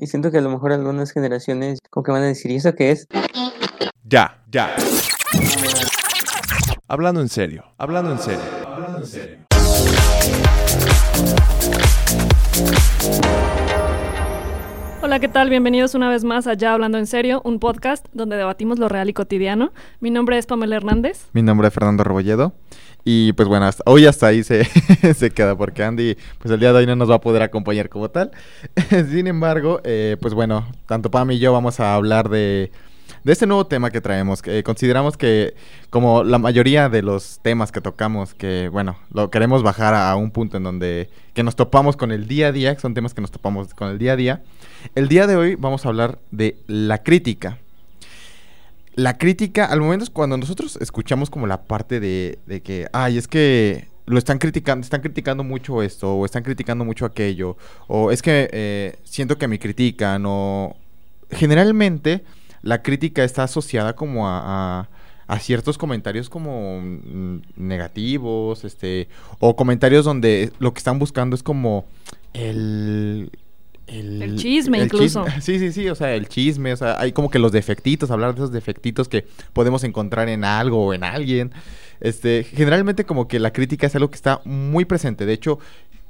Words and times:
Y 0.00 0.06
siento 0.06 0.30
que 0.30 0.38
a 0.38 0.40
lo 0.40 0.48
mejor 0.48 0.72
algunas 0.72 1.10
generaciones 1.10 1.80
como 1.90 2.04
que 2.04 2.12
van 2.12 2.22
a 2.22 2.26
decir, 2.26 2.52
¿y 2.52 2.54
eso 2.54 2.72
qué 2.76 2.92
es? 2.92 3.08
Ya, 4.04 4.44
ya. 4.48 4.76
Hablando 6.86 7.20
en 7.20 7.28
serio, 7.28 7.64
hablando 7.78 8.12
en 8.12 8.18
serio, 8.20 8.40
hablando 8.64 8.98
en 8.98 9.06
serio. 9.06 9.38
Hola, 15.02 15.18
¿qué 15.18 15.28
tal? 15.28 15.50
Bienvenidos 15.50 15.96
una 15.96 16.08
vez 16.08 16.22
más 16.22 16.46
a 16.46 16.54
Ya 16.54 16.74
Hablando 16.74 16.98
en 16.98 17.06
Serio, 17.06 17.40
un 17.44 17.58
podcast 17.58 18.06
donde 18.12 18.36
debatimos 18.36 18.78
lo 18.78 18.88
real 18.88 19.08
y 19.08 19.14
cotidiano. 19.14 19.72
Mi 20.00 20.10
nombre 20.10 20.38
es 20.38 20.46
Pamela 20.46 20.76
Hernández. 20.76 21.28
Mi 21.32 21.42
nombre 21.42 21.68
es 21.68 21.74
Fernando 21.74 22.04
Rebolledo. 22.04 22.52
Y 23.10 23.32
pues 23.32 23.48
bueno, 23.48 23.64
hasta- 23.64 23.82
hoy 23.86 24.04
hasta 24.04 24.26
ahí 24.26 24.44
se, 24.44 24.64
se 25.14 25.30
queda 25.30 25.56
porque 25.56 25.82
Andy 25.82 26.14
pues 26.38 26.52
el 26.52 26.60
día 26.60 26.74
de 26.74 26.80
hoy 26.80 26.86
no 26.86 26.94
nos 26.94 27.10
va 27.10 27.14
a 27.14 27.20
poder 27.22 27.40
acompañar 27.40 27.88
como 27.88 28.10
tal. 28.10 28.32
Sin 29.10 29.26
embargo, 29.26 29.80
eh, 29.82 30.18
pues 30.20 30.34
bueno, 30.34 30.70
tanto 30.84 31.10
Pam 31.10 31.30
y 31.30 31.38
yo 31.38 31.50
vamos 31.50 31.80
a 31.80 31.94
hablar 31.94 32.28
de, 32.28 32.70
de 33.24 33.32
este 33.32 33.46
nuevo 33.46 33.66
tema 33.66 33.90
que 33.90 34.02
traemos. 34.02 34.42
Que 34.42 34.62
consideramos 34.62 35.16
que 35.16 35.54
como 35.88 36.22
la 36.22 36.36
mayoría 36.36 36.90
de 36.90 37.00
los 37.00 37.40
temas 37.40 37.72
que 37.72 37.80
tocamos, 37.80 38.34
que 38.34 38.68
bueno, 38.70 38.98
lo 39.10 39.30
queremos 39.30 39.62
bajar 39.62 39.94
a, 39.94 40.14
un 40.14 40.30
punto 40.30 40.58
en 40.58 40.64
donde 40.64 41.08
que 41.32 41.42
nos 41.42 41.56
topamos 41.56 41.96
con 41.96 42.12
el 42.12 42.28
día 42.28 42.48
a 42.48 42.52
día, 42.52 42.74
que 42.74 42.82
son 42.82 42.92
temas 42.92 43.14
que 43.14 43.22
nos 43.22 43.30
topamos 43.30 43.72
con 43.72 43.88
el 43.88 43.96
día 43.96 44.12
a 44.12 44.16
día. 44.16 44.42
El 44.94 45.08
día 45.08 45.26
de 45.26 45.36
hoy 45.36 45.54
vamos 45.54 45.86
a 45.86 45.88
hablar 45.88 46.18
de 46.30 46.58
la 46.66 47.02
crítica 47.02 47.56
la 48.98 49.16
crítica, 49.16 49.64
al 49.66 49.80
momento 49.80 50.02
es 50.02 50.10
cuando 50.10 50.36
nosotros 50.36 50.76
escuchamos 50.80 51.30
como 51.30 51.46
la 51.46 51.62
parte 51.62 52.00
de, 52.00 52.40
de 52.46 52.62
que, 52.62 52.88
ay, 52.92 53.16
es 53.16 53.28
que 53.28 53.86
lo 54.06 54.18
están 54.18 54.38
criticando, 54.38 54.82
están 54.82 55.02
criticando 55.02 55.44
mucho 55.44 55.82
esto, 55.84 56.14
o 56.16 56.24
están 56.24 56.42
criticando 56.42 56.84
mucho 56.84 57.04
aquello, 57.06 57.56
o 57.86 58.10
es 58.10 58.22
que 58.22 58.48
eh, 58.52 58.96
siento 59.04 59.38
que 59.38 59.46
me 59.46 59.60
critican, 59.60 60.24
o 60.26 60.74
generalmente 61.30 62.24
la 62.62 62.82
crítica 62.82 63.22
está 63.22 63.44
asociada 63.44 63.94
como 63.94 64.26
a, 64.28 64.80
a- 64.80 64.88
a 65.28 65.38
ciertos 65.38 65.78
comentarios 65.78 66.28
como 66.28 66.80
mm, 66.80 67.42
negativos, 67.56 68.64
este, 68.64 69.08
o 69.38 69.54
comentarios 69.54 70.04
donde 70.06 70.50
lo 70.58 70.72
que 70.72 70.78
están 70.78 70.98
buscando 70.98 71.36
es 71.36 71.44
como 71.44 71.84
el... 72.32 73.30
El 73.88 74.36
chisme, 74.36 74.78
incluso. 74.82 75.24
Sí, 75.40 75.58
sí, 75.58 75.72
sí, 75.72 75.88
o 75.88 75.94
sea, 75.94 76.14
el 76.14 76.28
chisme, 76.28 76.72
o 76.72 76.76
sea, 76.76 77.00
hay 77.00 77.12
como 77.12 77.30
que 77.30 77.38
los 77.38 77.52
defectitos, 77.52 78.10
hablar 78.10 78.34
de 78.34 78.40
esos 78.40 78.52
defectitos 78.52 79.08
que 79.08 79.26
podemos 79.52 79.82
encontrar 79.84 80.28
en 80.28 80.44
algo 80.44 80.86
o 80.86 80.94
en 80.94 81.04
alguien. 81.04 81.52
Este, 82.00 82.44
generalmente 82.44 83.04
como 83.04 83.26
que 83.28 83.38
la 83.40 83.52
crítica 83.52 83.86
es 83.86 83.94
algo 83.96 84.10
que 84.10 84.16
está 84.16 84.40
muy 84.44 84.84
presente. 84.84 85.26
De 85.26 85.32
hecho, 85.32 85.58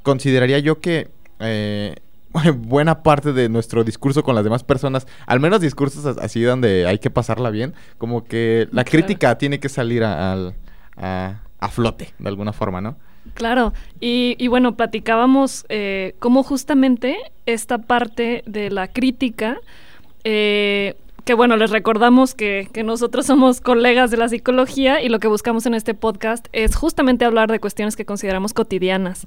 consideraría 0.02 0.58
yo 0.58 0.80
que 0.80 1.08
eh, 1.40 1.94
buena 2.56 3.02
parte 3.02 3.32
de 3.32 3.48
nuestro 3.48 3.84
discurso 3.84 4.22
con 4.22 4.34
las 4.34 4.44
demás 4.44 4.64
personas, 4.64 5.06
al 5.26 5.40
menos 5.40 5.60
discursos 5.60 6.04
as- 6.04 6.18
así 6.18 6.42
donde 6.42 6.86
hay 6.86 6.98
que 6.98 7.10
pasarla 7.10 7.50
bien, 7.50 7.74
como 7.96 8.24
que 8.24 8.68
la 8.72 8.84
Claro. 8.84 8.90
crítica 9.06 9.38
tiene 9.38 9.60
que 9.60 9.68
salir 9.68 10.04
a, 10.04 10.32
al- 10.32 10.54
a- 10.96 11.42
a 11.60 11.68
flote, 11.68 12.12
de 12.18 12.28
alguna 12.28 12.52
forma, 12.52 12.80
¿no? 12.80 12.96
Claro, 13.34 13.72
y, 14.00 14.36
y 14.38 14.48
bueno, 14.48 14.76
platicábamos 14.76 15.66
eh, 15.68 16.14
cómo 16.18 16.42
justamente 16.42 17.16
esta 17.46 17.78
parte 17.78 18.42
de 18.46 18.70
la 18.70 18.88
crítica, 18.88 19.58
eh, 20.24 20.94
que 21.24 21.34
bueno, 21.34 21.56
les 21.56 21.70
recordamos 21.70 22.34
que, 22.34 22.68
que 22.72 22.82
nosotros 22.82 23.26
somos 23.26 23.60
colegas 23.60 24.10
de 24.10 24.16
la 24.16 24.28
psicología 24.28 25.02
y 25.02 25.08
lo 25.08 25.20
que 25.20 25.28
buscamos 25.28 25.66
en 25.66 25.74
este 25.74 25.94
podcast 25.94 26.46
es 26.52 26.74
justamente 26.74 27.24
hablar 27.24 27.50
de 27.50 27.60
cuestiones 27.60 27.96
que 27.96 28.04
consideramos 28.04 28.54
cotidianas. 28.54 29.24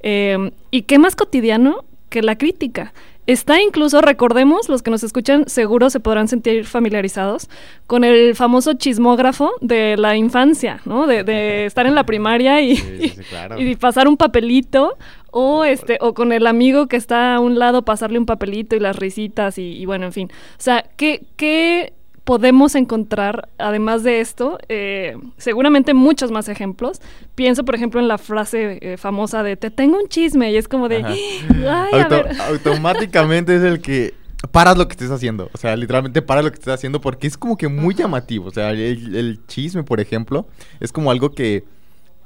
Eh, 0.00 0.50
¿Y 0.70 0.82
qué 0.82 0.98
más 0.98 1.14
cotidiano 1.16 1.84
que 2.08 2.22
la 2.22 2.36
crítica? 2.36 2.92
Está 3.26 3.62
incluso, 3.62 4.00
recordemos, 4.02 4.68
los 4.68 4.82
que 4.82 4.90
nos 4.90 5.02
escuchan 5.02 5.48
seguro 5.48 5.88
se 5.88 5.98
podrán 6.00 6.28
sentir 6.28 6.66
familiarizados 6.66 7.48
con 7.86 8.04
el 8.04 8.34
famoso 8.34 8.74
chismógrafo 8.74 9.52
de 9.60 9.96
la 9.96 10.16
infancia, 10.16 10.80
¿no? 10.84 11.06
De, 11.06 11.24
de 11.24 11.64
estar 11.66 11.86
en 11.86 11.94
la 11.94 12.04
primaria 12.04 12.60
y, 12.60 12.76
Sí, 12.76 12.98
sí, 13.00 13.08
sí, 13.08 13.22
claro. 13.30 13.58
y 13.58 13.76
pasar 13.76 14.08
un 14.08 14.16
papelito 14.16 14.96
o 15.30 15.64
este 15.64 15.96
o 16.00 16.12
con 16.14 16.32
el 16.32 16.46
amigo 16.46 16.86
que 16.86 16.96
está 16.96 17.34
a 17.36 17.40
un 17.40 17.58
lado 17.58 17.82
pasarle 17.82 18.18
un 18.18 18.26
papelito 18.26 18.76
y 18.76 18.80
las 18.80 18.96
risitas 18.96 19.58
y, 19.58 19.62
y 19.78 19.86
bueno, 19.86 20.06
en 20.06 20.12
fin. 20.12 20.28
O 20.32 20.60
sea, 20.62 20.84
¿qué, 20.96 21.24
qué 21.36 21.92
podemos 22.24 22.74
encontrar 22.74 23.48
además 23.58 24.02
de 24.02 24.20
esto? 24.20 24.58
Eh, 24.68 25.16
seguramente 25.36 25.94
muchos 25.94 26.30
más 26.30 26.48
ejemplos. 26.48 27.00
Pienso, 27.34 27.64
por 27.64 27.74
ejemplo, 27.74 28.00
en 28.00 28.08
la 28.08 28.18
frase 28.18 28.78
eh, 28.80 28.96
famosa 28.96 29.42
de 29.42 29.56
te 29.56 29.70
tengo 29.70 29.98
un 29.98 30.08
chisme 30.08 30.50
y 30.50 30.56
es 30.56 30.66
como 30.68 30.88
de, 30.88 31.04
ay, 31.04 31.20
a 31.66 32.02
Auto- 32.02 32.08
ver. 32.24 32.40
automáticamente 32.40 33.56
es 33.56 33.62
el 33.62 33.80
que 33.80 34.14
paras 34.50 34.76
lo 34.78 34.86
que 34.88 34.92
estés 34.92 35.10
haciendo. 35.10 35.50
O 35.52 35.58
sea, 35.58 35.76
literalmente 35.76 36.22
paras 36.22 36.44
lo 36.44 36.50
que 36.50 36.54
estés 36.58 36.72
haciendo 36.74 37.00
porque 37.00 37.26
es 37.26 37.36
como 37.36 37.56
que 37.56 37.68
muy 37.68 37.94
llamativo. 37.94 38.48
O 38.48 38.50
sea, 38.50 38.70
el, 38.70 39.14
el 39.16 39.40
chisme, 39.46 39.82
por 39.84 40.00
ejemplo, 40.00 40.46
es 40.80 40.92
como 40.92 41.10
algo 41.10 41.30
que, 41.32 41.64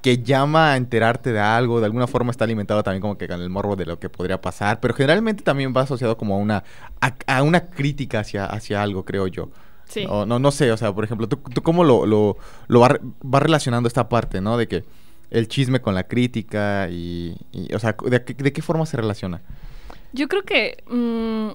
que 0.03 0.19
llama 0.22 0.72
a 0.72 0.76
enterarte 0.76 1.32
de 1.32 1.41
algo. 1.41 1.80
De 1.80 1.86
alguna 1.86 2.06
forma 2.06 2.30
está 2.30 2.44
alimentado 2.44 2.82
también 2.84 3.00
como 3.00 3.19
que 3.19 3.26
con 3.28 3.41
el 3.41 3.50
morbo 3.50 3.75
de 3.76 3.86
lo 3.86 3.98
que 3.98 4.09
podría 4.09 4.41
pasar. 4.41 4.78
Pero 4.80 4.94
generalmente 4.94 5.42
también 5.42 5.72
va 5.76 5.82
asociado 5.82 6.16
como 6.16 6.34
a 6.34 6.38
una, 6.38 6.65
a, 7.00 7.15
a 7.26 7.42
una 7.42 7.66
crítica 7.66 8.20
hacia, 8.20 8.44
hacia 8.47 8.80
algo, 8.82 9.04
creo 9.04 9.26
yo. 9.26 9.48
Sí. 9.88 10.06
O 10.09 10.26
no, 10.26 10.38
no 10.38 10.50
sé, 10.50 10.71
o 10.72 10.76
sea, 10.76 10.93
por 10.94 11.04
ejemplo, 11.04 11.28
¿tú, 11.28 11.37
tú 11.37 11.62
cómo 11.62 11.82
lo, 11.84 12.04
lo, 12.06 12.37
lo 12.69 12.81
vas 12.81 12.93
va 13.25 13.41
relacionando 13.41 13.87
esta 13.88 14.09
parte, 14.09 14.41
¿no? 14.41 14.56
De 14.59 14.69
que 14.69 14.84
el 15.31 15.49
chisme 15.49 15.81
con 15.81 15.94
la 15.94 16.04
crítica 16.04 16.88
y, 16.91 17.37
y, 17.53 17.75
o 17.75 17.78
sea, 17.78 17.97
¿de, 18.04 18.25
qué- 18.25 18.34
de 18.34 18.53
qué 18.53 18.62
forma 18.62 18.87
se 18.87 18.97
relaciona? 18.97 19.43
Yo 20.12 20.28
creo 20.28 20.43
que 20.43 20.82
mm, 20.88 21.48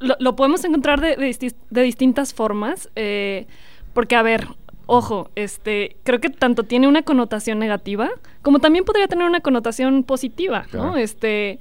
lo, 0.00 0.16
lo 0.18 0.36
podemos 0.36 0.64
encontrar 0.64 1.00
de, 1.00 1.16
de 1.16 1.28
disti- 1.30 1.54
de 1.70 1.82
distintas 1.82 2.34
formas, 2.34 2.90
eh, 2.96 3.46
porque 3.94 4.16
a 4.16 4.22
ver, 4.22 4.46
ojo, 4.86 5.30
este, 5.34 5.96
creo 6.04 6.20
que 6.20 6.30
tanto 6.30 6.62
tiene 6.64 6.88
una 6.88 7.02
connotación 7.02 7.58
negativa 7.58 8.10
como 8.42 8.58
también 8.60 8.84
podría 8.84 9.06
tener 9.08 9.26
una 9.26 9.40
connotación 9.40 10.02
positiva, 10.04 10.62
¿no? 10.64 10.68
Claro. 10.70 10.96
Este, 10.96 11.58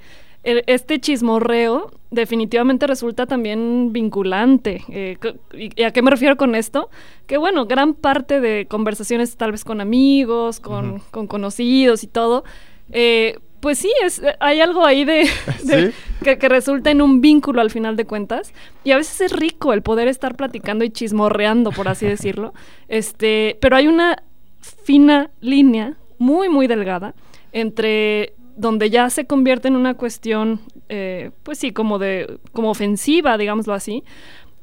este 0.67 0.99
chismorreo 0.99 1.91
definitivamente 2.09 2.87
resulta 2.87 3.25
también 3.25 3.91
vinculante. 3.91 4.81
eh, 4.89 5.17
y, 5.53 5.83
a 5.83 5.91
qué 5.91 6.01
me 6.01 6.11
refiero 6.11 6.37
con 6.37 6.55
esto? 6.55 6.89
Que 7.25 7.37
bueno, 7.37 7.65
gran 7.65 7.93
parte 7.93 8.39
de 8.39 8.65
conversaciones 8.67 9.35
tal 9.35 9.51
vez 9.51 9.63
con 9.65 9.81
amigos, 9.81 10.59
con, 10.59 10.99
conocidos 11.27 12.03
y 12.03 12.07
todo, 12.07 12.43
eh, 12.91 13.37
pues 13.59 13.79
sí, 13.79 13.91
es, 14.03 14.21
hay 14.39 14.61
algo 14.61 14.85
ahí 14.85 15.03
de, 15.03 15.27
de- 15.63 15.91
¿Sí? 15.91 15.97
que, 16.23 16.37
que 16.37 16.47
resulta 16.47 16.91
en 16.91 17.01
un 17.01 17.19
vínculo 17.21 17.59
al 17.59 17.71
final 17.71 17.95
de 17.97 18.05
cuentas. 18.05 18.53
Y 18.83 18.91
a 18.91 18.97
veces 18.97 19.19
es 19.19 19.31
rico 19.33 19.73
el 19.73 19.81
poder 19.81 20.07
estar 20.07 20.35
platicando 20.35 20.85
y 20.85 20.91
chismorreando, 20.91 21.71
por 21.71 21.87
así 21.89 22.05
decirlo. 22.15 22.53
Este, 22.87 23.57
pero 23.59 23.75
hay 23.75 23.87
una 23.87 24.23
fina 24.61 25.29
línea, 25.41 25.97
muy, 26.19 26.49
muy 26.49 26.67
delgada, 26.67 27.13
entre 27.51 28.33
donde 28.57 28.89
ya 28.89 29.09
se 29.09 29.25
convierte 29.25 29.67
en 29.67 29.75
una 29.75 29.93
cuestión, 29.93 30.61
eh, 30.89 31.31
pues 31.43 31.59
sí, 31.59 31.71
como 31.71 31.99
de, 31.99 32.39
como 32.51 32.71
ofensiva, 32.71 33.37
digámoslo 33.37 33.73
así, 33.73 34.03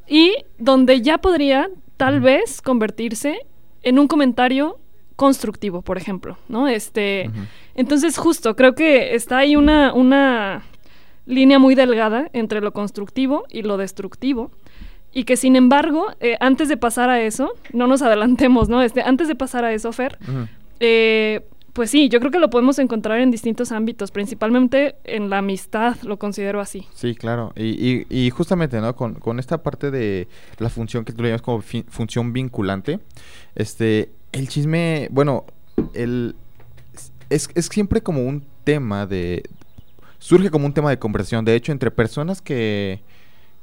y 0.06 0.34
donde 0.58 1.00
ya 1.00 1.18
podría 1.18 1.70
tal 1.96 2.20
vez 2.20 2.60
convertirse 2.60 3.38
en 3.82 3.98
un 3.98 4.08
comentario 4.08 4.78
constructivo, 5.16 5.82
por 5.82 5.96
ejemplo, 5.96 6.38
¿no? 6.48 6.66
Este, 6.66 7.30
entonces 7.76 8.18
justo, 8.18 8.56
creo 8.56 8.74
que 8.74 9.14
está 9.14 9.38
ahí 9.38 9.54
una, 9.54 9.92
una 9.94 10.64
línea 11.24 11.58
muy 11.58 11.76
delgada 11.76 12.28
entre 12.32 12.60
lo 12.60 12.72
constructivo 12.72 13.44
y 13.48 13.62
lo 13.62 13.76
destructivo. 13.76 14.50
Y 15.12 15.22
que 15.22 15.36
sin 15.36 15.54
embargo, 15.54 16.08
eh, 16.18 16.36
antes 16.40 16.68
de 16.68 16.76
pasar 16.76 17.08
a 17.08 17.20
eso, 17.20 17.52
no 17.72 17.86
nos 17.86 18.02
adelantemos, 18.02 18.68
¿no? 18.68 18.82
Este, 18.82 19.02
antes 19.02 19.28
de 19.28 19.36
pasar 19.36 19.64
a 19.64 19.72
eso, 19.72 19.92
Fer, 19.92 20.18
eh, 20.80 21.46
pues 21.74 21.90
sí, 21.90 22.08
yo 22.08 22.20
creo 22.20 22.30
que 22.30 22.38
lo 22.38 22.50
podemos 22.50 22.78
encontrar 22.78 23.18
en 23.18 23.32
distintos 23.32 23.72
ámbitos, 23.72 24.12
principalmente 24.12 24.94
en 25.02 25.28
la 25.28 25.38
amistad, 25.38 25.96
lo 26.02 26.20
considero 26.20 26.60
así. 26.60 26.86
Sí, 26.94 27.16
claro. 27.16 27.52
Y, 27.56 28.30
justamente, 28.30 28.80
¿no? 28.80 28.94
Con, 28.94 29.38
esta 29.40 29.62
parte 29.62 29.90
de 29.90 30.28
la 30.58 30.70
función 30.70 31.04
que 31.04 31.12
tú 31.12 31.22
le 31.22 31.30
llamas 31.30 31.42
como 31.42 31.62
función 31.88 32.32
vinculante, 32.32 33.00
este, 33.56 34.12
el 34.30 34.48
chisme, 34.48 35.08
bueno, 35.10 35.46
el, 35.94 36.36
es, 37.28 37.50
es 37.54 37.66
siempre 37.66 38.02
como 38.02 38.24
un 38.24 38.44
tema 38.62 39.06
de... 39.06 39.42
Surge 40.20 40.50
como 40.50 40.66
un 40.66 40.74
tema 40.74 40.90
de 40.90 41.00
conversación. 41.00 41.44
De 41.44 41.56
hecho, 41.56 41.72
entre 41.72 41.90
personas 41.90 42.40
que, 42.40 43.02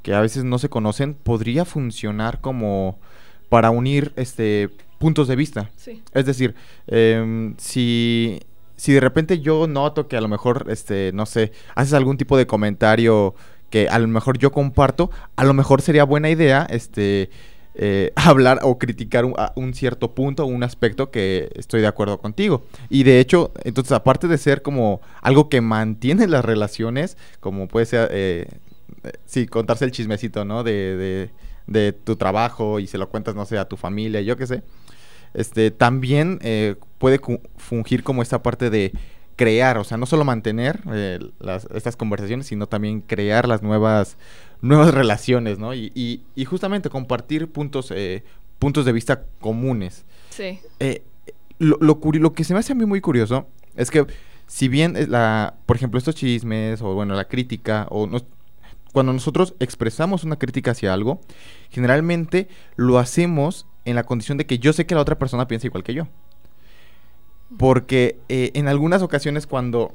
que 0.01 0.13
a 0.13 0.19
veces 0.19 0.43
no 0.43 0.59
se 0.59 0.67
conocen, 0.67 1.13
podría 1.13 1.63
funcionar 1.63 2.41
como 2.41 2.99
para 3.47 3.71
unir 3.71 4.11
este 4.17 4.69
puntos 5.01 5.27
de 5.27 5.35
vista. 5.35 5.69
Sí. 5.75 6.01
Es 6.13 6.25
decir, 6.25 6.55
em, 6.87 7.55
si, 7.57 8.39
si 8.77 8.93
de 8.93 9.01
repente 9.01 9.41
yo 9.41 9.67
noto 9.67 10.07
que 10.07 10.15
a 10.15 10.21
lo 10.21 10.29
mejor, 10.29 10.67
este, 10.69 11.11
no 11.13 11.25
sé, 11.25 11.51
haces 11.75 11.93
algún 11.93 12.15
tipo 12.17 12.37
de 12.37 12.47
comentario 12.47 13.35
que 13.69 13.89
a 13.89 13.99
lo 13.99 14.07
mejor 14.07 14.37
yo 14.37 14.51
comparto, 14.51 15.09
a 15.35 15.43
lo 15.43 15.53
mejor 15.53 15.81
sería 15.81 16.03
buena 16.03 16.29
idea, 16.29 16.67
este, 16.69 17.29
eh, 17.73 18.11
hablar 18.15 18.59
o 18.63 18.77
criticar 18.77 19.25
un, 19.25 19.33
a 19.37 19.53
un 19.55 19.73
cierto 19.73 20.13
punto 20.13 20.43
o 20.43 20.47
un 20.47 20.63
aspecto 20.63 21.09
que 21.09 21.49
estoy 21.55 21.81
de 21.81 21.87
acuerdo 21.87 22.19
contigo. 22.19 22.63
Y 22.89 23.03
de 23.03 23.19
hecho, 23.19 23.51
entonces, 23.63 23.93
aparte 23.93 24.27
de 24.27 24.37
ser 24.37 24.61
como 24.61 25.01
algo 25.21 25.49
que 25.49 25.61
mantiene 25.61 26.27
las 26.27 26.45
relaciones, 26.45 27.17
como 27.39 27.67
puede 27.67 27.87
ser, 27.87 28.09
eh, 28.11 28.47
eh, 29.03 29.11
sí, 29.25 29.47
contarse 29.47 29.85
el 29.85 29.91
chismecito, 29.91 30.45
¿no? 30.45 30.63
De, 30.63 30.95
de, 30.95 31.29
de 31.67 31.93
tu 31.93 32.15
trabajo 32.17 32.79
y 32.79 32.87
se 32.87 32.97
lo 32.97 33.09
cuentas, 33.09 33.35
no 33.35 33.45
sé, 33.45 33.57
a 33.57 33.65
tu 33.65 33.77
familia, 33.77 34.21
yo 34.21 34.37
qué 34.37 34.47
sé. 34.47 34.63
Este, 35.33 35.71
también 35.71 36.39
eh, 36.41 36.75
puede 36.97 37.19
fungir 37.57 38.03
como 38.03 38.21
esta 38.21 38.43
parte 38.43 38.69
de 38.69 38.91
crear, 39.35 39.77
o 39.77 39.83
sea, 39.83 39.97
no 39.97 40.05
solo 40.05 40.23
mantener 40.25 40.81
eh, 40.93 41.19
las, 41.39 41.67
estas 41.73 41.95
conversaciones, 41.95 42.45
sino 42.47 42.67
también 42.67 43.01
crear 43.01 43.47
las 43.47 43.63
nuevas, 43.63 44.17
nuevas 44.61 44.93
relaciones, 44.93 45.57
¿no? 45.57 45.73
Y, 45.73 45.91
y- 45.95 46.21
y 46.35 46.45
justamente 46.45 46.89
compartir 46.89 47.47
puntos, 47.51 47.91
eh, 47.95 48.23
puntos 48.59 48.85
de 48.85 48.91
vista 48.91 49.23
comunes. 49.39 50.05
Sí. 50.29 50.59
Eh, 50.79 51.03
lo, 51.59 51.77
lo, 51.79 51.99
lo 52.13 52.33
que 52.33 52.43
se 52.43 52.53
me 52.53 52.59
hace 52.59 52.73
a 52.73 52.75
mí 52.75 52.85
muy 52.85 53.01
curioso 53.01 53.47
es 53.75 53.89
que 53.89 54.05
si 54.47 54.67
bien 54.67 54.95
la, 55.09 55.55
por 55.65 55.75
ejemplo, 55.77 55.97
estos 55.97 56.13
chismes 56.15 56.81
o 56.81 56.93
bueno, 56.93 57.15
la 57.15 57.25
crítica 57.25 57.87
o 57.89 58.07
cuando 58.91 59.13
nosotros 59.13 59.55
expresamos 59.59 60.25
una 60.25 60.35
crítica 60.35 60.71
hacia 60.71 60.93
algo, 60.93 61.21
generalmente 61.69 62.49
lo 62.75 62.99
hacemos 62.99 63.65
en 63.85 63.95
la 63.95 64.03
condición 64.03 64.37
de 64.37 64.45
que 64.45 64.59
yo 64.59 64.73
sé 64.73 64.85
que 64.85 64.95
la 64.95 65.01
otra 65.01 65.17
persona 65.17 65.47
piensa 65.47 65.67
igual 65.67 65.83
que 65.83 65.93
yo. 65.93 66.07
Porque 67.57 68.17
eh, 68.29 68.51
en 68.53 68.67
algunas 68.67 69.01
ocasiones 69.01 69.45
cuando 69.45 69.93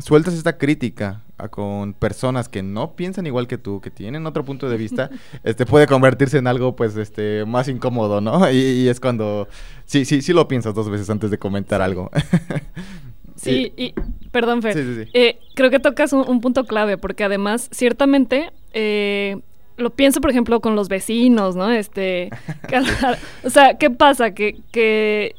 sueltas 0.00 0.34
esta 0.34 0.56
crítica 0.58 1.22
a- 1.38 1.48
con 1.48 1.92
personas 1.92 2.48
que 2.48 2.62
no 2.62 2.92
piensan 2.96 3.26
igual 3.26 3.46
que 3.46 3.58
tú, 3.58 3.80
que 3.80 3.90
tienen 3.90 4.26
otro 4.26 4.44
punto 4.44 4.68
de 4.68 4.76
vista, 4.76 5.10
este 5.44 5.66
puede 5.66 5.86
convertirse 5.86 6.38
en 6.38 6.46
algo 6.46 6.74
pues 6.74 6.96
este 6.96 7.44
más 7.44 7.68
incómodo, 7.68 8.20
¿no? 8.20 8.50
Y, 8.50 8.56
y 8.56 8.88
es 8.88 9.00
cuando 9.00 9.48
sí 9.84 10.04
sí 10.04 10.22
sí 10.22 10.32
lo 10.32 10.48
piensas 10.48 10.74
dos 10.74 10.88
veces 10.88 11.10
antes 11.10 11.30
de 11.30 11.38
comentar 11.38 11.82
algo. 11.82 12.10
Sí, 13.36 13.72
y 13.76 13.92
perdón, 14.30 14.62
Fer. 14.62 14.74
Sí, 14.74 14.82
sí, 14.84 15.04
sí. 15.04 15.10
Eh, 15.12 15.38
creo 15.54 15.68
que 15.68 15.80
tocas 15.80 16.12
un, 16.12 16.26
un 16.28 16.40
punto 16.40 16.64
clave, 16.66 16.96
porque 16.96 17.24
además, 17.24 17.68
ciertamente, 17.72 18.52
eh, 18.72 19.40
lo 19.76 19.90
pienso, 19.90 20.20
por 20.20 20.30
ejemplo, 20.30 20.60
con 20.60 20.76
los 20.76 20.88
vecinos, 20.88 21.56
¿no? 21.56 21.70
Este, 21.70 22.30
o 23.44 23.50
sea, 23.50 23.74
¿qué 23.78 23.90
pasa? 23.90 24.32
Que, 24.32 24.56
que 24.70 25.34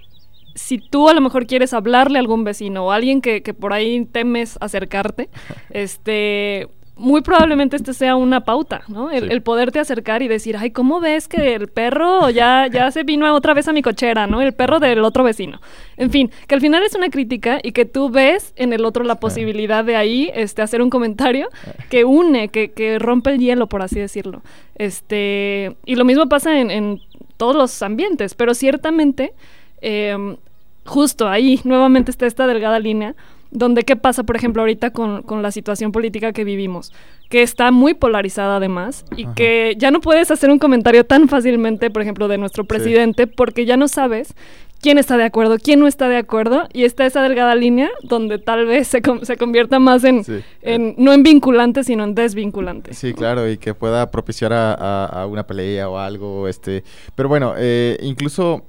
si 0.56 0.78
tú 0.78 1.10
a 1.10 1.14
lo 1.14 1.22
mejor 1.22 1.48
quieres 1.48 1.74
hablarle 1.74 2.18
a 2.18 2.22
algún 2.22 2.44
vecino 2.44 2.86
o 2.86 2.92
a 2.92 2.96
alguien 2.96 3.22
que, 3.22 3.44
que 3.44 3.54
por 3.54 3.74
ahí 3.74 4.06
temes 4.06 4.58
acercarte, 4.62 5.30
este, 5.70 6.68
muy 6.98 7.22
probablemente 7.22 7.76
este 7.76 7.94
sea 7.94 8.16
una 8.16 8.46
pauta, 8.46 8.84
¿no? 8.88 9.12
El, 9.12 9.24
Sí. 9.26 9.28
el 9.32 9.42
poderte 9.42 9.80
acercar 9.80 10.22
y 10.22 10.28
decir, 10.30 10.56
ay, 10.58 10.72
¿cómo 10.72 11.00
ves 11.02 11.28
que 11.28 11.54
el 11.56 11.68
perro 11.68 12.30
ya, 12.30 12.68
ya 12.68 12.90
se 12.92 13.04
vino 13.04 13.34
otra 13.36 13.54
vez 13.54 13.68
a 13.68 13.74
mi 13.74 13.82
cochera, 13.82 14.28
¿no? 14.28 14.42
El 14.42 14.54
perro 14.54 14.80
del 14.80 15.04
otro 15.04 15.24
vecino. 15.24 15.60
En 15.98 16.10
fin, 16.10 16.32
que 16.48 16.56
al 16.56 16.62
final 16.62 16.84
es 16.84 16.96
una 16.96 17.10
crítica 17.10 17.60
y 17.62 17.74
que 17.74 17.84
tú 17.86 18.10
ves 18.10 18.54
en 18.56 18.72
el 18.72 18.86
otro 18.86 19.04
la 19.04 19.16
posibilidad 19.20 19.84
de 19.84 19.96
ahí 19.98 20.32
este, 20.34 20.62
hacer 20.62 20.82
un 20.82 20.90
comentario 20.90 21.50
que 21.90 22.06
une, 22.06 22.48
que, 22.48 22.72
que 22.72 22.98
rompe 22.98 23.32
el 23.32 23.40
hielo, 23.40 23.68
por 23.68 23.82
así 23.82 24.00
decirlo. 24.00 24.42
Este, 24.76 25.76
y 25.86 25.96
lo 25.96 26.06
mismo 26.06 26.30
pasa 26.30 26.60
en, 26.60 26.72
en 26.72 27.02
todos 27.38 27.56
los 27.56 27.82
ambientes, 27.82 28.36
pero 28.36 28.54
ciertamente, 28.54 29.34
em, 29.82 30.38
justo 30.86 31.28
ahí 31.28 31.60
nuevamente 31.64 32.12
está 32.12 32.26
esta 32.26 32.48
delgada 32.48 32.80
línea 32.80 33.16
donde 33.52 33.84
qué 33.84 33.96
pasa, 33.96 34.24
por 34.24 34.36
ejemplo, 34.36 34.62
ahorita 34.62 34.92
con, 34.92 35.22
con 35.24 35.42
la 35.42 35.52
situación 35.52 35.92
política 35.92 36.34
que 36.34 36.44
vivimos, 36.44 36.92
que 37.30 37.42
está 37.42 37.72
muy 37.72 37.94
polarizada 37.94 38.58
además 38.58 39.06
y 39.16 39.26
Ajá. 39.26 39.34
que 39.36 39.76
ya 39.78 39.92
no 39.92 40.02
puedes 40.02 40.30
hacer 40.32 40.50
un 40.50 40.60
comentario 40.60 41.06
tan 41.06 41.28
fácilmente, 41.30 41.90
por 41.90 42.02
ejemplo, 42.02 42.28
de 42.28 42.38
nuestro 42.38 42.66
presidente, 42.66 43.28
porque 43.28 43.66
ya 43.66 43.78
no 43.78 43.88
sabes 43.88 44.34
quién 44.82 44.98
está 45.00 45.18
de 45.18 45.24
acuerdo, 45.24 45.58
quién 45.58 45.80
no 45.80 45.88
está 45.88 46.10
de 46.10 46.18
acuerdo, 46.18 46.68
y 46.74 46.84
está 46.84 47.06
esa 47.08 47.24
delgada 47.24 47.56
línea 47.56 47.90
donde 48.04 48.38
tal 48.38 48.66
vez 48.68 48.88
se, 48.88 49.02
com- 49.02 49.22
se 49.22 49.36
convierta 49.38 49.80
más 49.80 50.04
en, 50.04 50.24
Sí. 50.24 50.42
en- 50.62 50.94
no 50.98 51.12
en 51.14 51.24
vinculante, 51.24 51.84
sino 51.84 52.04
en 52.04 52.14
desvinculante. 52.14 52.94
Sí, 52.94 53.14
claro, 53.14 53.50
y 53.50 53.58
que 53.58 53.74
pueda 53.74 54.12
propiciar 54.12 54.54
a, 54.54 54.74
a- 54.74 55.06
a 55.24 55.26
una 55.26 55.48
pelea 55.48 55.90
o 55.90 55.98
algo, 55.98 56.48
este... 56.48 56.84
Pero 57.16 57.30
bueno, 57.30 57.54
eh, 57.58 57.98
incluso 58.04 58.64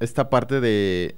esta 0.00 0.30
parte 0.30 0.60
de, 0.60 1.16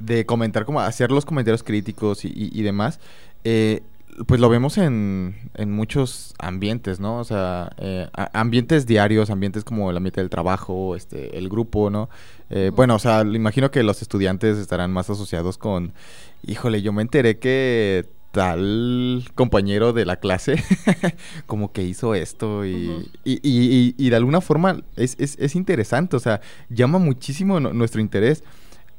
de 0.00 0.26
comentar, 0.26 0.64
como 0.64 0.80
hacer 0.80 1.10
los 1.10 1.24
comentarios 1.24 1.62
críticos 1.62 2.24
y, 2.24 2.28
y- 2.28 2.50
y 2.52 2.62
demás, 2.62 3.00
eh, 3.44 3.82
pues 4.26 4.40
lo 4.40 4.48
vemos 4.48 4.78
en, 4.78 5.36
en 5.54 5.70
muchos 5.70 6.34
ambientes, 6.40 6.98
¿no? 6.98 7.18
O 7.20 7.24
sea, 7.24 7.70
eh, 7.78 8.08
ambientes 8.32 8.84
diarios, 8.86 9.30
ambientes 9.30 9.62
como 9.62 9.90
el 9.90 9.96
ambiente 9.96 10.20
del 10.20 10.28
trabajo, 10.30 10.96
este, 10.96 11.38
el 11.38 11.48
grupo, 11.48 11.88
¿no? 11.88 12.08
Eh, 12.50 12.72
Bueno, 12.74 12.96
o 12.96 12.98
sea, 12.98 13.20
imagino 13.22 13.70
que 13.70 13.82
los 13.84 14.02
estudiantes 14.02 14.58
estarán 14.58 14.90
más 14.92 15.08
asociados 15.08 15.56
con, 15.56 15.92
híjole, 16.44 16.82
yo 16.82 16.92
me 16.92 17.02
enteré 17.02 17.38
que 17.38 18.06
tal 18.32 19.24
compañero 19.34 19.92
de 19.92 20.04
la 20.04 20.16
clase 20.16 20.56
como 21.46 21.72
que 21.72 21.82
hizo 21.84 22.14
esto 22.14 22.64
y, 22.66 23.08
y, 23.24 23.34
y- 23.34 23.40
y- 23.42 23.94
y 23.96 24.10
de 24.10 24.16
alguna 24.16 24.40
forma 24.40 24.80
es, 24.96 25.16
es- 25.18 25.36
es 25.38 25.54
interesante, 25.54 26.16
o 26.16 26.20
sea, 26.20 26.40
llama 26.68 26.98
muchísimo 26.98 27.60
nu- 27.60 27.72
nuestro 27.72 28.00
interés. 28.00 28.42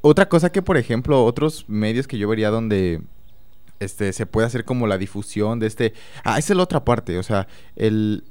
Otra 0.02 0.30
cosa 0.30 0.52
que, 0.52 0.62
por 0.62 0.78
ejemplo, 0.78 1.26
otros 1.26 1.66
medios 1.68 2.08
que 2.08 2.18
yo 2.18 2.28
vería 2.30 2.50
donde 2.50 3.02
este, 3.80 4.14
se 4.14 4.26
puede 4.26 4.48
hacer 4.48 4.64
como 4.66 4.88
la 4.88 4.98
difusión 4.98 5.60
de 5.60 5.68
este... 5.68 5.94
Ah, 6.24 6.40
esa 6.40 6.54
es 6.54 6.58
la 6.58 6.64
otra 6.64 6.86
parte, 6.86 7.18
o 7.18 7.24
sea, 7.24 7.48
el, 7.76 8.24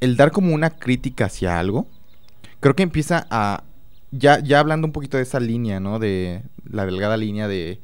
el 0.00 0.16
dar 0.16 0.30
como 0.30 0.54
una 0.54 0.70
crítica 0.70 1.26
hacia 1.26 1.58
algo, 1.58 1.88
creo 2.60 2.74
que 2.74 2.82
empieza 2.82 3.26
a... 3.30 3.64
Ya, 4.12 4.40
ya 4.40 4.58
hablando 4.58 4.86
un 4.86 4.92
poquito 4.92 5.16
de 5.16 5.22
esa 5.22 5.38
línea, 5.38 5.78
¿no? 5.78 6.00
De 6.00 6.42
la 6.64 6.84
delgada 6.84 7.16
línea 7.16 7.46
de, 7.46 7.80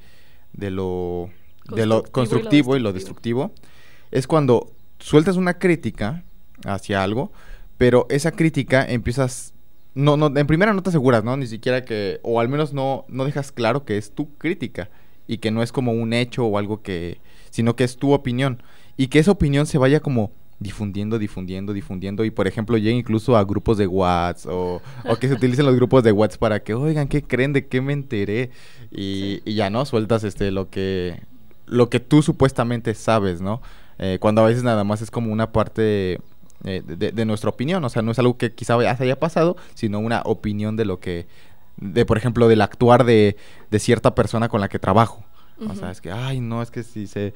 de 0.52 0.70
lo, 0.70 1.30
de 1.72 1.86
lo 1.86 2.02
Constructivo 2.02 2.06
y 2.06 2.08
lo 2.08 2.12
constructivo 2.12 2.76
y 2.76 2.80
lo 2.80 2.92
destructivo. 2.92 3.42
destructivo, 3.42 3.70
es 4.10 4.26
cuando 4.26 4.72
sueltas 4.98 5.36
una 5.36 5.58
crítica 5.58 6.24
hacia 6.64 7.02
algo, 7.02 7.32
pero 7.76 8.06
esa 8.08 8.32
crítica 8.32 8.84
empiezas... 8.84 9.52
No, 9.96 10.18
no, 10.18 10.26
en 10.26 10.46
primera 10.46 10.74
no 10.74 10.82
te 10.82 10.90
aseguras, 10.90 11.24
¿no? 11.24 11.36
Ni 11.38 11.46
siquiera 11.46 11.84
que... 11.84 12.20
O 12.22 12.38
al 12.38 12.50
menos 12.50 12.74
no, 12.74 13.06
no 13.08 13.24
dejas 13.24 13.50
claro 13.50 13.86
que 13.86 13.96
es 13.96 14.14
tu 14.14 14.36
crítica 14.36 14.90
y 15.26 15.38
que 15.38 15.50
no 15.50 15.62
es 15.62 15.72
como 15.72 15.92
un 15.92 16.12
hecho 16.12 16.44
o 16.44 16.58
algo 16.58 16.82
que... 16.82 17.18
sino 17.50 17.76
que 17.76 17.84
es 17.84 17.96
tu 17.96 18.12
opinión. 18.12 18.62
Y 18.98 19.06
que 19.08 19.18
esa 19.18 19.30
opinión 19.30 19.64
se 19.64 19.78
vaya 19.78 20.00
como 20.00 20.32
difundiendo, 20.58 21.18
difundiendo, 21.18 21.72
difundiendo 21.72 22.24
y 22.24 22.30
por 22.30 22.46
ejemplo 22.46 22.76
llegue 22.76 22.96
incluso 22.96 23.36
a 23.36 23.44
grupos 23.44 23.76
de 23.78 23.86
WhatsApp 23.86 24.52
o, 24.52 24.82
o 25.06 25.16
que 25.16 25.28
se 25.28 25.34
utilicen 25.38 25.66
los 25.66 25.76
grupos 25.76 26.04
de 26.04 26.12
WhatsApp 26.12 26.40
para 26.40 26.62
que, 26.62 26.74
oigan, 26.74 27.08
¿qué 27.08 27.22
creen? 27.22 27.54
¿De 27.54 27.66
qué 27.66 27.80
me 27.80 27.94
enteré? 27.94 28.50
Y, 28.90 29.40
y 29.46 29.54
ya, 29.54 29.70
¿no? 29.70 29.86
Sueltas 29.86 30.24
este 30.24 30.50
lo 30.50 30.68
que 30.68 31.22
lo 31.66 31.88
que 31.88 32.00
tú 32.00 32.22
supuestamente 32.22 32.94
sabes, 32.94 33.40
¿no? 33.40 33.62
Eh, 33.98 34.18
cuando 34.20 34.42
a 34.42 34.46
veces 34.46 34.62
nada 34.62 34.84
más 34.84 35.00
es 35.00 35.10
como 35.10 35.32
una 35.32 35.52
parte 35.52 36.20
eh, 36.64 36.82
de, 36.84 37.24
nuestra 37.24 37.50
opinión, 37.50 37.84
o 37.84 37.88
sea, 37.88 38.02
no 38.02 38.12
es 38.12 38.18
algo 38.18 38.38
que 38.38 38.52
quizá 38.52 38.80
ya 38.82 38.96
se 38.96 39.04
haya 39.04 39.18
pasado, 39.18 39.56
sino 39.74 39.98
una 39.98 40.22
opinión 40.24 40.76
de 40.76 40.84
lo 40.84 41.00
que, 41.00 41.26
de 41.76 42.06
por 42.06 42.16
ejemplo, 42.16 42.48
del 42.48 42.62
actuar 42.62 43.04
de, 43.04 43.36
de 43.70 43.78
cierta 43.78 44.14
persona 44.14 44.48
con 44.48 44.60
la 44.60 44.68
que 44.68 44.78
trabajo. 44.78 45.24
O 45.68 45.74
sea, 45.74 45.90
es 45.90 46.00
que, 46.00 46.12
ay, 46.12 46.40
no, 46.40 46.62
es 46.62 46.70
que 46.70 46.82
si 46.82 47.06
se, 47.06 47.32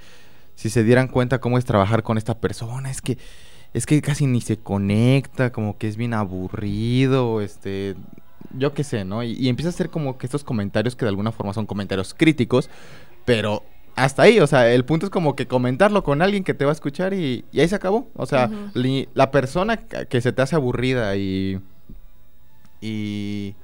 si 0.55 0.69
se 0.69 0.85
dieran 0.85 1.09
cuenta 1.09 1.41
cómo 1.41 1.59
es 1.59 1.65
trabajar 1.65 2.03
con 2.03 2.19
esta 2.19 2.39
persona, 2.39 2.91
es 2.91 3.01
que, 3.01 3.19
es 3.73 3.87
que 3.87 4.01
casi 4.03 4.27
ni 4.27 4.41
se 4.41 4.59
conecta, 4.59 5.53
como 5.53 5.79
que 5.79 5.89
es 5.89 5.97
bien 5.97 6.13
aburrido, 6.13 7.41
este, 7.41 7.97
yo 8.59 8.75
qué 8.75 8.85
sé, 8.85 9.05
¿no? 9.05 9.23
Y, 9.23 9.33
y 9.33 9.49
empieza 9.49 9.69
a 9.69 9.73
hacer 9.73 9.91
como 9.91 10.19
que 10.19 10.27
estos 10.27 10.45
comentarios 10.45 10.97
que 10.97 11.05
de 11.05 11.11
alguna 11.11 11.33
forma 11.33 11.55
son 11.55 11.67
comentarios 11.67 12.15
críticos, 12.15 12.69
pero 13.25 13.63
hasta 13.97 14.23
ahí, 14.23 14.41
o 14.41 14.47
sea, 14.47 14.73
el 14.73 14.85
punto 14.85 15.07
es 15.07 15.11
como 15.11 15.37
que 15.37 15.47
comentarlo 15.47 16.03
con 16.05 16.23
alguien 16.23 16.45
que 16.45 16.55
te 16.55 16.65
va 16.65 16.71
a 16.71 16.75
escuchar 16.75 17.13
y, 17.15 17.45
y 17.53 17.61
ahí 17.61 17.69
se 17.69 17.75
acabó. 17.75 18.09
O 18.15 18.27
sea, 18.27 18.49
li- 18.75 19.09
la 19.15 19.31
persona 19.31 19.77
que 19.77 20.21
se 20.21 20.33
te 20.33 20.43
hace 20.43 20.57
aburrida 20.57 21.17
y... 21.17 21.61
y 22.81 23.55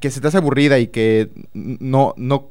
que 0.00 0.10
se 0.10 0.20
te 0.20 0.28
hace 0.28 0.38
aburrida 0.38 0.78
y 0.78 0.88
que 0.88 1.30
n- 1.54 1.76
no, 2.16 2.48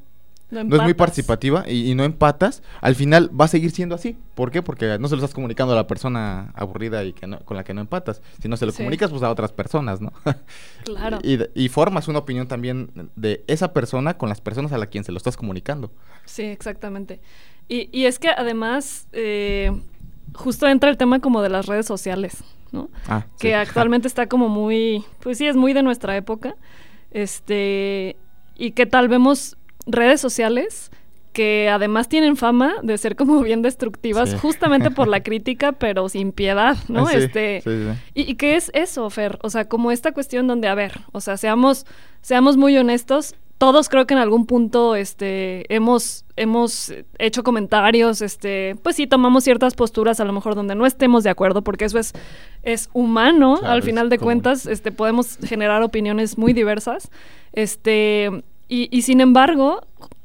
no, 0.51 0.63
no 0.65 0.75
es 0.75 0.81
muy 0.83 0.93
participativa 0.93 1.63
y, 1.67 1.89
y 1.89 1.95
no 1.95 2.03
empatas, 2.03 2.61
al 2.81 2.95
final 2.95 3.29
va 3.39 3.45
a 3.45 3.47
seguir 3.47 3.71
siendo 3.71 3.95
así. 3.95 4.17
¿Por 4.35 4.51
qué? 4.51 4.61
Porque 4.61 4.97
no 4.99 5.07
se 5.07 5.15
lo 5.15 5.21
estás 5.23 5.33
comunicando 5.33 5.73
a 5.73 5.75
la 5.75 5.87
persona 5.87 6.51
aburrida 6.55 7.03
y 7.03 7.13
que 7.13 7.25
no- 7.27 7.39
con 7.39 7.57
la 7.57 7.63
que 7.63 7.73
no 7.73 7.81
empatas, 7.81 8.21
sino 8.41 8.57
se 8.57 8.65
lo 8.65 8.71
Sí. 8.71 8.77
comunicas 8.79 9.09
pues 9.11 9.23
a 9.23 9.29
otras 9.31 9.51
personas, 9.51 10.01
¿no? 10.01 10.11
Claro. 10.85 11.19
y, 11.23 11.39
y 11.55 11.69
formas 11.69 12.07
una 12.07 12.19
opinión 12.19 12.47
también 12.47 12.91
de 13.15 13.43
esa 13.47 13.71
persona 13.73 14.17
con 14.17 14.29
las 14.29 14.41
personas 14.41 14.71
a 14.73 14.77
la 14.77 14.87
quien 14.87 15.03
se 15.03 15.11
lo 15.11 15.17
estás 15.17 15.37
comunicando. 15.37 15.91
Sí, 16.25 16.43
exactamente. 16.43 17.21
Y, 17.69 17.89
y 17.97 18.05
es 18.05 18.19
que 18.19 18.29
además, 18.29 19.07
eh, 19.13 19.71
justo 20.33 20.67
entra 20.67 20.89
el 20.89 20.97
tema 20.97 21.19
como 21.19 21.41
de 21.41 21.49
las 21.49 21.67
redes 21.67 21.85
sociales, 21.85 22.43
¿no? 22.71 22.89
Ah, 23.07 23.25
que 23.39 23.49
sí. 23.49 23.53
actualmente 23.53 24.07
está 24.07 24.27
como 24.27 24.49
muy, 24.49 25.05
pues 25.21 25.37
sí, 25.37 25.47
es 25.47 25.55
muy 25.55 25.71
de 25.73 25.83
nuestra 25.83 26.17
época. 26.17 26.55
Este, 27.11 28.17
y 28.55 28.71
que 28.71 28.85
tal 28.85 29.07
vemos 29.07 29.57
redes 29.91 30.21
sociales 30.21 30.91
que 31.33 31.69
además 31.69 32.09
tienen 32.09 32.35
fama 32.35 32.73
de 32.83 32.97
ser 32.97 33.15
como 33.15 33.41
bien 33.41 33.61
destructivas 33.61 34.31
Sí. 34.31 34.37
justamente 34.37 34.91
por 34.91 35.07
la 35.07 35.23
crítica, 35.23 35.71
pero 35.71 36.09
sin 36.09 36.33
piedad, 36.33 36.75
¿no? 36.89 37.05
Sí, 37.07 37.15
este, 37.17 37.61
sí. 37.61 37.69
¿Y, 38.13 38.31
y 38.31 38.35
qué 38.35 38.57
es 38.57 38.69
eso, 38.73 39.09
Fer? 39.09 39.39
O 39.41 39.49
sea, 39.49 39.63
como 39.69 39.91
esta 39.91 40.11
cuestión 40.11 40.45
donde, 40.47 40.67
a 40.67 40.75
ver, 40.75 40.99
o 41.13 41.21
sea, 41.21 41.37
seamos, 41.37 41.85
seamos 42.21 42.57
muy 42.57 42.77
honestos, 42.77 43.33
todos 43.57 43.87
creo 43.89 44.07
que 44.07 44.13
en 44.15 44.19
algún 44.19 44.45
punto 44.47 44.95
este, 44.95 45.71
hemos, 45.73 46.25
hemos 46.35 46.91
hecho 47.19 47.43
comentarios, 47.43 48.21
este, 48.21 48.75
pues 48.83 48.95
sí, 48.97 49.05
tomamos 49.07 49.43
ciertas 49.45 49.73
posturas 49.75 50.19
a 50.19 50.25
lo 50.25 50.33
mejor 50.33 50.55
donde 50.55 50.73
no 50.75 50.85
estemos 50.85 51.23
de 51.23 51.29
acuerdo, 51.29 51.61
porque 51.61 51.85
eso 51.85 51.97
es, 51.99 52.11
es 52.63 52.89
humano, 52.91 53.57
Claro, 53.59 53.73
al 53.73 53.83
final 53.83 54.09
de 54.09 54.17
común. 54.17 54.25
cuentas, 54.41 54.65
este, 54.65 54.91
podemos 54.91 55.37
generar 55.45 55.81
opiniones 55.83 56.37
muy 56.39 56.51
diversas, 56.53 57.09
este, 57.53 58.43
y, 58.71 58.87
y 58.95 59.01
sin 59.03 59.19
embargo, 59.21 59.81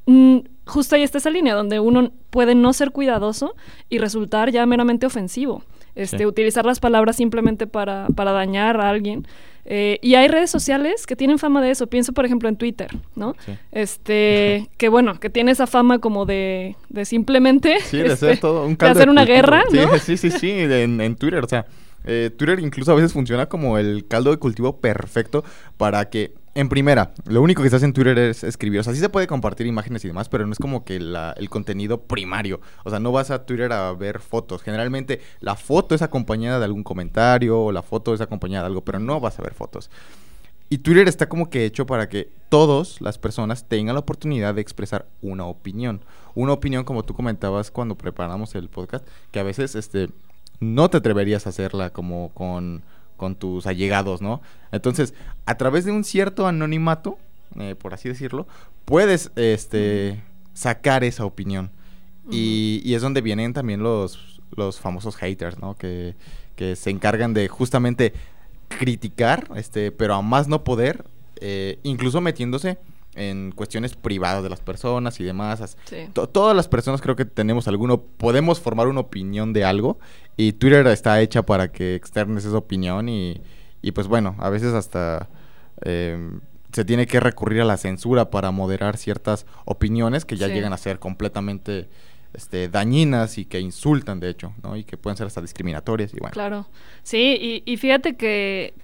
mm, 0.06 0.38
justo 0.66 0.94
ahí 0.96 1.02
está 1.02 1.18
esa 1.18 1.30
línea 1.30 1.54
donde 1.54 1.80
uno 1.80 2.12
puede 2.30 2.54
no 2.54 2.72
ser 2.72 2.90
cuidadoso 2.92 3.54
y 3.90 3.98
resultar 3.98 4.50
ya 4.50 4.64
meramente 4.66 5.04
ofensivo. 5.06 5.62
Este, 5.94 6.18
Sí. 6.18 6.26
utilizar 6.26 6.66
las 6.66 6.78
palabras 6.78 7.16
simplemente 7.16 7.66
para, 7.66 8.06
para 8.14 8.32
dañar 8.32 8.80
a 8.80 8.90
alguien. 8.90 9.26
Eh, 9.64 9.98
y 10.02 10.14
hay 10.14 10.28
redes 10.28 10.50
sociales 10.50 11.06
que 11.06 11.16
tienen 11.16 11.38
fama 11.38 11.60
de 11.62 11.70
eso. 11.70 11.86
Pienso, 11.86 12.12
por 12.12 12.24
ejemplo, 12.26 12.48
en 12.50 12.56
Twitter, 12.56 12.88
¿no? 13.16 13.34
Sí. 13.44 13.52
Este, 13.72 14.68
que 14.76 14.88
bueno, 14.90 15.18
que 15.18 15.30
tiene 15.30 15.52
esa 15.52 15.66
fama 15.66 15.98
como 15.98 16.26
de, 16.26 16.76
de 16.90 17.04
simplemente 17.06 17.80
Sí, 17.80 17.96
de 17.96 18.08
este, 18.12 18.26
hacer 18.26 18.40
todo 18.40 18.64
un 18.64 18.72
de 18.72 18.76
caldo 18.76 18.98
hacer 19.00 19.08
una 19.10 19.24
guerra, 19.24 19.64
Sí, 19.70 19.76
¿no? 19.78 19.98
Sí, 19.98 20.16
sí, 20.18 20.30
sí, 20.30 20.50
en, 20.50 21.00
en 21.00 21.16
Twitter, 21.16 21.42
o 21.42 21.48
sea, 21.48 21.64
eh, 22.04 22.30
Twitter 22.36 22.60
incluso 22.60 22.92
a 22.92 22.94
veces 22.94 23.12
funciona 23.12 23.46
como 23.46 23.78
el 23.78 24.06
caldo 24.06 24.30
de 24.30 24.36
cultivo 24.36 24.76
perfecto 24.76 25.44
para 25.78 26.08
que, 26.10 26.32
en 26.56 26.68
primera, 26.68 27.12
lo 27.26 27.42
único 27.42 27.62
que 27.62 27.70
se 27.70 27.76
hace 27.76 27.84
en 27.84 27.92
Twitter 27.92 28.18
es 28.18 28.42
escribir, 28.42 28.80
o 28.80 28.82
sea, 28.82 28.94
sí 28.94 28.98
se 29.00 29.08
puede 29.08 29.26
compartir 29.26 29.66
imágenes 29.66 30.04
y 30.04 30.08
demás, 30.08 30.28
pero 30.28 30.46
no 30.46 30.52
es 30.52 30.58
como 30.58 30.84
que 30.84 30.98
la- 30.98 31.32
el 31.36 31.48
contenido 31.50 32.00
primario, 32.00 32.60
o 32.84 32.90
sea, 32.90 32.98
no 32.98 33.12
vas 33.12 33.30
a 33.30 33.44
Twitter 33.46 33.72
a 33.72 33.92
ver 33.92 34.20
fotos, 34.20 34.62
generalmente 34.62 35.20
la 35.40 35.54
foto 35.54 35.94
es 35.94 36.02
acompañada 36.02 36.58
de 36.58 36.64
algún 36.64 36.82
comentario 36.82 37.60
o 37.60 37.72
la 37.72 37.82
foto 37.82 38.14
es 38.14 38.20
acompañada 38.20 38.62
de 38.64 38.66
algo, 38.68 38.82
pero 38.84 38.98
no 38.98 39.20
vas 39.20 39.38
a 39.38 39.42
ver 39.42 39.54
fotos. 39.54 39.90
Y 40.68 40.78
Twitter 40.78 41.06
está 41.06 41.28
como 41.28 41.48
que 41.48 41.64
hecho 41.64 41.86
para 41.86 42.08
que 42.08 42.28
todas 42.48 43.00
las 43.00 43.18
personas 43.18 43.64
tengan 43.68 43.94
la 43.94 44.00
oportunidad 44.00 44.54
de 44.54 44.62
expresar 44.62 45.06
una 45.22 45.44
opinión. 45.44 46.00
Una 46.34 46.54
opinión, 46.54 46.82
como 46.82 47.04
tú 47.04 47.14
comentabas 47.14 47.70
cuando 47.70 47.94
preparamos 47.96 48.54
el 48.56 48.68
podcast, 48.68 49.06
que 49.30 49.38
a 49.38 49.44
veces 49.44 49.76
este, 49.76 50.08
no 50.58 50.90
te 50.90 50.96
atreverías 50.96 51.46
a 51.46 51.50
hacerla 51.50 51.90
como 51.90 52.30
con, 52.34 52.82
con 53.16 53.34
tus 53.34 53.66
allegados, 53.66 54.22
¿no? 54.22 54.40
Entonces, 54.72 55.14
a 55.46 55.56
través 55.56 55.84
de 55.84 55.92
un 55.92 56.04
cierto 56.04 56.46
anonimato, 56.46 57.18
eh, 57.58 57.74
por 57.74 57.94
así 57.94 58.08
decirlo, 58.08 58.46
puedes 58.84 59.30
este, 59.36 60.22
sacar 60.54 61.04
esa 61.04 61.24
opinión. 61.24 61.70
Y, 62.28 62.82
y 62.84 62.94
es 62.94 63.02
donde 63.02 63.20
vienen 63.20 63.52
también 63.52 63.84
los, 63.84 64.40
los 64.56 64.80
famosos 64.80 65.14
haters, 65.14 65.60
¿no? 65.60 65.76
Que, 65.76 66.16
que 66.56 66.74
se 66.74 66.90
encargan 66.90 67.34
de 67.34 67.46
justamente 67.46 68.12
criticar, 68.68 69.48
este, 69.54 69.92
pero 69.92 70.14
a 70.14 70.22
más 70.22 70.48
no 70.48 70.64
poder, 70.64 71.04
eh, 71.36 71.78
incluso 71.84 72.20
metiéndose 72.20 72.78
en 73.14 73.52
cuestiones 73.52 73.94
privadas 73.94 74.42
de 74.42 74.50
las 74.50 74.60
personas 74.60 75.20
y 75.20 75.24
demás. 75.24 75.76
Sí. 75.84 76.08
todas 76.12 76.54
las 76.54 76.68
personas 76.68 77.00
creo 77.00 77.16
que 77.16 77.24
tenemos 77.24 77.68
alguno, 77.68 78.00
podemos 78.00 78.60
formar 78.60 78.88
una 78.88 79.00
opinión 79.00 79.52
de 79.52 79.64
algo 79.64 79.98
y 80.36 80.52
Twitter 80.52 80.86
está 80.88 81.20
hecha 81.20 81.42
para 81.44 81.72
que 81.72 81.94
externes 81.94 82.44
esa 82.44 82.56
opinión 82.58 83.08
y, 83.08 83.40
y 83.82 83.92
pues 83.92 84.06
bueno, 84.08 84.34
a 84.38 84.50
veces 84.50 84.74
hasta 84.74 85.28
em, 85.82 86.40
se 86.72 86.84
tiene 86.84 87.06
que 87.06 87.20
recurrir 87.20 87.62
a 87.62 87.64
la 87.64 87.76
censura 87.76 88.30
para 88.30 88.50
moderar 88.50 88.96
ciertas 88.96 89.46
opiniones 89.64 90.24
que 90.24 90.36
ya 90.36 90.48
Sí. 90.48 90.52
llegan 90.54 90.72
a 90.72 90.76
ser 90.76 90.98
completamente 90.98 91.88
este, 92.34 92.68
dañinas 92.68 93.38
y 93.38 93.46
que 93.46 93.60
insultan 93.60 94.20
de 94.20 94.28
hecho, 94.28 94.52
¿no? 94.62 94.76
Y 94.76 94.84
que 94.84 94.98
pueden 94.98 95.16
ser 95.16 95.26
hasta 95.26 95.40
discriminatorias 95.40 96.12
y 96.12 96.18
bueno. 96.18 96.32
Claro. 96.32 96.66
Sí, 97.02 97.38
y, 97.40 97.70
y 97.72 97.76
fíjate 97.78 98.16
que 98.16 98.74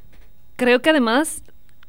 creo 0.57 0.81
que 0.81 0.89
además 0.91 1.43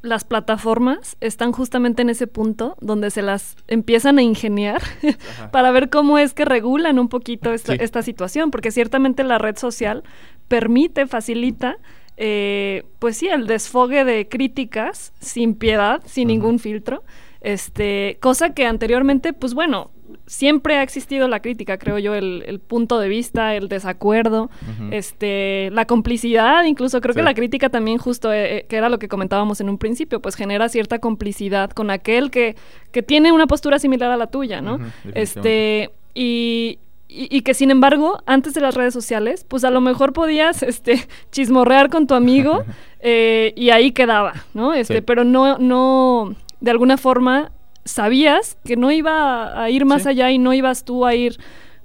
las 0.04 0.24
plataformas 0.24 1.16
están 1.20 1.52
justamente 1.52 2.02
en 2.02 2.10
ese 2.10 2.26
punto 2.26 2.76
donde 2.80 3.10
se 3.10 3.22
las 3.22 3.56
empiezan 3.68 4.18
a 4.18 4.22
ingeniar 4.22 4.82
para 5.52 5.70
ver 5.72 5.88
cómo 5.90 6.18
es 6.18 6.34
que 6.34 6.44
regulan 6.44 6.98
un 6.98 7.08
poquito 7.08 7.52
esta, 7.52 7.72
Sí. 7.72 7.78
esta 7.80 8.02
situación, 8.02 8.50
porque 8.50 8.70
ciertamente 8.70 9.24
la 9.24 9.38
red 9.38 9.56
social 9.56 10.04
permite, 10.48 11.06
facilita, 11.06 11.78
eh, 12.16 12.84
pues 12.98 13.16
sí, 13.16 13.28
el 13.28 13.46
desfogue 13.46 14.04
de 14.04 14.28
críticas 14.28 15.12
sin 15.20 15.54
piedad, 15.54 16.02
sin 16.04 16.28
ningún 16.28 16.58
filtro, 16.58 17.02
este, 17.40 18.18
cosa 18.20 18.54
que 18.54 18.66
anteriormente, 18.66 19.32
pues 19.32 19.54
bueno, 19.54 19.90
siempre 20.26 20.76
ha 20.76 20.82
existido 20.82 21.28
la 21.28 21.40
crítica, 21.40 21.76
creo 21.78 21.98
yo, 21.98 22.14
el, 22.14 22.44
el 22.46 22.58
punto 22.58 22.98
de 22.98 23.08
vista, 23.08 23.54
el 23.54 23.68
desacuerdo, 23.68 24.50
este, 24.90 25.70
la 25.72 25.84
complicidad, 25.86 26.64
incluso 26.64 27.00
creo 27.00 27.14
que 27.14 27.22
la 27.22 27.34
crítica 27.34 27.68
también 27.68 27.98
justo, 27.98 28.32
eh, 28.32 28.58
eh, 28.58 28.66
que 28.68 28.76
era 28.76 28.88
lo 28.88 28.98
que 28.98 29.08
comentábamos 29.08 29.60
en 29.60 29.68
un 29.68 29.78
principio, 29.78 30.20
pues 30.20 30.34
genera 30.34 30.68
cierta 30.68 30.98
complicidad 30.98 31.70
con 31.70 31.90
aquel 31.90 32.30
que, 32.30 32.56
que 32.90 33.02
tiene 33.02 33.32
una 33.32 33.46
postura 33.46 33.78
similar 33.78 34.10
a 34.10 34.16
la 34.16 34.26
tuya, 34.28 34.60
¿no? 34.60 34.78
Este, 35.14 35.90
y, 36.14 36.78
y, 37.08 37.36
y 37.36 37.42
que 37.42 37.54
sin 37.54 37.70
embargo, 37.70 38.22
antes 38.26 38.54
de 38.54 38.60
las 38.60 38.74
redes 38.74 38.94
sociales, 38.94 39.44
pues 39.46 39.64
a 39.64 39.70
lo 39.70 39.80
mejor 39.80 40.12
podías, 40.12 40.62
este, 40.62 41.06
chismorrear 41.32 41.90
con 41.90 42.06
tu 42.06 42.14
amigo 42.14 42.64
eh, 43.00 43.52
y 43.56 43.70
ahí 43.70 43.92
quedaba, 43.92 44.32
¿no? 44.54 44.72
Este, 44.72 44.96
Sí. 44.96 45.00
pero 45.02 45.24
no, 45.24 45.58
no, 45.58 46.34
de 46.60 46.70
alguna 46.70 46.96
forma 46.96 47.50
sabías 47.84 48.56
que 48.64 48.76
no 48.76 48.90
iba 48.90 49.60
a 49.62 49.70
ir 49.70 49.84
más 49.84 50.02
Sí. 50.02 50.08
allá 50.10 50.30
y 50.30 50.38
no 50.38 50.52
ibas 50.52 50.84
tú 50.84 51.04
a 51.06 51.14
ir 51.14 51.38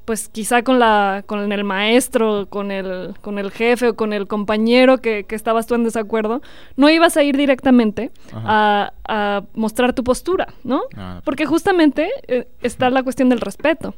pues 0.06 0.27
quizá 0.27 0.63
con 0.63 0.79
la 0.79 1.24
con 1.27 1.51
el 1.51 1.63
maestro, 1.63 2.48
con 2.50 2.72
el 2.72 3.13
con 3.22 3.38
el 3.38 3.51
jefe 3.51 3.89
o 3.89 3.96
con 3.96 4.12
el 4.12 4.25
compañero 4.25 4.98
que, 4.98 5.24
que 5.25 5.36
estabas 5.36 5.68
tú 5.68 5.75
en 5.75 5.84
desacuerdo, 5.84 6.41
no 6.77 6.89
ibas 6.89 7.15
a 7.15 7.22
ir 7.22 7.38
directamente 7.38 8.10
a, 8.34 8.91
a 9.08 9.44
mostrar 9.53 9.94
tu 9.94 10.03
postura, 10.03 10.48
¿no? 10.63 10.82
Ah, 10.98 11.22
Porque 11.24 11.46
justamente 11.46 12.10
eh, 12.27 12.48
está 12.63 12.89
la 12.89 13.03
cuestión 13.03 13.29
del 13.29 13.39
respeto. 13.39 13.94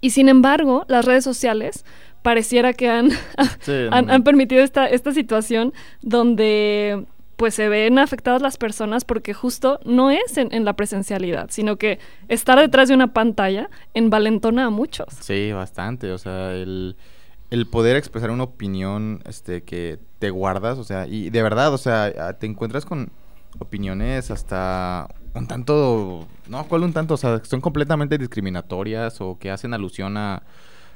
Y 0.00 0.10
sin 0.10 0.30
embargo, 0.30 0.84
las 0.88 1.04
redes 1.04 1.22
sociales 1.24 1.84
pareciera 2.22 2.72
que 2.72 2.88
han, 2.88 3.10
Sí, 3.60 3.72
han, 3.90 4.10
han 4.10 4.22
permitido 4.22 4.62
esta, 4.64 4.86
esta 4.86 5.12
situación 5.12 5.74
donde 6.00 7.04
pues 7.36 7.54
se 7.54 7.68
ven 7.68 7.98
afectadas 7.98 8.40
las 8.40 8.56
personas 8.56 9.04
porque 9.04 9.34
justo 9.34 9.78
no 9.84 10.10
es 10.10 10.36
en, 10.36 10.64
la 10.64 10.72
presencialidad, 10.74 11.48
sino 11.50 11.76
que 11.76 11.98
estar 12.28 12.58
detrás 12.58 12.88
de 12.88 12.94
una 12.94 13.12
pantalla 13.12 13.68
envalentona 13.94 14.66
a 14.66 14.70
muchos. 14.70 15.08
Sí, 15.20 15.52
bastante. 15.52 16.12
O 16.12 16.18
sea, 16.18 16.54
el, 16.54 16.96
el 17.50 17.66
poder 17.66 17.96
expresar 17.96 18.30
una 18.30 18.44
opinión 18.44 19.22
este, 19.26 19.62
que 19.62 19.98
te 20.18 20.30
guardas, 20.30 20.78
o 20.78 20.84
sea, 20.84 21.06
y 21.06 21.30
de 21.30 21.42
verdad, 21.42 21.72
o 21.74 21.78
sea, 21.78 22.32
te 22.38 22.46
encuentras 22.46 22.86
con 22.86 23.10
opiniones 23.58 24.30
hasta 24.30 25.08
un 25.34 25.46
tanto, 25.46 26.26
no, 26.48 26.66
¿cuál 26.68 26.82
un 26.84 26.92
tanto? 26.94 27.14
O 27.14 27.18
sea, 27.18 27.38
que 27.38 27.46
son 27.46 27.60
completamente 27.60 28.16
discriminatorias 28.16 29.20
o 29.20 29.38
que 29.38 29.50
hacen 29.50 29.74
alusión 29.74 30.16
a, 30.16 30.42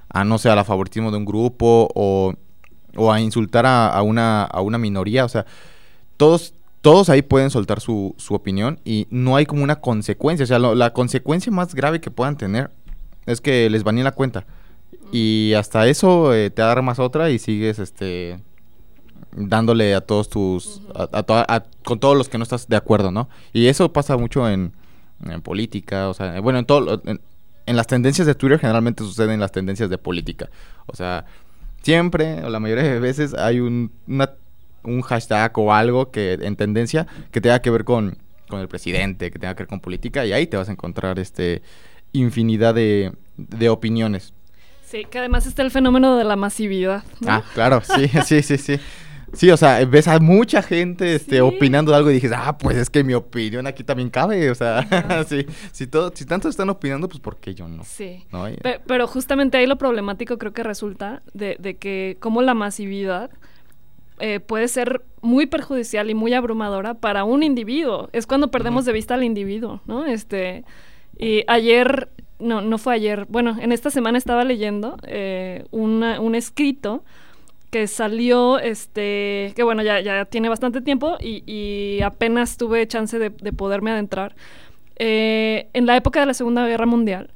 a 0.09 0.25
no 0.25 0.39
sé, 0.39 0.49
al 0.49 0.65
favoritismo 0.65 1.11
de 1.11 1.19
un 1.19 1.27
grupo 1.27 1.89
o, 1.95 2.33
o 2.97 3.13
a 3.13 3.21
insultar 3.21 3.67
a, 3.67 3.89
a 3.89 4.03
una, 4.03 4.45
a 4.45 4.63
una 4.63 4.79
minoría, 4.79 5.27
o 5.27 5.29
sea, 5.29 5.45
todos... 6.21 6.55
Todos 6.83 7.11
ahí 7.11 7.21
pueden 7.21 7.51
soltar 7.51 7.79
su, 7.79 8.15
su 8.17 8.33
opinión 8.33 8.81
y 8.87 9.07
no 9.11 9.37
hay 9.37 9.45
como 9.45 9.63
una 9.63 9.83
consecuencia. 9.83 10.45
O 10.45 10.47
sea, 10.47 10.59
lo- 10.59 10.75
la 10.75 10.95
consecuencia 10.95 11.53
más 11.53 11.75
grave 11.75 12.01
que 12.01 12.11
puedan 12.11 12.39
tener 12.39 12.71
es 13.27 13.43
que 13.43 13.69
les 13.69 13.85
baneen 13.85 14.05
la 14.05 14.13
cuenta. 14.13 14.47
Y 15.13 15.53
hasta 15.59 15.87
eso 15.89 16.33
eh, 16.33 16.49
te 16.49 16.63
armas 16.63 16.99
otra 16.99 17.29
y 17.29 17.39
sigues 17.39 17.79
este 17.79 18.41
dándole 19.37 19.95
a 19.95 20.01
todos 20.01 20.31
tus 20.31 20.81
a- 20.95 21.19
a 21.19 21.23
toda- 21.23 21.45
a- 21.49 21.65
con 21.85 22.01
todos 22.01 22.17
los 22.17 22.31
que 22.31 22.39
no 22.39 22.45
estás 22.45 22.67
de 22.67 22.77
acuerdo, 22.77 23.11
¿no? 23.11 23.29
Y 23.53 23.67
eso 23.67 23.93
pasa 23.93 24.17
mucho 24.17 24.49
en, 24.49 24.73
en 25.29 25.43
política, 25.43 26.09
o 26.09 26.15
sea, 26.15 26.41
bueno, 26.41 26.59
en 26.61 26.65
todo 26.65 27.03
en, 27.05 27.21
en 27.67 27.77
las 27.77 27.89
tendencias 27.89 28.27
de 28.27 28.35
Twitter 28.35 28.59
generalmente 28.59 29.05
suceden 29.05 29.39
las 29.39 29.53
tendencias 29.53 29.91
de 29.91 29.99
política. 29.99 30.49
O 30.87 30.97
sea, 30.97 31.27
siempre 31.83 32.43
o 32.43 32.49
la 32.49 32.59
mayoría 32.59 32.85
de 32.85 33.01
veces 33.01 33.35
hay 33.35 33.61
un 33.61 33.93
una- 34.09 34.33
un 34.85 35.03
hashtag 35.03 35.53
o 35.59 35.73
algo 35.75 36.11
que 36.11 36.35
en 36.41 36.57
tendencia 36.57 37.07
que 37.31 37.41
tenga 37.41 37.61
que 37.61 37.71
ver 37.71 37.85
con 37.85 38.19
con 38.49 38.59
el 38.61 38.67
presidente, 38.67 39.31
que 39.31 39.39
tenga 39.39 39.55
que 39.55 39.63
ver 39.63 39.69
con 39.69 39.79
política 39.79 40.27
y 40.27 40.33
ahí 40.33 40.47
te 40.49 40.57
vas 40.57 40.69
a 40.69 40.73
encontrar 40.73 41.21
este 41.21 41.63
infinidad 42.13 42.75
de, 42.75 43.13
de 43.37 43.69
opiniones. 43.69 44.33
Sí, 44.85 45.05
que 45.09 45.19
además 45.21 45.47
está 45.47 45.63
el 45.63 45.71
fenómeno 45.71 46.17
de 46.17 46.25
la 46.25 46.35
masividad. 46.35 47.05
¿no? 47.21 47.31
Ah, 47.31 47.45
claro, 47.55 47.81
sí, 47.85 48.09
sí, 48.27 48.43
sí, 48.43 48.59
sí. 48.59 48.81
Sí, 49.33 49.49
o 49.53 49.57
sea, 49.57 49.85
ves 49.85 50.09
a 50.09 50.19
mucha 50.19 50.61
gente 50.61 51.15
este, 51.15 51.37
Sí. 51.37 51.41
opinando 51.41 51.93
de 51.93 51.99
algo 51.99 52.11
y 52.11 52.15
dices, 52.15 52.33
ah, 52.35 52.59
pues 52.59 52.77
es 52.77 52.91
que 52.91 53.05
mi 53.05 53.15
opinión 53.15 53.69
aquí 53.69 53.85
también 53.85 54.11
cabe. 54.11 54.51
O 54.51 54.55
sea, 54.57 54.85
sí, 55.29 55.47
si, 55.71 55.87
todo, 55.87 56.11
si 56.13 56.25
tanto 56.25 56.49
están 56.49 56.69
opinando, 56.71 57.09
pues 57.09 57.21
¿por 57.21 57.37
qué 57.37 57.55
yo 57.55 57.69
no? 57.69 57.85
Sí. 57.85 58.25
¿No? 58.33 58.49
Y- 58.51 58.57
Pe- 58.57 58.81
Pero 58.85 59.07
justamente 59.07 59.57
ahí 59.59 59.69
lo 59.69 59.79
problemático 59.79 60.37
creo 60.39 60.53
que 60.53 60.65
resulta 60.65 61.23
de, 61.35 61.55
de 61.61 61.77
que 61.77 62.17
como 62.19 62.43
la 62.43 62.55
masividad 62.55 63.31
eh, 64.21 64.41
puede 64.41 64.69
ser 64.69 65.03
muy 65.23 65.47
perjudicial 65.47 66.11
y 66.11 66.15
muy 66.15 66.33
abrumadora 66.35 66.95
para 66.95 67.25
un 67.25 67.43
individuo. 67.43 68.09
Es 68.13 68.27
cuando 68.27 68.51
perdemos 68.51 68.85
de 68.85 68.93
vista 68.93 69.15
al 69.15 69.25
individuo, 69.25 69.81
¿no? 69.87 70.07
Este, 70.07 70.65
y 71.19 71.45
ayer, 71.47 72.09
no, 72.39 72.61
no 72.63 72.79
fue 72.79 72.95
ayer, 72.95 73.27
bueno, 73.29 73.57
en 73.61 73.73
esta 73.73 73.91
semana 73.91 74.17
estaba 74.19 74.45
leyendo 74.45 74.97
eh, 75.07 75.65
una- 75.71 76.21
un 76.21 76.35
escrito 76.35 77.05
que 77.71 77.87
salió, 77.87 78.59
este, 78.59 79.53
que 79.55 79.63
bueno, 79.63 79.83
ya, 79.83 80.01
ya 80.01 80.25
tiene 80.25 80.49
bastante 80.49 80.81
tiempo 80.81 81.17
y, 81.21 81.43
y 81.47 82.03
apenas 82.03 82.57
tuve 82.57 82.87
chance 82.89 83.19
de, 83.19 83.31
de 83.31 83.53
poderme 83.53 83.93
adentrar. 83.93 84.35
Eh, 84.97 85.69
en 85.73 85.87
la 85.87 85.97
época 85.97 86.21
de 86.21 86.27
la 86.27 86.35
Segunda 86.35 86.67
Guerra 86.67 86.87
Mundial, 86.87 87.31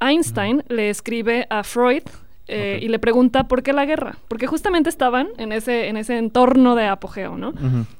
Einstein 0.00 0.64
le 0.68 0.90
escribe 0.90 1.46
a 1.50 1.62
Freud 1.64 2.02
eh, 2.48 2.78
y 2.82 2.88
le 2.88 2.98
pregunta 2.98 3.44
por 3.44 3.62
qué 3.62 3.72
la 3.72 3.84
guerra, 3.84 4.16
porque 4.26 4.46
justamente 4.46 4.88
estaban 4.88 5.28
en 5.36 5.52
ese, 5.52 5.88
en 5.88 5.96
ese 5.96 6.16
entorno 6.16 6.74
de 6.74 6.86
apogeo, 6.86 7.36
¿no? 7.36 7.52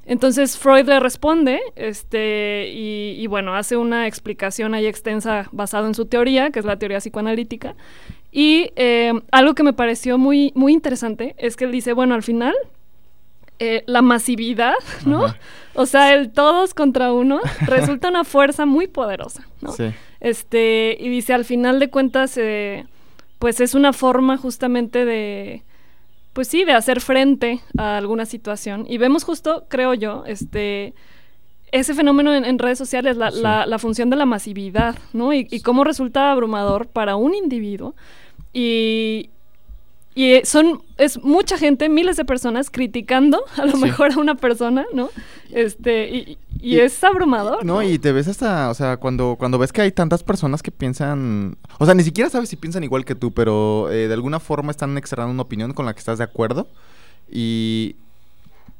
Entonces 0.07 0.59
Freud 0.59 0.87
le 0.87 1.00
responde, 1.00 1.61
este, 1.76 2.71
y, 2.73 3.14
y 3.19 3.26
bueno, 3.26 3.55
hace 3.55 3.76
una 3.76 4.07
explicación 4.07 4.75
ahí 4.75 4.87
extensa 4.87 5.49
basado 5.52 5.87
en 5.87 5.95
su 5.95 6.07
teoría, 6.07 6.50
que 6.50 6.59
es 6.59 6.64
la 6.64 6.78
teoría 6.78 6.99
psicoanalítica. 6.99 7.76
Y 8.31 8.73
eh, 8.76 9.12
algo 9.31 9.55
que 9.55 9.62
me 9.62 9.73
pareció 9.73 10.19
muy, 10.19 10.52
muy 10.55 10.73
interesante 10.73 11.35
es 11.38 11.57
que 11.57 11.64
él 11.64 11.73
dice, 11.73 11.93
bueno, 11.93 12.14
al 12.14 12.23
final, 12.23 12.55
eh, 13.59 13.83
la 13.87 14.02
masividad, 14.02 14.75
¿no? 15.05 15.26
Ajá. 15.26 15.38
O 15.75 15.87
sea, 15.87 16.14
el 16.14 16.31
todos 16.31 16.75
contra 16.75 17.12
uno 17.12 17.40
resulta 17.67 18.09
una 18.09 18.25
fuerza 18.25 18.67
muy 18.67 18.87
poderosa, 18.87 19.47
¿no? 19.61 19.73
Sí. 19.73 19.93
Este, 20.21 20.97
y 20.99 21.09
dice, 21.09 21.33
al 21.33 21.45
final 21.45 21.78
de 21.78 21.88
cuentas, 21.88 22.37
eh, 22.37 22.87
pues 23.38 23.61
es 23.61 23.75
una 23.75 23.92
forma 23.92 24.37
justamente 24.37 25.04
de, 25.04 25.62
pues 26.33 26.49
sí, 26.49 26.64
de 26.64 26.73
hacer 26.73 27.00
frente 27.00 27.61
a 27.76 27.97
alguna 27.97 28.26
situación. 28.26 28.85
Y 28.88 28.99
vemos 28.99 29.25
justo, 29.25 29.64
creo 29.68 29.95
yo, 29.95 30.25
este, 30.26 30.95
ese 31.71 31.95
fenómeno 31.95 32.35
en, 32.35 32.45
en 32.45 32.59
redes 32.59 32.78
sociales, 32.78 33.16
la, 33.16 33.30
Sí. 33.30 33.40
la- 33.42 33.66
la 33.66 33.78
función 33.78 34.11
de 34.11 34.16
la 34.16 34.26
masividad, 34.26 34.97
¿no? 35.12 35.33
Y, 35.33 35.47
y 35.50 35.61
cómo 35.61 35.85
resulta 35.85 36.33
abrumador 36.33 36.88
para 36.88 37.16
un 37.16 37.35
individuo. 37.35 37.95
Y, 38.52 39.30
y 40.14 40.40
son, 40.45 40.83
es 40.97 41.23
mucha 41.23 41.59
gente, 41.59 41.88
miles 41.88 42.16
de 42.16 42.25
personas 42.25 42.71
criticando 42.71 43.45
a 43.57 43.66
lo 43.66 43.73
Sí. 43.73 43.83
mejor 43.83 44.12
a 44.12 44.18
una 44.18 44.35
persona, 44.35 44.85
¿no? 44.92 45.11
Este, 45.52 46.09
y, 46.09 46.38
y 46.60 46.76
Y- 46.76 46.80
es 46.80 47.02
abrumador. 47.04 47.64
No, 47.64 47.82
y 47.82 47.98
te 47.98 48.12
ves 48.12 48.28
hasta, 48.28 48.70
o 48.70 48.74
sea, 48.74 48.96
cuando, 48.96 49.36
cuando 49.38 49.58
ves 49.58 49.72
que 49.72 49.82
hay 49.82 49.92
tantas 49.92 50.22
personas 50.22 50.62
que 50.62 50.70
piensan, 50.70 51.56
o 51.78 51.84
sea, 51.84 51.94
ni 51.94 52.02
siquiera 52.02 52.30
sabes 52.30 52.48
si 52.48 52.56
piensan 52.56 52.84
igual 52.84 53.04
que 53.04 53.14
tú, 53.14 53.32
pero 53.32 53.90
eh, 53.90 54.08
de 54.08 54.14
alguna 54.14 54.40
forma 54.40 54.70
están 54.70 54.96
externando 54.98 55.32
una 55.32 55.42
opinión 55.42 55.72
con 55.72 55.86
la 55.86 55.92
que 55.92 55.98
estás 56.00 56.18
de 56.18 56.24
acuerdo. 56.24 56.68
Y, 57.30 57.96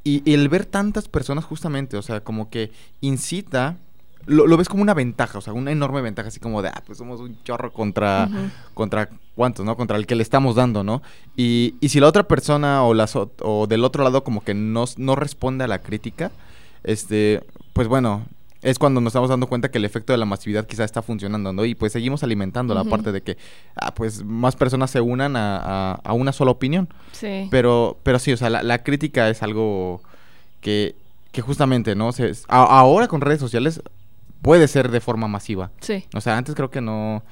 y, 0.03 0.21
y 0.29 0.33
el 0.33 0.49
ver 0.49 0.65
tantas 0.65 1.07
personas 1.07 1.45
justamente, 1.45 1.97
o 1.97 2.01
sea, 2.01 2.21
como 2.21 2.49
que 2.49 2.71
incita, 3.01 3.77
lo, 4.25 4.47
lo 4.47 4.57
ves 4.57 4.67
como 4.69 4.81
una 4.81 4.93
ventaja, 4.93 5.37
o 5.37 5.41
sea, 5.41 5.53
una 5.53 5.71
enorme 5.71 6.01
ventaja, 6.01 6.29
así 6.29 6.39
como 6.39 6.61
de, 6.61 6.69
ah, 6.69 6.83
pues 6.85 6.97
somos 6.97 7.19
un 7.19 7.37
chorro 7.43 7.71
contra, 7.71 8.29
contra 8.73 9.09
cuántos, 9.35 9.65
¿no? 9.65 9.75
Contra 9.77 9.97
el 9.97 10.05
que 10.07 10.15
le 10.15 10.23
estamos 10.23 10.55
dando, 10.55 10.83
¿no? 10.83 11.01
Y, 11.35 11.75
y 11.79 11.89
si 11.89 11.99
la 11.99 12.07
otra 12.07 12.23
persona 12.27 12.83
o, 12.83 12.93
las, 12.93 13.15
o 13.15 13.67
del 13.67 13.83
otro 13.83 14.03
lado 14.03 14.23
como 14.23 14.43
que 14.43 14.53
no, 14.53 14.85
no 14.97 15.15
responde 15.15 15.63
a 15.63 15.67
la 15.67 15.81
crítica, 15.81 16.31
este, 16.83 17.43
pues 17.73 17.87
bueno, 17.87 18.25
es 18.61 18.77
cuando 18.77 18.99
nos 18.99 19.11
estamos 19.11 19.29
dando 19.29 19.47
cuenta 19.47 19.71
que 19.71 19.77
el 19.77 19.85
efecto 19.85 20.11
de 20.11 20.17
la 20.17 20.25
masividad 20.25 20.67
quizá 20.67 20.83
está 20.83 21.01
funcionando, 21.01 21.53
¿no? 21.53 21.63
Y 21.63 21.75
pues 21.75 21.93
seguimos 21.93 22.23
alimentando 22.23 22.73
la 22.73 22.83
parte 22.83 23.11
de 23.13 23.21
que, 23.21 23.37
ah, 23.75 23.93
pues 23.95 24.23
más 24.23 24.55
personas 24.57 24.91
se 24.91 24.99
unan 24.99 25.35
a, 25.37 25.57
a- 25.57 25.93
a 26.03 26.13
una 26.13 26.33
sola 26.33 26.51
opinión. 26.51 26.89
Sí. 27.13 27.47
Pero, 27.51 27.97
pero 28.03 28.19
sí, 28.19 28.33
o 28.33 28.37
sea, 28.37 28.49
la, 28.49 28.61
la 28.63 28.83
crítica 28.83 29.29
es 29.29 29.43
algo 29.43 30.01
que, 30.59 30.95
que 31.31 31.41
justamente, 31.41 31.95
¿no? 31.95 32.11
Se- 32.11 32.31
a- 32.49 32.79
ahora 32.79 33.07
con 33.07 33.21
redes 33.21 33.39
sociales 33.39 33.81
puede 34.41 34.67
ser 34.67 34.91
de 34.91 34.99
forma 34.99 35.27
masiva. 35.29 35.71
Sí. 35.79 36.03
O 36.13 36.19
sea, 36.21 36.37
antes 36.37 36.53
creo 36.55 36.69
que 36.69 36.81
no. 36.81 37.23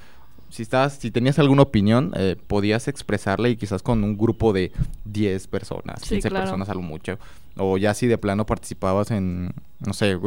Si 0.50 0.62
estabas, 0.64 0.94
si 0.94 1.12
tenías 1.12 1.40
alguna 1.40 1.64
opinión, 1.64 2.14
eh, 2.16 2.38
podías 2.48 2.88
expresarla 2.88 3.50
y 3.50 3.58
quizás 3.58 3.82
con 3.84 4.02
un 4.06 4.18
grupo 4.18 4.54
de 4.54 4.72
10 5.04 5.46
personas, 5.48 6.00
Sí, 6.04 6.16
15 6.16 6.30
claro. 6.30 6.46
personas 6.46 6.70
a 6.70 6.74
lo 6.74 6.82
mucho. 6.82 7.20
O 7.60 7.78
ya 7.78 7.94
si 7.94 8.08
de 8.08 8.18
plano 8.18 8.46
participabas 8.46 9.12
en, 9.12 9.52
no 9.86 9.94
sé, 9.94 10.18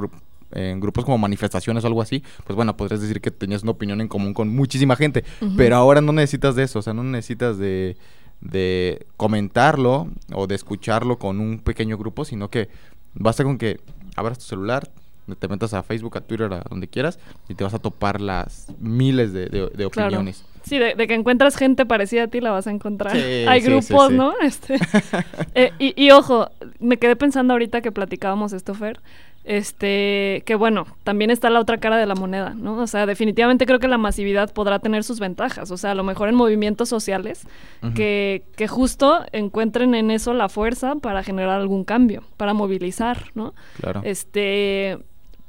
en 0.52 0.80
grupos 0.80 1.04
como 1.04 1.16
manifestaciones 1.18 1.84
o 1.84 1.86
algo 1.86 2.02
así, 2.02 2.22
pues 2.44 2.56
bueno, 2.56 2.76
podrías 2.76 3.00
decir 3.00 3.20
que 3.20 3.30
tenías 3.30 3.62
una 3.62 3.72
opinión 3.72 4.00
en 4.00 4.08
común 4.08 4.34
con 4.34 4.48
muchísima 4.48 4.96
gente. 4.96 5.24
Pero 5.56 5.76
ahora 5.76 6.00
no 6.00 6.12
necesitas 6.12 6.56
de 6.56 6.64
eso, 6.64 6.80
o 6.80 6.82
sea, 6.82 6.92
no 6.92 7.04
necesitas 7.04 7.56
de, 7.58 7.96
de 8.40 9.06
comentarlo 9.16 10.08
o 10.34 10.46
de 10.46 10.54
escucharlo 10.56 11.18
con 11.18 11.40
un 11.40 11.58
pequeño 11.60 11.96
grupo, 11.98 12.24
sino 12.24 12.48
que 12.50 12.68
basta 13.14 13.44
con 13.44 13.58
que 13.58 13.80
abras 14.16 14.38
tu 14.38 14.44
celular, 14.44 14.90
te 15.38 15.46
metas 15.46 15.72
a 15.74 15.82
Facebook, 15.84 16.16
a 16.16 16.20
Twitter, 16.22 16.52
a 16.52 16.64
donde 16.68 16.88
quieras, 16.88 17.20
y 17.48 17.54
te 17.54 17.62
vas 17.62 17.74
a 17.74 17.78
topar 17.78 18.20
las 18.20 18.66
miles 18.80 19.32
de, 19.32 19.46
de- 19.46 19.68
de 19.68 19.88
Claro. 19.90 20.16
Sí, 20.62 20.78
de, 20.78 20.94
de 20.94 21.06
que 21.06 21.14
encuentras 21.14 21.56
gente 21.56 21.86
parecida 21.86 22.24
a 22.24 22.26
ti, 22.28 22.40
la 22.40 22.50
vas 22.50 22.66
a 22.66 22.70
encontrar. 22.70 23.16
Sí, 23.16 23.44
Hay 23.48 23.60
sí, 23.60 23.68
grupos, 23.68 24.08
sí. 24.08 24.14
¿no? 24.16 24.34
Este, 24.42 24.78
eh, 25.54 25.72
y, 25.78 25.94
y 26.02 26.10
ojo, 26.10 26.50
me 26.78 26.98
quedé 26.98 27.16
pensando 27.16 27.54
ahorita 27.54 27.80
que 27.80 27.92
platicábamos 27.92 28.52
esto, 28.52 28.74
Fer, 28.74 29.00
este, 29.44 30.42
que 30.44 30.54
bueno, 30.54 30.86
también 31.02 31.30
está 31.30 31.48
la 31.48 31.60
otra 31.60 31.78
cara 31.78 31.96
de 31.96 32.06
la 32.06 32.14
moneda, 32.14 32.54
¿no? 32.54 32.76
O 32.76 32.86
sea, 32.86 33.06
definitivamente 33.06 33.64
creo 33.64 33.78
que 33.78 33.88
la 33.88 33.96
masividad 33.96 34.52
podrá 34.52 34.80
tener 34.80 35.02
sus 35.02 35.18
ventajas, 35.18 35.70
o 35.70 35.76
sea, 35.76 35.92
a 35.92 35.94
lo 35.94 36.04
mejor 36.04 36.28
en 36.28 36.34
movimientos 36.34 36.88
sociales 36.88 37.46
que, 37.94 38.44
que 38.56 38.68
justo 38.68 39.24
encuentren 39.32 39.94
en 39.94 40.10
eso 40.10 40.34
la 40.34 40.50
fuerza 40.50 40.96
para 40.96 41.22
generar 41.22 41.58
algún 41.58 41.84
cambio, 41.84 42.22
para 42.36 42.52
movilizar, 42.52 43.30
¿no? 43.34 43.54
Claro. 43.80 44.02
Este, 44.04 44.98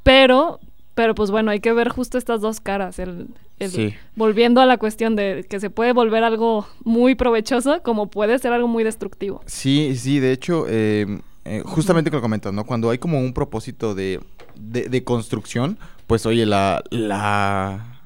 pero, 0.03 0.59
pero 0.95 1.13
pues 1.13 1.29
bueno, 1.29 1.51
hay 1.51 1.59
que 1.59 1.73
ver 1.73 1.89
justo 1.89 2.17
estas 2.17 2.39
dos 2.39 2.61
caras. 2.61 2.97
El, 2.97 3.27
Sí. 3.69 3.93
Volviendo 4.15 4.61
a 4.61 4.65
la 4.65 4.77
cuestión 4.77 5.15
de 5.15 5.45
que 5.49 5.59
se 5.59 5.69
puede 5.69 5.93
volver 5.93 6.23
algo 6.23 6.67
muy 6.83 7.15
provechoso, 7.15 7.81
como 7.83 8.07
puede 8.09 8.37
ser 8.39 8.53
algo 8.53 8.67
muy 8.67 8.83
destructivo. 8.83 9.41
Sí, 9.45 9.95
sí, 9.95 10.19
de 10.19 10.31
hecho, 10.31 10.65
eh, 10.69 11.19
eh, 11.45 11.61
justamente 11.65 12.09
que 12.09 12.15
lo 12.17 12.21
comentas, 12.21 12.53
¿no? 12.53 12.65
Cuando 12.65 12.89
hay 12.89 12.97
como 12.97 13.19
un 13.19 13.33
propósito 13.33 13.93
de, 13.95 14.19
de, 14.55 14.89
de 14.89 15.03
construcción, 15.03 15.77
pues 16.07 16.25
oye, 16.25 16.45
la, 16.45 16.83
la, 16.91 17.99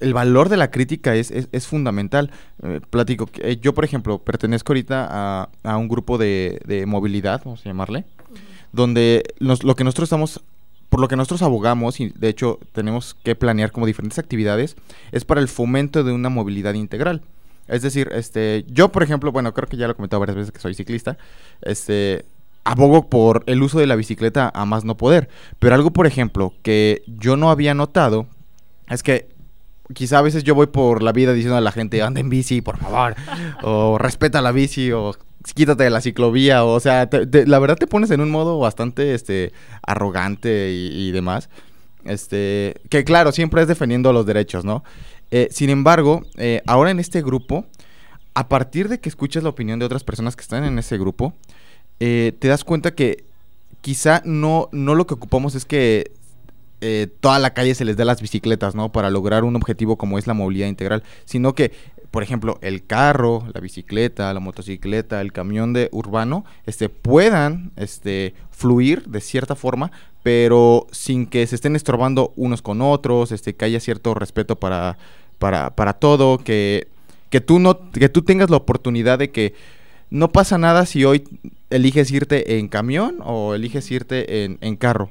el 0.00 0.12
valor 0.14 0.48
de 0.48 0.56
la 0.56 0.70
crítica 0.70 1.14
es, 1.14 1.30
es, 1.30 1.48
es 1.52 1.66
fundamental. 1.66 2.30
Eh, 2.62 2.80
platico, 2.90 3.28
eh, 3.38 3.58
yo 3.60 3.74
por 3.74 3.84
ejemplo 3.84 4.18
pertenezco 4.18 4.72
ahorita 4.72 5.06
a, 5.10 5.48
a 5.62 5.76
un 5.76 5.88
grupo 5.88 6.18
de, 6.18 6.60
de 6.66 6.84
movilidad, 6.86 7.42
vamos 7.44 7.60
a 7.64 7.68
llamarle, 7.68 8.04
donde 8.72 9.22
nos- 9.40 9.62
lo 9.64 9.74
que 9.74 9.84
nosotros 9.84 10.06
estamos, 10.08 10.42
por 10.96 11.02
lo 11.02 11.08
que 11.08 11.16
nosotros 11.16 11.42
abogamos, 11.42 12.00
y 12.00 12.08
de 12.08 12.30
hecho 12.30 12.58
tenemos 12.72 13.14
que 13.22 13.34
planear 13.34 13.70
como 13.70 13.84
diferentes 13.84 14.18
actividades, 14.18 14.76
es 15.12 15.26
para 15.26 15.42
el 15.42 15.48
fomento 15.48 16.04
de 16.04 16.12
una 16.12 16.30
movilidad 16.30 16.72
integral. 16.72 17.20
Es 17.68 17.82
decir, 17.82 18.08
este, 18.14 18.64
yo 18.66 18.90
por 18.90 19.02
ejemplo, 19.02 19.30
bueno, 19.30 19.52
creo 19.52 19.68
que 19.68 19.76
ya 19.76 19.86
lo 19.86 19.92
he 19.92 19.94
comentado 19.94 20.20
varias 20.20 20.36
veces 20.36 20.52
que 20.52 20.58
soy 20.58 20.72
ciclista, 20.72 21.18
este, 21.60 22.24
abogo 22.64 23.10
por 23.10 23.42
el 23.44 23.62
uso 23.62 23.78
de 23.78 23.86
la 23.86 23.94
bicicleta 23.94 24.50
a 24.54 24.64
más 24.64 24.86
no 24.86 24.96
poder. 24.96 25.28
Pero 25.58 25.74
algo, 25.74 25.90
por 25.90 26.06
ejemplo, 26.06 26.54
que 26.62 27.02
yo 27.06 27.36
no 27.36 27.50
había 27.50 27.74
notado, 27.74 28.26
es 28.88 29.02
que 29.02 29.28
quizá 29.92 30.20
a 30.20 30.22
veces 30.22 30.44
yo 30.44 30.54
voy 30.54 30.68
por 30.68 31.02
la 31.02 31.12
vida 31.12 31.34
diciendo 31.34 31.58
a 31.58 31.60
la 31.60 31.72
gente, 31.72 32.00
anda 32.00 32.20
en 32.20 32.30
bici, 32.30 32.62
por 32.62 32.78
favor, 32.78 33.16
o 33.62 33.98
respeta 33.98 34.40
la 34.40 34.50
bici, 34.50 34.92
o 34.92 35.14
quítate 35.54 35.84
de 35.84 35.90
la 35.90 36.00
ciclovía, 36.00 36.64
o, 36.64 36.80
sea, 36.80 37.08
la 37.10 37.58
verdad 37.58 37.76
te 37.76 37.86
pones 37.86 38.10
en 38.10 38.20
un 38.20 38.30
modo 38.30 38.58
bastante, 38.58 39.14
este, 39.14 39.52
arrogante 39.82 40.72
y, 40.72 41.08
y 41.08 41.12
demás. 41.12 41.48
Este, 42.04 42.80
que 42.88 43.04
claro, 43.04 43.32
siempre 43.32 43.62
es 43.62 43.68
defendiendo 43.68 44.12
los 44.12 44.26
derechos, 44.26 44.64
¿no? 44.64 44.84
Eh, 45.30 45.48
sin 45.50 45.70
embargo, 45.70 46.22
eh, 46.36 46.62
ahora 46.66 46.90
en 46.90 47.00
este 47.00 47.22
grupo, 47.22 47.66
a 48.34 48.48
partir 48.48 48.88
de 48.88 49.00
que 49.00 49.08
escuchas 49.08 49.42
la 49.42 49.48
opinión 49.48 49.78
de 49.78 49.86
otras 49.86 50.04
personas 50.04 50.36
que 50.36 50.42
están 50.42 50.64
en 50.64 50.78
ese 50.78 50.98
grupo, 50.98 51.34
eh, 51.98 52.32
te 52.38 52.48
das 52.48 52.64
cuenta 52.64 52.94
que 52.94 53.24
quizá 53.80 54.22
no, 54.24 54.68
no 54.72 54.94
lo 54.94 55.06
que 55.06 55.14
ocupamos 55.14 55.54
es 55.54 55.64
que 55.64 56.12
eh, 56.80 57.08
toda 57.20 57.38
la 57.38 57.54
calle 57.54 57.74
se 57.74 57.84
les 57.84 57.96
dé 57.96 58.04
las 58.04 58.20
bicicletas, 58.20 58.74
¿no? 58.74 58.92
Para 58.92 59.10
lograr 59.10 59.44
un 59.44 59.56
objetivo 59.56 59.96
como 59.96 60.18
es 60.18 60.26
la 60.26 60.34
movilidad 60.34 60.68
integral, 60.68 61.02
sino 61.24 61.54
que, 61.54 61.72
por 62.10 62.22
ejemplo, 62.22 62.58
el 62.60 62.84
carro, 62.84 63.44
la 63.54 63.60
bicicleta, 63.60 64.32
la 64.34 64.40
motocicleta, 64.40 65.20
el 65.20 65.32
camión 65.32 65.72
de 65.72 65.88
urbano, 65.92 66.44
este, 66.66 66.88
puedan, 66.88 67.72
este, 67.76 68.34
fluir 68.50 69.04
de 69.04 69.20
cierta 69.20 69.54
forma, 69.54 69.90
pero 70.22 70.86
sin 70.90 71.26
que 71.26 71.46
se 71.46 71.54
estén 71.54 71.76
estorbando 71.76 72.32
unos 72.36 72.60
con 72.60 72.82
otros, 72.82 73.32
este, 73.32 73.54
que 73.54 73.64
haya 73.64 73.80
cierto 73.80 74.12
respeto 74.14 74.56
para, 74.56 74.98
para, 75.38 75.70
para 75.70 75.94
todo, 75.94 76.38
que, 76.38 76.88
que 77.30 77.40
tú 77.40 77.58
no, 77.58 77.90
que 77.90 78.08
tú 78.08 78.22
tengas 78.22 78.50
la 78.50 78.56
oportunidad 78.56 79.18
de 79.18 79.30
que 79.30 79.54
no 80.10 80.30
pasa 80.30 80.58
nada 80.58 80.86
si 80.86 81.04
hoy 81.04 81.24
eliges 81.70 82.10
irte 82.10 82.58
en 82.58 82.68
camión 82.68 83.16
o 83.24 83.54
eliges 83.54 83.90
irte 83.90 84.44
en, 84.44 84.58
en 84.60 84.76
carro. 84.76 85.10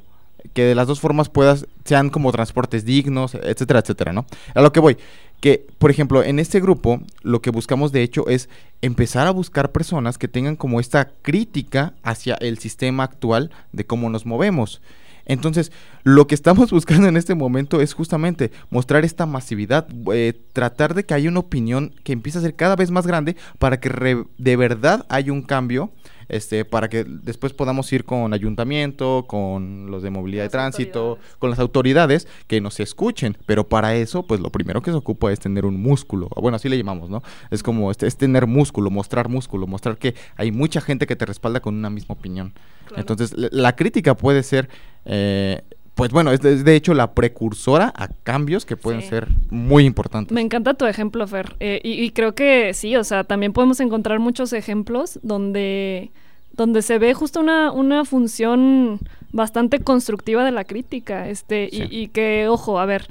Que 0.54 0.64
de 0.64 0.76
las 0.76 0.88
dos 0.88 1.00
formas 1.00 1.30
puedas, 1.30 1.68
sean 1.84 2.10
como 2.10 2.32
transportes 2.32 2.86
dignos, 2.86 3.36
etcétera, 3.36 3.80
etcétera, 3.80 4.14
¿no? 4.14 4.26
A 4.54 4.62
lo 4.62 4.72
que 4.72 4.80
voy, 4.80 4.98
que, 5.40 5.68
por 5.78 5.92
ejemplo, 5.92 6.24
en 6.24 6.40
este 6.40 6.60
grupo, 6.60 7.02
lo 7.22 7.42
que 7.42 7.52
buscamos 7.52 7.92
de 7.92 8.02
hecho 8.02 8.28
es 8.28 8.50
empezar 8.82 9.28
a 9.28 9.32
buscar 9.32 9.72
personas 9.72 10.18
que 10.18 10.28
tengan 10.28 10.56
como 10.56 10.80
esta 10.80 11.12
crítica 11.22 11.94
hacia 12.04 12.36
el 12.36 12.58
sistema 12.58 13.04
actual 13.04 13.52
de 13.72 13.86
cómo 13.86 14.10
nos 14.10 14.26
movemos. 14.26 14.82
Entonces, 15.26 15.72
lo 16.04 16.28
que 16.28 16.36
estamos 16.36 16.72
buscando 16.72 17.08
en 17.08 17.18
este 17.18 17.36
momento 17.36 17.82
es 17.82 17.94
justamente 17.94 18.52
mostrar 18.70 19.06
esta 19.06 19.26
masividad, 19.26 19.88
eh, 20.14 20.34
tratar 20.54 20.94
de 20.94 21.04
que 21.04 21.14
haya 21.14 21.30
una 21.30 21.40
opinión 21.40 21.94
que 22.04 22.14
empiece 22.14 22.38
a 22.38 22.42
ser 22.42 22.56
cada 22.56 22.76
vez 22.76 22.92
más 22.92 23.08
grande 23.08 23.36
para 23.60 23.80
que 23.80 24.26
de 24.38 24.56
verdad 24.56 25.06
haya 25.10 25.34
un 25.34 25.42
cambio, 25.42 25.92
este, 26.30 26.66
para 26.66 26.90
que 26.90 27.04
después 27.04 27.54
podamos 27.54 27.92
ir 27.94 28.06
con 28.06 28.34
ayuntamiento, 28.34 29.26
con 29.28 29.92
los 29.92 30.04
de 30.04 30.10
movilidad 30.10 30.44
de 30.44 30.50
tránsito, 30.50 31.18
con 31.40 31.50
las 31.50 31.60
autoridades 31.60 32.28
que 32.48 32.62
nos 32.62 32.80
escuchen. 32.80 33.38
Pero 33.46 33.68
para 33.68 33.96
eso, 33.96 34.24
pues 34.24 34.40
lo 34.40 34.50
primero 34.50 34.82
que 34.82 34.92
se 34.92 34.98
ocupa 34.98 35.32
es 35.32 35.40
tener 35.40 35.66
un 35.66 35.82
músculo. 35.82 36.28
o 36.32 36.42
Bueno, 36.42 36.56
así 36.56 36.70
le 36.70 36.78
llamamos, 36.78 37.10
¿no? 37.10 37.24
Es 37.52 37.64
como 37.64 37.92
este, 37.92 38.08
es 38.08 38.18
tener 38.18 38.48
músculo, 38.48 38.90
mostrar 38.90 39.30
músculo, 39.30 39.68
mostrar 39.68 39.98
que 39.98 40.16
hay 40.36 40.52
mucha 40.52 40.82
gente 40.82 41.08
que 41.08 41.16
te 41.16 41.26
respalda 41.26 41.60
con 41.60 41.76
una 41.76 41.90
misma 41.90 42.14
opinión. 42.14 42.54
Claro. 42.86 43.02
Entonces, 43.02 43.34
la, 43.38 43.50
la 43.52 43.76
crítica 43.76 44.16
puede 44.16 44.44
ser, 44.44 44.70
eh, 45.06 45.64
pues 45.96 46.12
bueno, 46.12 46.32
es 46.32 46.42
de, 46.42 46.54
es 46.54 46.66
de 46.66 46.76
hecho 46.76 46.94
la 46.94 47.14
precursora 47.14 47.92
a 47.96 48.10
cambios 48.10 48.66
que 48.66 48.76
pueden 48.78 49.02
Sí. 49.02 49.08
ser 49.10 49.28
muy 49.50 49.86
importantes. 49.86 50.34
Me 50.34 50.42
encanta 50.42 50.74
tu 50.74 50.86
ejemplo, 50.86 51.26
Fer. 51.28 51.56
Eh, 51.60 51.80
y, 51.84 51.94
y 52.04 52.12
creo 52.12 52.36
que 52.36 52.74
sí, 52.74 52.96
o 52.98 53.04
sea, 53.04 53.24
también 53.24 53.54
podemos 53.54 53.80
encontrar 53.80 54.20
muchos 54.20 54.52
ejemplos 54.54 55.20
donde, 55.24 56.12
donde 56.54 56.82
se 56.82 56.98
ve 57.00 57.14
justo 57.14 57.40
una, 57.40 57.72
una 57.72 58.04
función 58.06 59.00
bastante 59.32 59.80
constructiva 59.80 60.44
de 60.44 60.52
la 60.52 60.66
crítica. 60.66 61.30
Este, 61.30 61.70
y- 61.72 61.78
Sí. 61.78 61.88
y, 61.90 62.08
que, 62.10 62.48
ojo, 62.50 62.78
a 62.80 62.86
ver. 62.86 63.08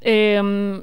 em, 0.00 0.82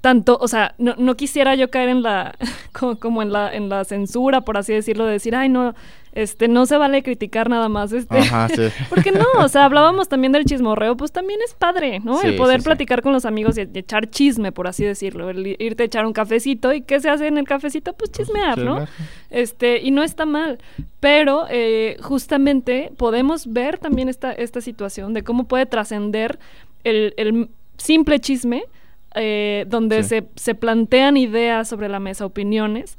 tanto, 0.00 0.38
o 0.40 0.48
sea, 0.48 0.74
no, 0.78 0.94
no 0.96 1.14
quisiera 1.14 1.54
yo 1.54 1.70
caer 1.70 1.88
en 1.90 2.02
la, 2.02 2.34
como, 2.72 2.98
como 2.98 3.22
en 3.22 3.32
la, 3.32 3.54
en 3.54 3.68
la 3.68 3.84
censura, 3.84 4.40
por 4.40 4.56
así 4.56 4.72
decirlo, 4.72 5.04
de 5.04 5.12
decir, 5.12 5.34
ay 5.36 5.48
no, 5.48 5.74
este, 6.12 6.48
no 6.48 6.66
se 6.66 6.76
vale 6.76 7.02
criticar 7.02 7.48
nada 7.48 7.68
más, 7.68 7.92
este, 7.92 8.18
Ajá, 8.18 8.48
sí. 8.48 8.62
porque 8.88 9.12
no, 9.12 9.24
o 9.38 9.48
sea, 9.48 9.64
hablábamos 9.64 10.08
también 10.08 10.32
del 10.32 10.44
chismorreo, 10.44 10.96
pues 10.96 11.12
también 11.12 11.38
es 11.46 11.54
padre, 11.54 12.00
¿no? 12.00 12.18
Sí, 12.18 12.28
el 12.28 12.36
poder 12.36 12.60
sí, 12.60 12.64
platicar 12.64 13.02
con 13.02 13.12
los 13.12 13.24
amigos 13.24 13.56
y, 13.58 13.62
y 13.62 13.78
echar 13.78 14.10
chisme, 14.10 14.50
por 14.52 14.66
así 14.66 14.84
decirlo. 14.84 15.30
El 15.30 15.46
irte 15.60 15.84
a 15.84 15.86
echar 15.86 16.06
un 16.06 16.12
cafecito. 16.12 16.72
¿Y 16.72 16.82
qué 16.82 16.98
se 17.00 17.08
hace 17.08 17.26
en 17.28 17.38
el 17.38 17.44
cafecito? 17.46 17.92
Pues 17.92 18.10
chismear, 18.10 18.58
¿no? 18.58 18.86
Este, 19.30 19.78
y 19.80 19.90
no 19.92 20.02
está 20.02 20.26
mal. 20.26 20.58
Pero 20.98 21.46
eh, 21.48 21.96
justamente 22.02 22.92
podemos 22.96 23.46
ver 23.52 23.78
también 23.78 24.08
esta, 24.08 24.32
esta 24.32 24.60
situación 24.60 25.14
de 25.14 25.22
cómo 25.22 25.44
puede 25.44 25.66
trascender 25.66 26.38
el, 26.84 27.14
el 27.16 27.48
simple 27.76 28.18
chisme, 28.20 28.64
eh, 29.14 29.64
donde 29.68 30.02
Sí. 30.02 30.08
se, 30.10 30.28
se 30.36 30.54
plantean 30.54 31.16
ideas 31.16 31.68
sobre 31.68 31.88
la 31.88 32.00
mesa, 32.00 32.26
opiniones, 32.26 32.96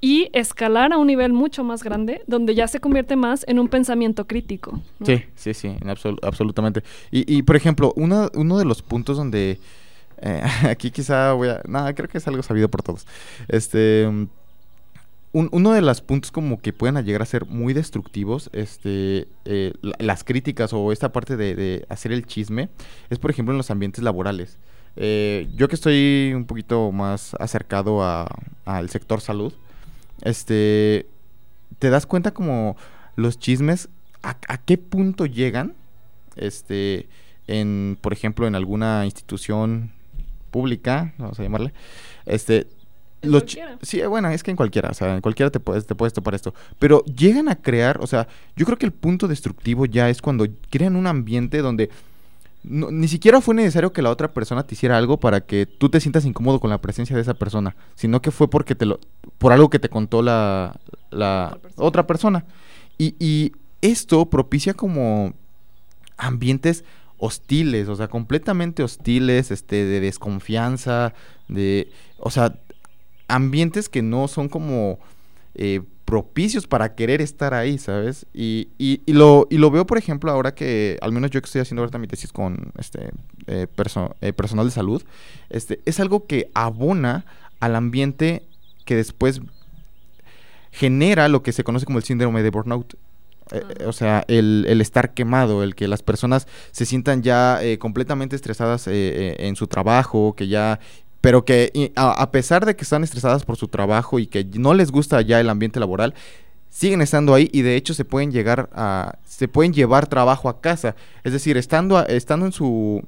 y 0.00 0.28
escalar 0.32 0.92
a 0.92 0.98
un 0.98 1.06
nivel 1.06 1.32
mucho 1.32 1.64
más 1.64 1.82
grande, 1.82 2.22
donde 2.26 2.54
ya 2.54 2.68
se 2.68 2.80
convierte 2.80 3.16
más 3.16 3.44
en 3.48 3.58
un 3.58 3.68
pensamiento 3.68 4.26
crítico. 4.26 4.80
Sí, 5.04 5.22
sí, 5.34 5.54
sí, 5.54 5.68
en 5.68 5.88
absolu- 5.88 6.18
absolutamente. 6.22 6.82
Y, 7.10 7.32
y, 7.34 7.42
por 7.42 7.56
ejemplo, 7.56 7.92
uno, 7.96 8.30
uno 8.34 8.58
de 8.58 8.64
los 8.66 8.82
puntos 8.82 9.16
donde 9.16 9.58
eh, 10.20 10.42
aquí 10.68 10.90
quizá 10.90 11.32
voy 11.32 11.48
a... 11.48 11.62
Nada, 11.66 11.94
creo 11.94 12.08
que 12.08 12.18
es 12.18 12.26
algo 12.28 12.42
sabido 12.42 12.68
por 12.68 12.82
todos. 12.82 13.06
Este... 13.48 14.06
un- 15.32 15.48
uno 15.52 15.72
de 15.72 15.82
los 15.82 16.00
puntos 16.00 16.30
como 16.30 16.60
que 16.60 16.72
pueden 16.72 17.02
llegar 17.04 17.22
a 17.22 17.26
ser 17.26 17.44
muy 17.46 17.74
destructivos, 17.74 18.48
este, 18.52 19.28
eh, 19.44 19.72
la- 19.82 19.96
las 19.98 20.24
críticas 20.24 20.72
o 20.72 20.92
esta 20.92 21.12
parte 21.12 21.36
de, 21.36 21.84
hacer 21.88 22.12
el 22.12 22.24
chisme, 22.26 22.68
es 23.10 23.18
por 23.18 23.30
ejemplo 23.30 23.52
en 23.52 23.58
los 23.58 23.70
ambientes 23.70 24.02
laborales. 24.02 24.56
Eh, 24.96 25.46
yo 25.54 25.68
que 25.68 25.74
estoy 25.74 26.32
un 26.34 26.46
poquito 26.46 26.90
más 26.90 27.34
acercado 27.38 28.02
a- 28.02 28.26
al 28.64 28.88
sector 28.88 29.20
salud, 29.20 29.52
este, 30.22 31.06
te 31.78 31.90
das 31.90 32.06
cuenta 32.06 32.32
como 32.32 32.76
los 33.16 33.38
chismes, 33.38 33.88
a, 34.22 34.36
a 34.48 34.58
qué 34.58 34.78
punto 34.78 35.26
llegan, 35.26 35.74
este, 36.36 37.08
en, 37.46 37.98
por 38.00 38.12
ejemplo, 38.12 38.46
en 38.46 38.54
alguna 38.54 39.04
institución 39.04 39.92
pública, 40.50 41.12
vamos 41.18 41.38
a 41.38 41.42
llamarle, 41.42 41.72
este, 42.24 42.66
los 43.22 43.44
sí, 43.82 44.02
bueno, 44.02 44.28
es 44.30 44.42
que 44.42 44.50
en 44.50 44.56
cualquiera, 44.56 44.90
o 44.90 44.94
sea, 44.94 45.14
en 45.14 45.20
cualquiera 45.20 45.50
te 45.50 45.58
puedes, 45.58 45.86
te 45.86 45.94
puedes 45.94 46.12
topar 46.12 46.34
esto, 46.34 46.54
pero 46.78 47.04
llegan 47.04 47.48
a 47.48 47.56
crear, 47.56 47.98
o 48.00 48.06
sea, 48.06 48.28
yo 48.56 48.66
creo 48.66 48.78
que 48.78 48.86
el 48.86 48.92
punto 48.92 49.26
destructivo 49.26 49.86
ya 49.86 50.08
es 50.10 50.22
cuando 50.22 50.46
crean 50.70 50.96
un 50.96 51.06
ambiente 51.06 51.58
donde 51.58 51.90
no- 52.66 52.90
ni 52.90 53.08
siquiera 53.08 53.40
fue 53.40 53.54
necesario 53.54 53.92
que 53.92 54.02
la 54.02 54.10
otra 54.10 54.32
persona 54.32 54.66
te 54.66 54.74
hiciera 54.74 54.98
algo 54.98 55.18
para 55.18 55.40
que 55.40 55.64
tú 55.66 55.88
te 55.88 56.00
sientas 56.00 56.24
incómodo 56.24 56.60
con 56.60 56.70
la 56.70 56.80
presencia 56.82 57.16
de 57.16 57.22
esa 57.22 57.34
persona, 57.34 57.76
sino 57.94 58.20
que 58.20 58.30
fue 58.30 58.50
porque 58.50 58.74
te 58.74 58.84
lo, 58.86 59.00
por 59.38 59.52
algo 59.52 59.70
que 59.70 59.78
te 59.78 59.88
contó 59.88 60.20
la, 60.22 60.78
la 61.10 61.46
Otra 61.52 61.60
persona. 61.60 61.86
otra 61.86 62.06
persona. 62.06 62.44
Y, 62.98 63.14
y 63.18 63.52
esto 63.82 64.26
propicia 64.28 64.74
como 64.74 65.32
ambientes 66.16 66.84
hostiles, 67.18 67.88
o 67.88 67.96
sea, 67.96 68.08
completamente 68.08 68.82
hostiles, 68.82 69.50
este, 69.50 69.84
de 69.84 70.00
desconfianza, 70.00 71.14
de, 71.48 71.90
o 72.18 72.30
sea, 72.30 72.58
ambientes 73.28 73.88
que 73.88 74.02
no 74.02 74.28
son 74.28 74.48
como 74.48 74.98
eh, 75.56 75.80
propicios 76.04 76.68
para 76.68 76.94
querer 76.94 77.20
estar 77.20 77.52
ahí, 77.52 77.78
¿sabes? 77.78 78.26
Y, 78.32 78.68
y, 78.78 79.00
y 79.06 79.12
lo, 79.12 79.48
y 79.50 79.58
lo 79.58 79.72
veo, 79.72 79.86
por 79.86 79.98
ejemplo, 79.98 80.30
ahora 80.30 80.54
que, 80.54 80.98
al 81.02 81.10
menos 81.10 81.32
yo 81.32 81.40
que 81.40 81.46
estoy 81.46 81.60
haciendo 81.62 81.82
ahorita 81.82 81.98
mi 81.98 82.06
tesis 82.06 82.30
con 82.32 82.72
este 82.78 83.10
eh, 83.48 83.66
perso- 83.76 84.14
eh, 84.20 84.32
personal 84.32 84.66
de 84.66 84.70
salud, 84.70 85.02
este, 85.50 85.80
es 85.84 85.98
algo 85.98 86.26
que 86.26 86.48
abona 86.54 87.24
al 87.58 87.74
ambiente 87.74 88.44
que 88.84 88.94
después 88.94 89.40
genera 90.70 91.28
lo 91.28 91.42
que 91.42 91.52
se 91.52 91.64
conoce 91.64 91.86
como 91.86 91.98
el 91.98 92.04
síndrome 92.04 92.42
de 92.42 92.50
burnout. 92.50 92.94
Eh, 92.94 92.98
Ah. 93.48 93.58
eh, 93.80 93.86
o 93.86 93.92
sea, 93.92 94.24
el, 94.26 94.64
el 94.68 94.80
estar 94.80 95.14
quemado, 95.14 95.62
el 95.62 95.74
que 95.76 95.86
las 95.88 96.02
personas 96.02 96.48
se 96.72 96.84
sientan 96.84 97.22
ya 97.22 97.62
eh, 97.62 97.78
completamente 97.78 98.34
estresadas 98.34 98.88
en 98.88 99.54
su 99.56 99.68
trabajo, 99.68 100.34
que 100.36 100.48
ya 100.48 100.80
pero 101.26 101.44
que 101.44 101.90
a, 101.96 102.30
pesar 102.30 102.64
de 102.64 102.76
que 102.76 102.84
están 102.84 103.02
estresadas 103.02 103.44
por 103.44 103.56
su 103.56 103.66
trabajo 103.66 104.20
y 104.20 104.28
que 104.28 104.44
no 104.44 104.74
les 104.74 104.92
gusta 104.92 105.20
ya 105.22 105.40
el 105.40 105.50
ambiente 105.50 105.80
laboral, 105.80 106.14
siguen 106.70 107.02
estando 107.02 107.34
ahí 107.34 107.50
y 107.52 107.62
de 107.62 107.74
hecho 107.74 107.94
se 107.94 108.04
pueden 108.04 108.30
llegar 108.30 108.70
a 108.72 109.18
se 109.26 109.48
pueden 109.48 109.72
llevar 109.72 110.06
trabajo 110.06 110.48
a 110.48 110.60
casa, 110.60 110.94
es 111.24 111.32
decir, 111.32 111.56
estando 111.56 111.98
a- 111.98 112.04
estando 112.04 112.46
en 112.46 112.52
su 112.52 113.02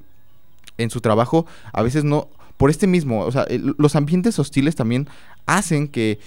en 0.78 0.90
su 0.90 1.00
trabajo, 1.00 1.46
a 1.72 1.80
veces 1.82 2.02
no 2.02 2.26
por 2.56 2.70
este 2.70 2.88
mismo, 2.88 3.20
o 3.24 3.30
sea, 3.30 3.46
los 3.78 3.94
ambientes 3.94 4.36
hostiles 4.40 4.74
también 4.74 5.06
hacen 5.46 5.86
que 5.86 6.18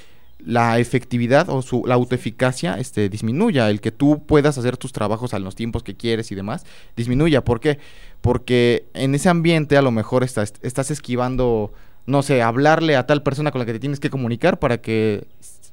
la 0.45 0.80
efectividad 0.80 1.49
o 1.49 1.62
su, 1.62 1.84
la 1.86 1.95
autoeficacia 1.95 2.75
este, 2.80 3.10
disminuya, 3.10 3.69
el 3.69 3.82
que 3.82 3.91
tú 3.91 4.23
puedas 4.25 4.58
hacer 4.58 4.77
tus 4.77 4.93
trabajos 4.93 5.34
a 5.34 5.39
los 5.39 5.56
tiempos 5.56 5.84
que 5.84 5.95
quieres 5.95 6.32
y 6.32 6.36
demás, 6.36 6.65
disminuya. 6.95 7.43
¿Por 7.43 7.60
qué? 7.60 7.80
Porque 8.21 8.88
en 8.93 9.15
ese 9.15 9.29
ambiente 9.29 9.77
a 9.77 9.81
lo 9.81 9.91
mejor 9.91 10.23
estás, 10.23 10.53
estás 10.62 10.91
esquivando, 10.91 11.73
no 12.05 12.21
sé, 12.21 12.41
hablarle 12.41 12.95
a 12.95 13.05
tal 13.07 13.23
persona 13.23 13.51
con 13.51 13.60
la 13.60 13.65
que 13.65 13.73
te 13.73 13.79
tienes 13.79 13.99
que 13.99 14.10
comunicar 14.10 14.60
para 14.60 14.79
que 14.79 15.27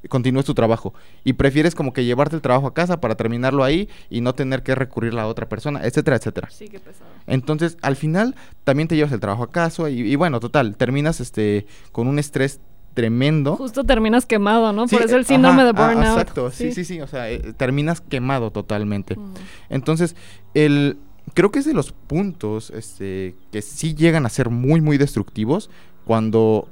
continúes 0.09 0.47
tu 0.47 0.55
trabajo. 0.55 0.95
Y 1.25 1.35
prefieres 1.35 1.75
como 1.75 1.93
que 1.93 2.05
llevarte 2.05 2.37
el 2.37 2.43
trabajo 2.43 2.67
a 2.67 2.75
casa 2.75 3.01
para 3.01 3.17
terminarlo 3.17 3.65
ahí 3.65 3.89
y 4.09 4.21
no 4.21 4.35
tener 4.35 4.63
que 4.63 4.75
recurrir 4.75 5.13
a 5.13 5.17
la 5.17 5.27
otra 5.27 5.49
persona, 5.49 5.81
etcétera, 5.85 6.17
etcétera. 6.17 6.49
Sí, 6.51 6.69
qué 6.69 6.79
pesado. 6.79 7.11
Entonces, 7.27 7.77
al 7.83 7.97
final, 7.97 8.35
también 8.65 8.89
te 8.89 8.97
llevas 8.97 9.13
el 9.13 9.21
trabajo 9.21 9.43
a 9.43 9.51
casa 9.51 9.91
y, 9.91 10.01
y 10.01 10.17
bueno, 10.17 10.41
total, 10.41 10.77
terminas 10.77 11.21
este 11.21 11.67
con 11.93 12.07
un 12.07 12.19
estrés 12.19 12.61
tremendo. 12.95 13.57
Justo 13.57 13.85
terminas 13.85 14.27
quemado, 14.27 14.73
¿no? 14.73 14.89
Sí, 14.89 14.97
Por 14.97 15.05
eso 15.05 15.17
el 15.17 15.23
eh, 15.23 15.27
síndrome 15.27 15.63
ajá, 15.63 15.73
de 15.73 15.83
ah, 15.83 15.87
burnout. 15.87 16.19
exacto, 16.19 16.51
sí, 16.51 16.73
sí, 16.73 16.85
sí, 16.85 17.01
o 17.01 17.07
sea, 17.07 17.31
eh, 17.31 17.53
terminas 17.57 18.01
quemado 18.01 18.51
totalmente. 18.51 19.15
Ujú. 19.15 19.35
Entonces, 19.69 20.17
el 20.55 20.99
creo 21.35 21.51
que 21.51 21.59
es 21.61 21.65
de 21.65 21.75
los 21.75 21.93
puntos 21.93 22.71
este, 22.71 23.35
que 23.53 23.63
sí 23.63 23.95
llegan 23.95 24.27
a 24.27 24.29
ser 24.29 24.51
muy, 24.51 24.81
muy 24.81 24.99
destructivos 24.99 25.71
cuando 26.05 26.69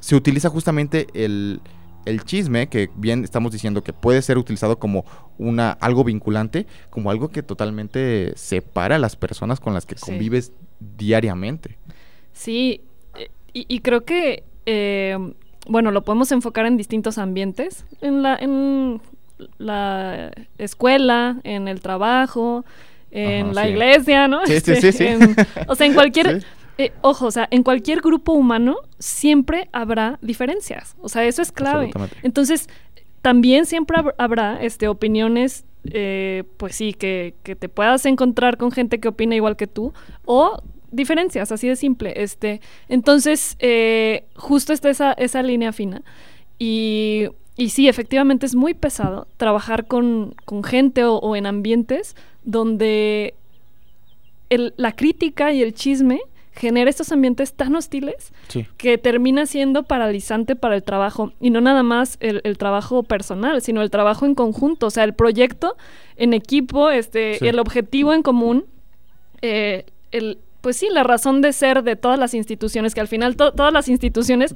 se 0.00 0.14
utiliza 0.16 0.48
justamente 0.50 1.06
el, 1.14 1.60
el 2.04 2.22
chisme, 2.24 2.68
que 2.68 2.90
bien 2.96 3.24
estamos 3.24 3.52
diciendo 3.52 3.82
que 3.82 3.92
puede 3.92 4.22
ser 4.22 4.38
utilizado 4.38 4.78
como 4.78 5.04
una 5.38 5.72
algo 5.72 6.04
vinculante, 6.04 6.66
como 6.90 7.10
algo 7.10 7.28
que 7.28 7.42
totalmente 7.42 8.32
separa 8.36 8.96
a 8.96 8.98
las 8.98 9.16
personas 9.16 9.60
con 9.60 9.74
las 9.74 9.86
que 9.86 9.96
Sí. 9.96 10.06
convives 10.06 10.52
diariamente. 10.96 11.78
Sí, 12.32 12.82
y, 13.52 13.66
y 13.68 13.80
creo 13.80 14.04
que, 14.04 14.44
eh, 14.66 15.16
bueno, 15.68 15.90
lo 15.90 16.04
podemos 16.04 16.30
enfocar 16.32 16.66
en 16.66 16.76
distintos 16.76 17.18
ambientes, 17.18 17.84
en 18.00 18.22
la, 18.22 18.36
en 18.36 19.00
la 19.58 20.30
escuela, 20.58 21.40
en 21.44 21.66
el 21.68 21.80
trabajo, 21.80 22.64
en 23.10 23.46
Ajá, 23.46 23.54
la 23.54 23.62
sí. 23.64 23.68
iglesia, 23.70 24.28
¿no? 24.28 24.46
Sí, 24.46 24.60
sí, 24.60 24.76
sí, 24.76 24.92
sí. 24.92 25.06
en- 25.06 25.34
o 25.66 25.74
sea, 25.74 25.86
en 25.86 25.94
cualquier, 26.00 26.40
Sí. 26.40 26.46
eh, 26.78 26.92
ojo, 27.00 27.26
o 27.26 27.30
sea, 27.30 27.48
en 27.50 27.62
cualquier 27.62 28.00
grupo 28.00 28.32
humano 28.32 28.76
siempre 28.98 29.68
habrá 29.72 30.18
diferencias, 30.22 30.96
o 31.00 31.08
sea, 31.08 31.24
eso 31.24 31.42
es 31.42 31.50
clave. 31.52 31.90
Entonces, 32.22 32.68
también 33.22 33.66
siempre 33.66 33.96
hab- 33.98 34.14
habrá 34.18 34.62
este, 34.62 34.88
opiniones, 34.88 35.64
eh, 35.90 36.44
pues 36.56 36.74
sí, 36.76 36.92
que, 36.92 37.34
que 37.42 37.56
te 37.56 37.68
puedas 37.68 38.04
encontrar 38.06 38.56
con 38.58 38.70
gente 38.72 39.00
que 39.00 39.08
opina 39.08 39.34
igual 39.34 39.56
que 39.56 39.66
tú 39.66 39.92
o 40.24 40.62
diferencias, 40.90 41.50
así 41.52 41.68
de 41.68 41.76
simple. 41.76 42.14
Este, 42.22 42.60
entonces, 42.88 43.56
eh, 43.58 44.24
justo 44.36 44.72
está 44.72 44.88
esa, 44.90 45.12
esa 45.12 45.42
línea 45.42 45.72
fina. 45.72 46.02
Y, 46.58 47.26
y 47.56 47.70
sí, 47.70 47.88
efectivamente 47.88 48.46
es 48.46 48.54
muy 48.54 48.74
pesado 48.74 49.26
trabajar 49.36 49.86
con, 49.86 50.34
con 50.44 50.64
gente 50.64 51.04
o, 51.04 51.16
o 51.16 51.36
en 51.36 51.46
ambientes 51.46 52.16
donde 52.52 53.34
el- 54.48 54.72
la 54.78 54.92
crítica 54.92 55.52
y 55.52 55.62
el 55.62 55.74
chisme 55.74 56.20
genera 56.52 56.88
estos 56.90 57.12
ambientes 57.12 57.52
tan 57.52 57.76
hostiles 57.76 58.32
Sí. 58.48 58.66
que 58.78 58.96
termina 58.98 59.44
siendo 59.46 59.82
paralizante 59.84 60.56
para 60.56 60.74
el 60.74 60.82
trabajo. 60.82 61.32
Y 61.40 61.50
no 61.50 61.60
nada 61.60 61.82
más 61.82 62.16
el, 62.20 62.40
el 62.44 62.56
trabajo 62.58 63.02
personal, 63.02 63.60
sino 63.62 63.82
el 63.82 63.90
trabajo 63.90 64.24
en 64.26 64.34
conjunto. 64.34 64.86
O 64.86 64.90
sea, 64.90 65.04
el 65.04 65.12
proyecto 65.14 65.76
en 66.16 66.32
equipo, 66.32 66.90
este, 66.90 67.34
Sí. 67.38 67.46
el 67.46 67.58
objetivo 67.60 68.12
en 68.14 68.22
común, 68.22 68.64
eh, 69.42 69.84
el, 70.10 70.38
pues 70.60 70.76
sí, 70.76 70.88
la 70.90 71.04
razón 71.04 71.40
de 71.40 71.52
ser 71.52 71.82
de 71.84 71.94
todas 71.96 72.18
las 72.18 72.34
instituciones, 72.34 72.94
que 72.94 73.00
al 73.00 73.08
final 73.08 73.36
to- 73.36 73.52
todas 73.52 73.72
las 73.72 73.88
instituciones 73.88 74.54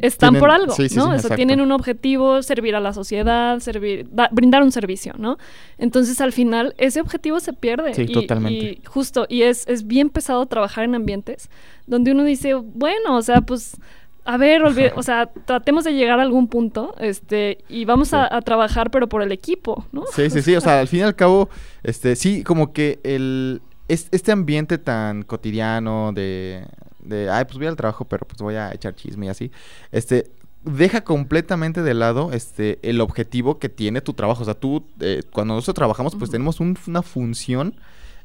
están 0.00 0.30
Tienen- 0.30 0.40
por 0.40 0.50
algo, 0.50 0.72
sí, 0.74 0.88
sí, 0.88 0.96
¿no? 0.96 1.10
sí, 1.12 1.24
O 1.24 1.28
sea, 1.28 1.36
tienen 1.36 1.60
un 1.60 1.72
objetivo, 1.72 2.42
servir 2.42 2.74
a 2.74 2.80
la 2.80 2.92
sociedad, 2.94 3.60
servir, 3.60 4.08
da- 4.10 4.30
brindar 4.32 4.62
un 4.62 4.72
servicio, 4.72 5.12
¿no? 5.18 5.36
Entonces, 5.78 6.20
al 6.20 6.32
final, 6.32 6.74
ese 6.78 7.00
objetivo 7.00 7.38
se 7.40 7.52
pierde. 7.52 7.92
Sí, 7.94 8.02
y, 8.08 8.12
totalmente. 8.12 8.54
y 8.64 8.82
justo, 8.86 9.26
y 9.28 9.42
es, 9.42 9.66
es 9.68 9.86
bien 9.86 10.08
pesado 10.08 10.46
trabajar 10.46 10.84
en 10.84 10.94
ambientes 10.94 11.50
donde 11.86 12.12
uno 12.12 12.24
dice, 12.24 12.54
bueno, 12.54 13.16
o 13.16 13.22
sea, 13.22 13.40
pues... 13.42 13.76
A 14.24 14.36
ver, 14.36 14.62
o 14.62 15.02
sea, 15.02 15.26
tratemos 15.46 15.82
de 15.82 15.94
llegar 15.94 16.20
a 16.20 16.22
algún 16.22 16.46
punto, 16.46 16.94
este, 17.00 17.58
y 17.68 17.84
vamos 17.86 18.10
Sí. 18.10 18.14
a, 18.14 18.28
a 18.36 18.40
trabajar, 18.40 18.92
pero 18.92 19.08
por 19.08 19.20
el 19.20 19.32
equipo, 19.32 19.84
¿no? 19.90 20.04
Sí, 20.14 20.30
sí, 20.30 20.42
sí. 20.42 20.54
O 20.54 20.60
sea, 20.60 20.78
al 20.78 20.86
fin 20.86 21.00
y 21.00 21.02
al 21.02 21.16
cabo, 21.16 21.48
este, 21.82 22.14
sí, 22.14 22.44
como 22.44 22.72
que 22.72 23.00
el 23.02 23.62
es- 23.92 24.08
este 24.10 24.32
ambiente 24.32 24.78
tan 24.78 25.22
cotidiano 25.22 26.12
de, 26.12 26.64
de, 27.00 27.30
ay, 27.30 27.44
pues 27.44 27.58
voy 27.58 27.66
al 27.66 27.76
trabajo, 27.76 28.04
pero 28.04 28.26
pues 28.26 28.40
voy 28.40 28.54
a 28.54 28.72
echar 28.72 28.94
chisme 28.94 29.26
y 29.26 29.28
así, 29.28 29.50
este, 29.90 30.30
deja 30.64 31.02
completamente 31.02 31.82
de 31.82 31.94
lado, 31.94 32.32
este, 32.32 32.78
el 32.82 33.00
objetivo 33.00 33.58
que 33.58 33.68
tiene 33.68 34.00
tu 34.00 34.12
trabajo. 34.14 34.42
O 34.42 34.44
sea, 34.44 34.54
tú, 34.54 34.84
eh, 35.00 35.22
cuando 35.32 35.54
nosotros 35.54 35.74
trabajamos, 35.74 36.14
pues 36.16 36.30
tenemos 36.30 36.60
un- 36.60 36.78
una 36.86 37.02
función, 37.02 37.74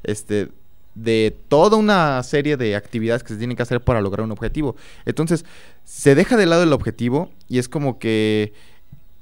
este, 0.04 0.50
de 0.94 1.36
toda 1.48 1.78
una 1.78 2.22
serie 2.24 2.58
de 2.58 2.76
actividades 2.76 3.22
que 3.24 3.30
se 3.34 3.38
tienen 3.38 3.56
que 3.56 3.64
hacer 3.64 3.82
para 3.82 4.02
lograr 4.02 4.24
un 4.26 4.32
objetivo. 4.32 4.76
Entonces, 5.06 5.46
se 5.84 6.16
deja 6.16 6.38
de 6.38 6.46
lado 6.48 6.64
el 6.64 6.74
objetivo 6.74 7.30
y 7.48 7.60
es 7.60 7.68
como 7.70 8.00
que 8.00 8.54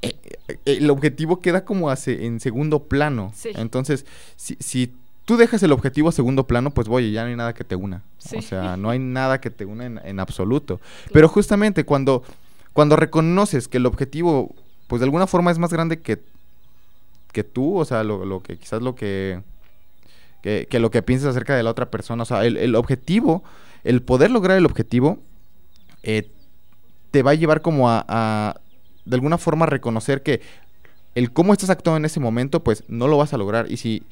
eh, 0.02 0.16
eh, 0.48 0.58
el 0.66 0.90
objetivo 0.90 1.40
queda 1.42 1.66
como 1.66 1.90
hace, 1.90 2.26
en 2.26 2.40
segundo 2.40 2.84
plano. 2.84 3.32
Sí. 3.36 3.50
Entonces, 3.56 4.06
si, 4.36 4.56
si 4.60 4.94
tú 5.26 5.38
dejas 5.38 5.62
el 5.64 5.72
objetivo 5.72 6.10
a 6.10 6.12
segundo 6.12 6.46
plano, 6.48 6.72
pues 6.72 6.88
oye, 6.88 7.12
ya 7.12 7.24
no 7.24 7.30
hay 7.30 7.36
nada 7.36 7.54
que 7.54 7.64
te 7.64 7.76
una. 7.76 8.04
Sí. 8.20 8.38
O 8.38 8.42
sea, 8.42 8.78
no 8.78 8.92
hay 8.92 9.00
nada 9.00 9.42
que 9.42 9.50
te 9.50 9.66
una 9.66 9.86
en, 9.86 10.00
en 10.04 10.20
absoluto. 10.20 10.80
Pero 11.12 11.28
justamente 11.28 11.84
cuando, 11.84 12.24
cuando 12.74 12.96
reconoces 12.96 13.68
que 13.68 13.78
el 13.78 13.88
objetivo, 13.88 14.56
pues 14.88 15.00
de 15.00 15.06
alguna 15.06 15.28
forma 15.28 15.52
es 15.52 15.58
más 15.58 15.74
grande 15.74 16.00
que, 16.00 16.22
que 17.32 17.44
tú, 17.44 17.78
o 17.78 17.86
sea, 17.86 18.04
lo, 18.04 18.24
lo 18.24 18.42
que 18.42 18.58
quizás 18.58 18.82
lo 18.82 18.96
que, 18.96 19.42
que, 20.42 20.68
que 20.70 20.80
lo 20.80 20.92
que 20.92 21.02
piensas 21.02 21.32
acerca 21.32 21.56
de 21.56 21.64
la 21.64 21.72
otra 21.72 21.90
persona, 21.90 22.24
o 22.24 22.26
sea, 22.26 22.46
el, 22.46 22.58
el 22.58 22.76
objetivo, 22.76 23.44
el 23.84 24.04
poder 24.04 24.30
lograr 24.30 24.58
el 24.58 24.66
objetivo, 24.66 25.20
eh, 26.04 26.30
te 27.10 27.24
va 27.24 27.32
a 27.32 27.36
llevar 27.36 27.62
como 27.62 27.90
a, 27.90 28.06
a, 28.08 28.62
de 29.06 29.16
alguna 29.16 29.40
forma, 29.40 29.66
reconocer 29.66 30.22
que 30.22 30.42
el 31.16 31.32
cómo 31.32 31.54
estás 31.54 31.70
actuando 31.70 31.98
en 31.98 32.06
ese 32.06 32.20
momento, 32.20 32.64
pues 32.64 32.84
no 32.88 33.08
lo 33.08 33.18
vas 33.18 33.34
a 33.34 33.38
lograr. 33.38 33.72
Y 33.72 33.78
si, 33.78 34.04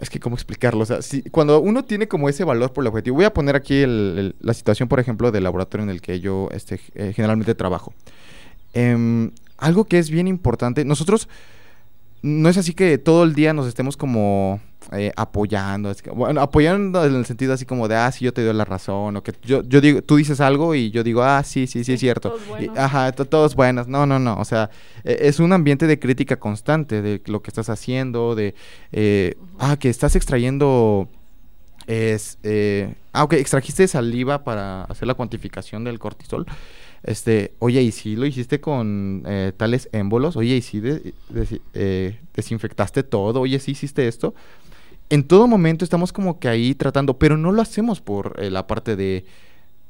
es 0.00 0.10
que 0.10 0.20
cómo 0.20 0.36
explicarlo, 0.36 0.82
o 0.82 0.86
sea, 0.86 1.02
si, 1.02 1.22
cuando 1.22 1.60
uno 1.60 1.84
tiene 1.84 2.08
como 2.08 2.28
ese 2.28 2.44
valor 2.44 2.72
por 2.72 2.84
el 2.84 2.88
objetivo, 2.88 3.16
voy 3.16 3.24
a 3.24 3.32
poner 3.32 3.56
aquí 3.56 3.84
la 3.86 4.54
situación, 4.54 4.88
por 4.88 5.00
ejemplo, 5.00 5.30
del 5.30 5.44
laboratorio 5.44 5.84
en 5.84 5.90
el 5.90 6.00
que 6.00 6.20
yo 6.20 6.48
este, 6.52 6.80
eh, 6.94 7.12
generalmente 7.14 7.54
trabajo. 7.54 7.94
Em, 8.74 9.30
algo 9.58 9.84
que 9.84 9.98
es 9.98 10.10
bien 10.10 10.26
importante, 10.26 10.84
nosotros 10.84 11.28
no 12.22 12.48
es 12.48 12.56
así 12.56 12.72
que 12.74 12.98
todo 12.98 13.24
el 13.24 13.34
día 13.34 13.52
nos 13.52 13.66
estemos 13.66 13.96
como 13.96 14.60
eh, 14.90 15.12
apoyando, 15.16 15.90
es 15.92 16.02
que- 16.02 16.10
bueno, 16.10 16.40
apoyando 16.40 17.04
en 17.04 17.14
el 17.14 17.24
sentido 17.24 17.52
así 17.54 17.64
como 17.64 17.86
de, 17.86 17.94
ah, 17.94 18.10
sí, 18.10 18.24
yo 18.24 18.32
te 18.32 18.42
doy 18.44 18.52
la 18.52 18.64
razón, 18.64 19.16
o 19.16 19.22
que 19.22 19.32
yo, 19.44 19.62
yo 19.62 19.80
digo, 19.80 20.02
tú 20.02 20.16
dices 20.16 20.40
algo 20.40 20.74
y 20.74 20.90
yo 20.90 21.04
digo, 21.04 21.22
ah, 21.22 21.42
sí, 21.44 21.66
sí, 21.68 21.84
sí, 21.84 21.92
es 21.94 22.00
cierto. 22.00 22.30
todos 22.30 22.42
Y- 22.44 22.48
buenos. 22.48 22.78
ajá, 22.78 23.12
to- 23.12 23.24
todos 23.24 23.54
buenos. 23.54 23.86
No, 23.86 24.06
no, 24.06 24.18
no, 24.18 24.38
o 24.40 24.44
sea, 24.44 24.70
eh, 25.04 25.18
es 25.22 25.38
un 25.38 25.52
ambiente 25.52 25.86
de 25.86 25.98
crítica 26.00 26.36
constante 26.38 27.00
de 27.00 27.22
lo 27.26 27.42
que 27.42 27.50
estás 27.50 27.68
haciendo, 27.70 28.34
de, 28.34 28.54
eh, 28.90 29.36
ah, 29.60 29.76
que 29.78 29.88
estás 29.88 30.16
extrayendo, 30.16 31.08
es, 31.86 32.38
eh, 32.42 32.94
ah, 33.12 33.24
ok, 33.24 33.34
extrajiste 33.34 33.86
saliva 33.88 34.42
para 34.44 34.84
hacer 34.84 35.06
la 35.08 35.14
cuantificación 35.14 35.84
del 35.84 35.98
cortisol. 36.00 36.44
Este, 37.04 37.52
oye, 37.58 37.82
¿y 37.82 37.90
si 37.90 38.14
lo 38.16 38.26
hiciste 38.26 38.60
con 38.60 39.24
eh, 39.26 39.52
tales 39.56 39.88
émbolos? 39.92 40.36
Oye, 40.36 40.56
¿y 40.56 40.62
si 40.62 40.80
de- 40.80 41.12
eh, 41.74 42.18
desinfectaste 42.34 43.02
todo? 43.02 43.40
Oye, 43.40 43.58
¿sí 43.58 43.72
hiciste 43.72 44.06
esto? 44.06 44.34
En 45.10 45.24
todo 45.24 45.46
momento 45.46 45.84
estamos 45.84 46.12
como 46.12 46.38
que 46.38 46.48
ahí 46.48 46.74
tratando, 46.74 47.18
pero 47.18 47.36
no 47.36 47.50
lo 47.52 47.60
hacemos 47.60 48.00
por 48.00 48.36
eh, 48.38 48.50
la 48.50 48.66
parte 48.66 48.94
de, 48.96 49.24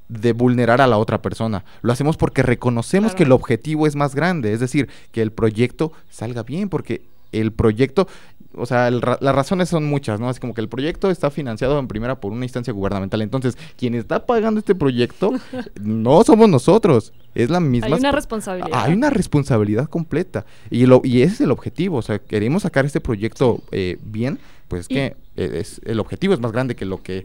de 0.09 0.33
vulnerar 0.33 0.81
a 0.81 0.87
la 0.87 0.97
otra 0.99 1.21
persona. 1.23 1.65
Lo 1.83 1.93
hacemos 1.93 2.17
porque 2.17 2.43
reconocemos 2.43 3.13
Claro. 3.13 3.17
que 3.19 3.25
el 3.25 3.33
objetivo 3.33 3.87
es 3.87 3.95
más 3.95 4.15
grande, 4.15 4.53
es 4.53 4.61
decir, 4.61 4.89
que 5.13 5.23
el 5.23 5.33
proyecto 5.33 5.93
salga 6.11 6.43
bien, 6.43 6.69
porque 6.71 7.03
el 7.33 7.53
proyecto, 7.53 8.07
o 8.55 8.67
sea, 8.67 8.89
el 8.89 9.01
las 9.01 9.35
razones 9.35 9.69
son 9.69 9.85
muchas, 9.85 10.21
¿no? 10.21 10.31
Es 10.31 10.39
como 10.39 10.55
que 10.55 10.61
el 10.61 10.69
proyecto 10.69 11.11
está 11.11 11.31
financiado 11.31 11.79
en 11.79 11.89
primera 11.89 12.21
por 12.21 12.33
una 12.33 12.45
instancia 12.45 12.73
gubernamental. 12.73 13.23
Entonces, 13.23 13.57
quien 13.77 13.95
está 13.95 14.27
pagando 14.27 14.61
este 14.61 14.75
proyecto 14.75 15.33
no 15.81 16.23
somos 16.25 16.49
nosotros, 16.49 17.13
es 17.35 17.51
la 17.51 17.61
misma. 17.61 17.89
Hay 17.89 17.93
una 17.95 18.13
responsabilidad. 18.13 18.71
Hay 18.73 18.93
una 18.93 19.11
responsabilidad 19.11 19.89
completa. 19.89 20.45
Y, 20.71 20.87
lo, 20.87 21.01
y 21.05 21.23
ese 21.23 21.35
es 21.35 21.41
el 21.41 21.51
objetivo. 21.51 21.97
O 21.97 22.03
sea, 22.03 22.19
queremos 22.19 22.63
sacar 22.63 22.85
este 22.85 23.01
proyecto 23.01 23.63
eh, 23.73 23.99
bien, 24.03 24.39
pues 24.69 24.83
es 24.83 24.89
que 24.89 25.17
eh, 25.37 25.59
es, 25.61 25.81
el 25.85 26.01
objetivo 26.01 26.35
es 26.35 26.41
más 26.41 26.53
grande 26.53 26.77
que 26.77 26.85
lo 26.85 27.03
que 27.03 27.25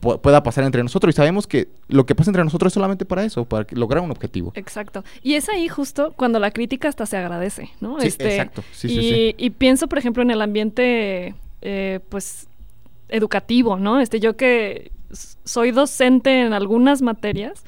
pueda 0.00 0.42
pasar 0.42 0.64
entre 0.64 0.82
nosotros. 0.82 1.14
Y 1.14 1.16
sabemos 1.16 1.46
que 1.46 1.68
lo 1.88 2.06
que 2.06 2.14
pasa 2.14 2.30
entre 2.30 2.42
nosotros 2.42 2.70
es 2.70 2.74
solamente 2.74 3.04
para 3.04 3.24
eso, 3.24 3.44
para 3.44 3.66
lograr 3.72 4.02
un 4.02 4.10
objetivo. 4.10 4.52
Exacto. 4.54 5.04
Y 5.22 5.34
es 5.34 5.48
ahí 5.48 5.68
justo 5.68 6.14
cuando 6.16 6.38
la 6.38 6.50
crítica 6.50 6.88
hasta 6.88 7.06
se 7.06 7.16
agradece, 7.16 7.70
¿no? 7.80 8.00
Sí, 8.00 8.08
Este, 8.08 8.30
exacto. 8.30 8.64
Sí, 8.72 8.88
y, 8.88 9.00
sí, 9.00 9.34
y 9.36 9.50
pienso, 9.50 9.88
por 9.88 9.98
ejemplo, 9.98 10.22
en 10.22 10.30
el 10.30 10.40
ambiente, 10.40 11.34
eh, 11.62 12.00
pues, 12.08 12.48
educativo, 13.08 13.76
¿no? 13.76 14.00
Este, 14.00 14.20
yo 14.20 14.36
que 14.36 14.92
soy 15.44 15.70
docente 15.72 16.40
en 16.42 16.52
algunas 16.52 17.02
materias, 17.02 17.64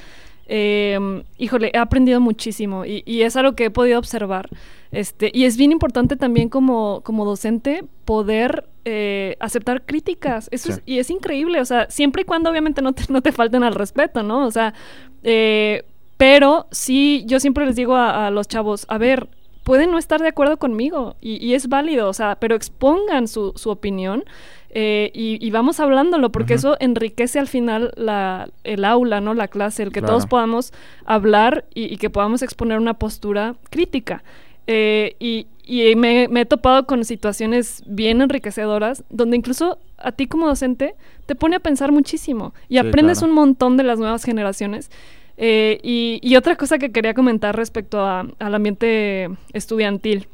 eh, 0.47 0.99
híjole, 1.39 1.71
he 1.75 1.79
aprendido 1.79 2.21
muchísimo 2.21 2.85
y, 2.85 3.03
y 3.07 3.23
es 3.23 3.37
algo 3.37 3.55
que 3.55 3.67
he 3.67 3.71
podido 3.71 3.99
observar. 3.99 4.49
Este, 4.91 5.31
y 5.33 5.45
es 5.45 5.57
bien 5.57 5.73
importante 5.73 6.17
también 6.17 6.49
como, 6.51 7.01
como 7.03 7.25
docente 7.25 7.85
poder 8.05 8.69
eh, 8.85 9.37
aceptar 9.41 9.83
críticas. 9.87 10.49
Eso 10.51 10.67
Sí. 10.69 10.73
es, 10.73 10.83
y 10.87 10.99
es 10.99 11.11
increíble, 11.11 11.61
o 11.61 11.65
sea, 11.65 11.87
siempre 11.89 12.23
y 12.23 12.25
cuando 12.25 12.51
obviamente 12.51 12.83
no 12.83 12.93
te, 12.93 13.05
no 13.09 13.23
te 13.23 13.33
falten 13.33 13.63
al 13.63 13.75
respeto, 13.75 14.23
¿no? 14.23 14.47
O 14.47 14.51
sea, 14.51 14.75
eh, 15.23 15.85
pero 16.17 16.67
sí, 16.71 17.25
yo 17.27 17.41
siempre 17.41 17.65
les 17.67 17.77
digo 17.77 17.95
a, 17.97 18.27
a 18.27 18.31
los 18.31 18.47
chavos, 18.49 18.85
a 18.89 18.99
ver, 18.99 19.29
pueden 19.65 19.91
no 19.93 19.99
estar 19.99 20.21
de 20.21 20.29
acuerdo 20.29 20.57
conmigo 20.59 21.17
y, 21.21 21.37
y 21.45 21.55
es 21.55 21.69
válido, 21.69 22.09
o 22.09 22.13
sea, 22.13 22.37
pero 22.41 22.55
expongan 22.55 23.29
su, 23.29 23.53
su 23.57 23.71
opinión 23.71 24.25
eh, 24.73 25.11
y, 25.15 25.39
y 25.47 25.51
vamos 25.51 25.81
hablándolo, 25.81 26.33
porque 26.33 26.55
Ujú. 26.55 26.59
eso 26.69 26.77
enriquece 26.81 27.39
al 27.39 27.47
final 27.47 27.93
la, 27.97 28.49
el 28.65 28.85
aula, 28.85 29.21
¿no? 29.21 29.35
La 29.35 29.49
clase, 29.49 29.83
el 29.83 29.93
que 29.93 30.01
todos 30.01 30.25
Claro. 30.25 30.29
podamos 30.31 30.73
hablar 31.05 31.65
y, 31.75 31.93
y 31.93 31.97
que 31.99 32.11
podamos 32.11 32.43
exponer 32.43 32.79
una 32.79 32.95
postura 32.95 33.55
crítica. 33.71 34.23
Eh, 34.67 35.17
y 35.21 35.47
y 35.65 35.95
me, 35.95 36.27
me 36.29 36.41
he 36.41 36.45
topado 36.45 36.87
con 36.87 37.05
situaciones 37.05 37.85
bien 37.87 38.21
enriquecedoras, 38.21 39.05
donde 39.11 39.37
incluso 39.37 39.79
a 39.97 40.11
ti 40.11 40.27
como 40.27 40.49
docente 40.49 40.97
te 41.27 41.37
pone 41.37 41.55
a 41.55 41.61
pensar 41.61 41.93
muchísimo 41.93 42.53
y 42.69 42.75
Sí, 42.75 42.79
aprendes 42.79 43.19
claro. 43.21 43.31
un 43.31 43.35
montón 43.37 43.77
de 43.77 43.85
las 43.85 43.99
nuevas 44.01 44.25
generaciones. 44.25 44.91
Eh, 45.37 45.79
y, 45.85 46.19
y 46.21 46.35
otra 46.35 46.57
cosa 46.57 46.79
que 46.79 46.91
quería 46.91 47.15
comentar 47.15 47.55
respecto 47.57 48.01
a- 48.05 48.27
al 48.41 48.55
ambiente 48.55 49.31
estudiantil. 49.53 50.27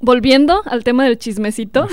Volviendo 0.00 0.62
al 0.64 0.82
tema 0.82 1.04
del 1.04 1.18
chismecito, 1.18 1.86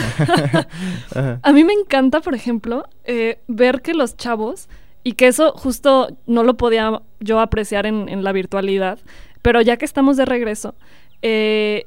a 1.43 1.51
mí 1.51 1.63
me 1.63 1.73
encanta, 1.73 2.21
por 2.21 2.35
ejemplo, 2.35 2.87
eh, 3.03 3.39
ver 3.47 3.81
que 3.81 3.93
los 3.93 4.15
chavos, 4.15 4.69
y 5.03 5.13
que 5.13 5.27
eso 5.27 5.53
justo 5.53 6.09
no 6.25 6.43
lo 6.43 6.57
podía 6.57 7.01
yo 7.19 7.39
apreciar 7.39 7.85
en, 7.85 8.09
en 8.09 8.23
la 8.23 8.33
virtualidad, 8.33 8.99
pero 9.41 9.61
ya 9.61 9.77
que 9.77 9.85
estamos 9.85 10.17
de 10.17 10.25
regreso, 10.25 10.75
eh, 11.21 11.85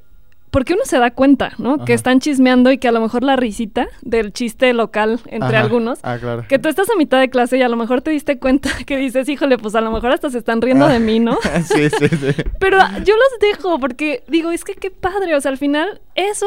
porque 0.50 0.74
uno 0.74 0.82
se 0.84 0.98
da 0.98 1.12
cuenta, 1.12 1.52
¿no? 1.58 1.84
Que 1.84 1.92
están 1.92 2.18
chismeando 2.20 2.72
y 2.72 2.78
que 2.78 2.88
a 2.88 2.92
lo 2.92 3.00
mejor 3.00 3.22
la 3.22 3.36
risita 3.36 3.88
del 4.02 4.32
chiste 4.32 4.72
local 4.74 5.20
entre 5.26 5.56
Ajá. 5.56 5.60
algunos, 5.60 6.00
Ah, 6.02 6.18
claro. 6.20 6.44
que 6.48 6.58
tú 6.58 6.68
estás 6.68 6.88
a 6.90 6.96
mitad 6.96 7.20
de 7.20 7.30
clase 7.30 7.56
y 7.56 7.62
a 7.62 7.68
lo 7.68 7.76
mejor 7.76 8.00
te 8.02 8.10
diste 8.10 8.38
cuenta 8.38 8.70
que 8.86 8.96
dices, 8.96 9.28
híjole, 9.28 9.58
pues 9.58 9.74
a 9.76 9.80
lo 9.80 9.90
mejor 9.92 10.10
hasta 10.12 10.28
se 10.30 10.38
están 10.38 10.60
riendo 10.60 10.88
de 10.88 10.98
mí, 10.98 11.20
¿no? 11.20 11.38
sí, 11.64 11.88
sí, 11.90 12.08
sí. 12.08 12.42
Pero 12.58 12.78
ah, 12.80 12.98
yo 13.04 13.14
los 13.14 13.38
dejo 13.40 13.78
porque 13.78 14.24
digo, 14.28 14.50
es 14.50 14.64
que 14.64 14.74
qué 14.74 14.90
padre, 14.90 15.34
o 15.36 15.40
sea, 15.40 15.50
al 15.52 15.58
final 15.58 16.00
eso 16.16 16.46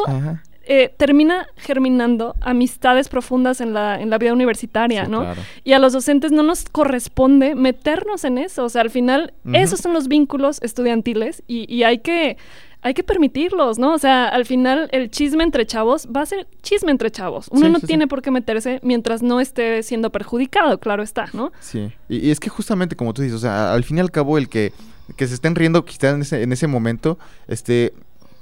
eh, 0.66 0.94
termina 0.98 1.48
germinando 1.58 2.36
amistades 2.42 3.10
profundas 3.10 3.60
en 3.62 3.74
la, 3.74 4.00
en 4.02 4.10
la 4.10 4.18
vida 4.18 4.34
universitaria, 4.34 5.06
Sí, 5.06 5.12
¿no? 5.12 5.22
claro. 5.22 5.42
Y 5.64 5.74
a 5.74 5.80
los 5.80 5.94
docentes 5.94 6.32
no 6.32 6.44
nos 6.44 6.66
corresponde 6.66 7.56
meternos 7.56 8.24
en 8.26 8.38
eso, 8.38 8.66
o 8.66 8.70
sea, 8.70 8.82
al 8.82 8.90
final 8.90 9.34
esos 9.54 9.80
son 9.80 9.94
los 9.94 10.08
vínculos 10.08 10.62
estudiantiles 10.62 11.42
y, 11.48 11.74
y 11.74 11.84
hay 11.84 12.00
que... 12.00 12.38
Hay 12.84 12.94
que 12.94 13.04
permitirlos, 13.04 13.80
¿no? 13.80 13.94
O 13.94 13.98
sea, 13.98 14.28
al 14.28 14.46
final 14.46 14.90
el 14.92 15.10
chisme 15.10 15.44
entre 15.44 15.66
chavos 15.66 16.08
va 16.16 16.22
a 16.22 16.26
ser 16.26 16.48
chisme 16.62 16.92
entre 16.92 17.10
chavos. 17.12 17.48
Uno 17.50 17.68
Sí, 17.68 17.72
no 17.72 17.80
sí, 17.80 17.82
sí. 17.82 17.88
tiene 17.88 18.08
por 18.08 18.22
qué 18.22 18.30
meterse 18.30 18.80
mientras 18.84 19.24
no 19.24 19.40
esté 19.40 19.82
siendo 19.84 20.12
perjudicado, 20.12 20.80
claro 20.80 21.02
está, 21.02 21.26
¿no? 21.34 21.52
Sí, 21.62 21.92
y, 22.10 22.28
y 22.28 22.32
es 22.32 22.40
que 22.40 22.50
justamente 22.50 22.96
como 22.96 23.14
tú 23.14 23.22
dices, 23.22 23.38
o 23.38 23.40
sea, 23.42 23.74
al 23.74 23.84
fin 23.84 23.98
y 23.98 24.02
al 24.02 24.12
cabo 24.12 24.38
el 24.38 24.50
que, 24.50 24.74
que 25.16 25.28
se 25.28 25.34
estén 25.34 25.56
riendo 25.56 25.86
quizá 25.86 26.10
en 26.10 26.22
ese, 26.22 26.44
en 26.44 26.52
ese 26.52 26.68
momento, 26.68 27.18
este, 27.48 27.94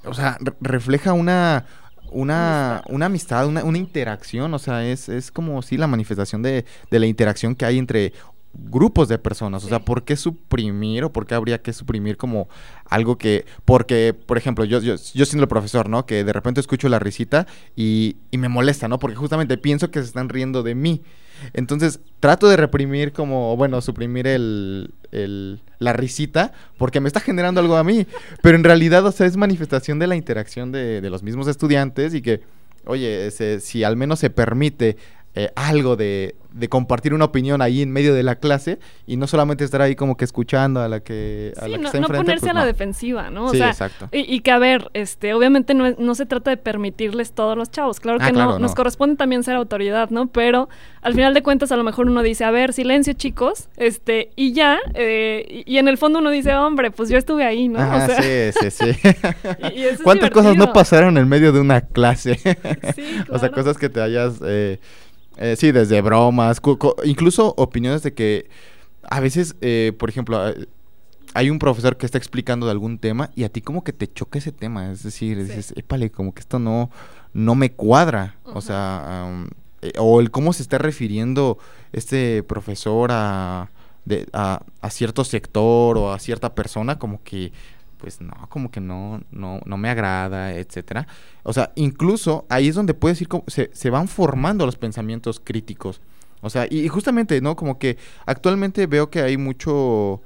o 0.06 0.14
sea, 0.14 0.38
re- 0.40 0.54
refleja 0.60 1.14
una, 1.14 1.66
una, 2.12 2.82
una 2.90 3.06
amistad, 3.06 3.46
una, 3.48 3.64
una 3.64 3.78
interacción, 3.78 4.54
o 4.54 4.60
sea, 4.60 4.86
es, 4.86 5.08
es 5.10 5.32
como 5.32 5.62
si 5.62 5.78
la 5.78 5.88
manifestación 5.88 6.42
de, 6.42 6.66
de 6.90 7.00
la 7.00 7.06
interacción 7.06 7.56
que 7.56 7.66
hay 7.66 7.78
entre 7.78 8.14
grupos 8.54 9.08
de 9.08 9.18
personas, 9.18 9.64
o 9.64 9.68
sea. 9.68 9.80
¿por 9.80 10.04
qué 10.04 10.16
suprimir 10.16 11.04
o 11.04 11.12
por 11.14 11.26
qué 11.26 11.36
habría 11.36 11.62
que 11.62 11.74
suprimir 11.74 12.18
como 12.18 12.48
algo 12.86 13.18
que, 13.18 13.46
porque, 13.66 14.14
por 14.14 14.38
ejemplo, 14.38 14.66
yo, 14.66 14.80
yo, 14.82 14.96
yo 14.96 15.26
siendo 15.26 15.44
el 15.44 15.48
profesor, 15.50 15.88
¿no? 15.90 16.06
Que 16.06 16.24
de 16.24 16.34
repente 16.34 16.60
escucho 16.60 16.90
la 16.90 17.00
risita 17.00 17.48
y, 17.76 18.18
y 18.30 18.38
me 18.38 18.50
molesta, 18.50 18.88
¿no? 18.88 19.00
Porque 19.00 19.16
justamente 19.16 19.58
pienso 19.58 19.90
que 19.92 20.00
se 20.00 20.06
están 20.08 20.30
riendo 20.30 20.64
de 20.64 20.76
mí. 20.76 21.02
Entonces, 21.54 22.02
trato 22.20 22.48
de 22.50 22.58
reprimir 22.58 23.14
como, 23.14 23.58
bueno, 23.58 23.82
suprimir 23.82 24.28
el, 24.28 24.94
el- 25.12 25.60
la 25.80 25.94
risita 25.94 26.54
porque 26.78 27.00
me 27.00 27.08
está 27.08 27.20
generando 27.20 27.62
algo 27.62 27.78
a 27.78 27.84
mí. 27.84 28.06
Pero 28.44 28.56
en 28.58 28.64
realidad, 28.64 29.04
o 29.06 29.12
sea, 29.12 29.26
es 29.26 29.38
manifestación 29.38 29.98
de 29.98 30.08
la 30.08 30.16
interacción 30.16 30.72
de, 30.72 31.02
de 31.02 31.10
los 31.10 31.24
mismos 31.24 31.48
estudiantes 31.48 32.14
y 32.14 32.22
que, 32.22 32.42
oye, 32.86 33.32
se- 33.32 33.60
si 33.60 33.84
al 33.84 33.96
menos 33.98 34.20
se 34.20 34.30
permite 34.30 34.98
eh, 35.36 35.50
algo 35.56 35.96
de, 35.96 36.36
de 36.52 36.68
compartir 36.68 37.14
una 37.14 37.24
opinión 37.26 37.62
ahí 37.62 37.82
en 37.82 37.90
medio 37.92 38.14
de 38.14 38.22
la 38.24 38.36
clase 38.36 38.80
y 39.08 39.16
no 39.16 39.28
solamente 39.28 39.64
estar 39.64 39.82
ahí 39.82 39.96
como 39.96 40.18
que 40.18 40.26
escuchando 40.26 40.82
a 40.82 40.90
la 40.90 41.00
que, 41.00 41.54
a 41.56 41.66
Sí, 41.66 41.72
la 41.72 41.78
que 41.78 41.82
no, 41.84 41.88
está 41.88 42.00
no 42.00 42.06
enfrente, 42.08 42.24
ponerse 42.26 42.40
pues 42.48 42.52
a 42.52 42.54
la 42.54 42.60
no. 42.62 42.66
defensiva, 42.66 43.30
¿no? 43.30 43.46
O 43.46 43.52
Sí, 43.52 43.58
sea, 43.60 43.70
exacto. 43.70 44.10
Y, 44.12 44.20
y 44.36 44.42
que 44.42 44.52
a 44.52 44.58
ver, 44.60 44.90
este, 44.94 45.34
obviamente 45.34 45.74
no, 45.74 45.86
es- 45.86 45.98
no 46.00 46.16
se 46.16 46.26
trata 46.26 46.50
de 46.52 46.58
permitirles 46.58 47.32
todos 47.32 47.58
los 47.58 47.72
chavos, 47.72 48.02
claro 48.02 48.18
Ah, 48.22 48.26
que 48.28 48.34
no, 48.34 48.40
claro, 48.40 48.60
nos 48.60 48.72
no. 48.72 48.76
corresponde 48.76 49.16
también 49.16 49.44
ser 49.44 49.56
autoridad, 49.56 50.10
¿no? 50.10 50.28
Pero 50.28 50.68
al 51.02 51.14
final 51.14 51.34
de 51.34 51.42
cuentas 51.44 51.72
a 51.72 51.78
lo 51.78 51.84
mejor 51.86 52.08
uno 52.08 52.22
dice, 52.24 52.44
a 52.44 52.52
ver, 52.52 52.74
silencio 52.74 53.14
chicos, 53.14 53.70
este, 53.78 54.32
y 54.36 54.52
ya, 54.52 54.78
eh, 54.96 55.64
y, 55.66 55.76
y 55.76 55.78
en 55.78 55.88
el 55.88 55.98
fondo 55.98 56.20
uno 56.20 56.30
dice, 56.30 56.54
hombre, 56.56 56.92
pues 56.92 57.08
yo 57.10 57.18
estuve 57.18 57.46
ahí, 57.46 57.70
¿no? 57.70 57.80
Ajá, 57.80 57.96
o 58.04 58.08
sea, 58.08 58.22
sí, 58.54 58.70
sí, 58.70 58.72
sí. 58.72 59.08
y- 59.74 59.84
eso 59.84 59.94
es 59.94 60.02
¿Cuántas 60.02 60.30
cosas 60.32 60.58
no 60.58 60.74
pasaron 60.74 61.18
en 61.18 61.30
medio 61.30 61.54
de 61.54 61.62
una 61.62 61.80
clase? 61.80 62.36
Sí, 62.96 63.04
O 63.30 63.40
sea, 63.40 63.48
claro. 63.50 63.54
cosas 63.54 63.78
que 63.78 63.88
te 63.88 64.02
hayas... 64.02 64.42
eh, 64.46 64.80
eh, 65.42 65.56
sí, 65.58 65.72
desde 65.72 66.02
bromas, 66.02 66.62
incluso 67.04 67.54
opiniones 67.58 68.04
de 68.04 68.14
que 68.14 68.50
a 69.04 69.20
veces, 69.20 69.56
eh, 69.62 69.94
por 69.98 70.10
ejemplo, 70.10 70.40
hay 71.34 71.50
un 71.50 71.60
profesor 71.60 71.98
que 71.98 72.06
está 72.06 72.18
explicando 72.18 72.66
de 72.68 72.72
algún 72.74 73.00
tema 73.00 73.30
y 73.36 73.44
a 73.46 73.50
ti 73.50 73.62
como 73.62 73.84
que 73.84 73.94
te 73.94 74.12
choca 74.12 74.40
ese 74.40 74.52
tema. 74.52 74.92
Es 74.92 75.04
decir, 75.04 75.38
Sí. 75.38 75.44
dices, 75.44 75.74
épale, 75.76 76.12
como 76.12 76.34
que 76.34 76.42
esto 76.42 76.60
no, 76.60 76.90
no 77.34 77.56
me 77.56 77.72
cuadra. 77.72 78.36
O 78.44 78.62
sea, 78.62 79.46
eh, 79.82 79.94
o 79.98 80.20
el 80.20 80.30
cómo 80.30 80.54
se 80.54 80.62
está 80.62 80.78
refiriendo 80.78 81.58
este 81.94 82.44
profesor 82.44 83.10
a, 83.12 83.72
de- 84.06 84.28
a, 84.34 84.62
a 84.82 84.90
cierto 84.90 85.24
sector 85.24 85.98
o 85.98 86.12
a 86.14 86.20
cierta 86.20 86.54
persona, 86.54 87.00
como 87.00 87.24
que, 87.24 87.52
pues 88.02 88.20
no, 88.20 88.34
como 88.50 88.72
que 88.72 88.82
no, 88.82 89.22
no, 89.32 89.62
no 89.66 89.78
me 89.78 89.90
agrada, 89.90 90.54
etcétera. 90.54 91.08
O 91.44 91.54
sea, 91.54 91.72
incluso 91.76 92.46
ahí 92.50 92.68
es 92.68 92.76
donde 92.76 92.94
puedes 92.96 93.22
ir, 93.22 93.28
como- 93.28 93.44
se, 93.48 93.70
se 93.74 93.90
van 93.92 94.08
formando 94.08 94.66
los 94.66 94.76
pensamientos 94.76 95.40
críticos. 95.40 96.02
O 96.42 96.50
sea, 96.50 96.66
y, 96.70 96.80
y 96.80 96.88
justamente, 96.88 97.40
¿no? 97.42 97.56
Como 97.56 97.78
que 97.78 97.98
actualmente 98.26 98.88
veo 98.88 99.10
que 99.12 99.22
hay 99.22 99.38
mucho... 99.38 100.22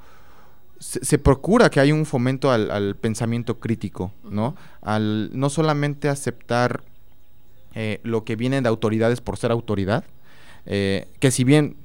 Se, 0.79 1.03
se 1.03 1.17
procura 1.19 1.69
que 1.69 1.79
hay 1.81 1.91
un 1.91 2.05
fomento 2.05 2.51
al, 2.51 2.71
al 2.71 2.95
pensamiento 2.95 3.59
crítico, 3.59 4.11
¿no? 4.29 4.55
Al 4.81 5.29
no 5.37 5.49
solamente 5.49 6.07
aceptar 6.09 6.83
eh, 7.73 7.99
lo 8.03 8.23
que 8.23 8.35
viene 8.37 8.61
de 8.61 8.69
autoridades 8.69 9.19
por 9.21 9.37
ser 9.37 9.51
autoridad, 9.51 10.05
eh, 10.65 11.07
que 11.19 11.31
si 11.31 11.43
bien 11.43 11.75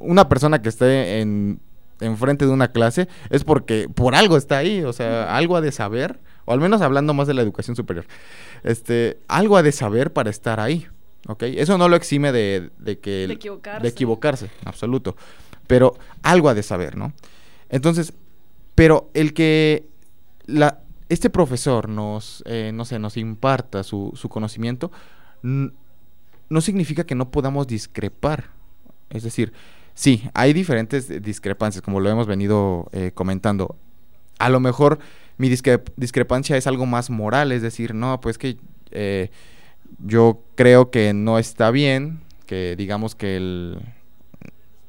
una 0.00 0.28
persona 0.28 0.60
que 0.62 0.68
esté 0.70 1.20
en 1.20 1.60
enfrente 2.00 2.46
de 2.46 2.52
una 2.52 2.68
clase 2.68 3.08
es 3.30 3.44
porque 3.44 3.88
por 3.92 4.14
algo 4.14 4.36
está 4.36 4.58
ahí, 4.58 4.82
o 4.82 4.92
sea, 4.92 5.36
algo 5.36 5.56
ha 5.56 5.60
de 5.60 5.72
saber, 5.72 6.20
o 6.44 6.52
al 6.52 6.60
menos 6.60 6.80
hablando 6.80 7.14
más 7.14 7.26
de 7.26 7.34
la 7.34 7.42
educación 7.42 7.76
superior, 7.76 8.06
este, 8.62 9.18
algo 9.28 9.56
ha 9.56 9.62
de 9.62 9.72
saber 9.72 10.12
para 10.12 10.30
estar 10.30 10.60
ahí, 10.60 10.86
¿ok? 11.28 11.42
Eso 11.44 11.78
no 11.78 11.88
lo 11.88 11.96
exime 11.96 12.32
de, 12.32 12.70
de 12.78 12.98
que... 12.98 13.26
De 13.26 13.34
equivocarse. 13.34 13.82
De 13.82 13.88
equivocarse, 13.88 14.50
absoluto. 14.64 15.16
Pero 15.66 15.96
algo 16.22 16.48
ha 16.48 16.54
de 16.54 16.62
saber, 16.62 16.96
¿no? 16.96 17.12
Entonces, 17.70 18.12
pero 18.74 19.10
el 19.14 19.32
que 19.32 19.88
la, 20.46 20.80
este 21.08 21.30
profesor 21.30 21.88
nos, 21.88 22.42
eh, 22.46 22.72
no 22.74 22.84
sé, 22.84 22.98
nos 22.98 23.16
imparta 23.16 23.82
su, 23.82 24.12
su 24.14 24.28
conocimiento, 24.28 24.90
no 25.42 26.60
significa 26.60 27.04
que 27.04 27.14
no 27.14 27.30
podamos 27.30 27.66
discrepar. 27.66 28.50
Es 29.10 29.22
decir, 29.22 29.52
sí, 29.94 30.28
hay 30.34 30.52
diferentes 30.52 31.08
discrepancias, 31.22 31.82
como 31.82 32.00
lo 32.00 32.10
hemos 32.10 32.26
venido 32.26 32.88
eh, 32.92 33.12
comentando. 33.14 33.76
A 34.38 34.48
lo 34.50 34.60
mejor 34.60 34.98
mi 35.38 35.48
discre- 35.48 35.82
discrepancia 35.96 36.56
es 36.56 36.66
algo 36.66 36.86
más 36.86 37.10
moral, 37.10 37.52
es 37.52 37.62
decir, 37.62 37.94
no, 37.94 38.20
pues 38.20 38.38
que 38.38 38.56
eh, 38.90 39.30
yo 39.98 40.42
creo 40.56 40.90
que 40.90 41.12
no 41.14 41.38
está 41.38 41.70
bien, 41.70 42.20
que 42.46 42.74
digamos 42.76 43.14
que 43.14 43.36
el... 43.36 43.78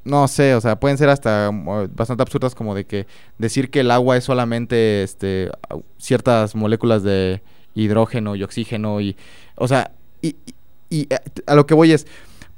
No 0.04 0.28
sé, 0.28 0.54
o 0.54 0.62
sea, 0.62 0.80
pueden 0.80 1.00
ser 1.00 1.10
hasta 1.10 1.50
uh, 1.50 1.88
bastante 1.92 2.22
absurdas 2.22 2.54
como 2.54 2.76
de 2.76 2.86
que 2.86 3.08
decir 3.40 3.72
que 3.72 3.80
el 3.80 3.90
agua 3.90 4.16
es 4.18 4.24
solamente 4.24 5.02
este 5.02 5.50
ciertas 5.98 6.54
moléculas 6.54 7.02
de 7.02 7.42
hidrógeno 7.74 8.36
y 8.36 8.44
oxígeno 8.44 9.02
y 9.02 9.18
o 9.56 9.68
sea, 9.68 9.92
y, 10.22 10.36
y- 10.46 10.54
y, 10.92 11.02
eh, 11.12 11.18
a 11.48 11.56
lo 11.56 11.66
que 11.66 11.74
voy 11.74 11.92
es 11.92 12.06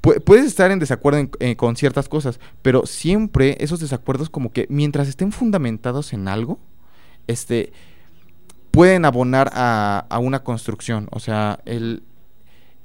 pu- 0.08 0.22
puedes 0.24 0.46
estar 0.46 0.72
en 0.72 0.80
desacuerdo 0.80 1.30
eh, 1.39 1.56
con 1.56 1.76
ciertas 1.76 2.08
cosas, 2.08 2.39
pero 2.62 2.86
siempre 2.86 3.58
esos 3.60 3.80
desacuerdos 3.80 4.30
como 4.30 4.52
que 4.52 4.65
mientras 4.70 5.08
estén 5.08 5.32
fundamentados 5.32 6.13
en 6.13 6.28
algo, 6.28 6.60
este 7.28 7.72
pueden 8.72 9.06
abonar 9.06 9.50
a, 9.54 10.06
a 10.10 10.20
una 10.20 10.43
construcción, 10.43 11.08
o 11.12 11.20
sea, 11.20 11.60
el 11.65 12.04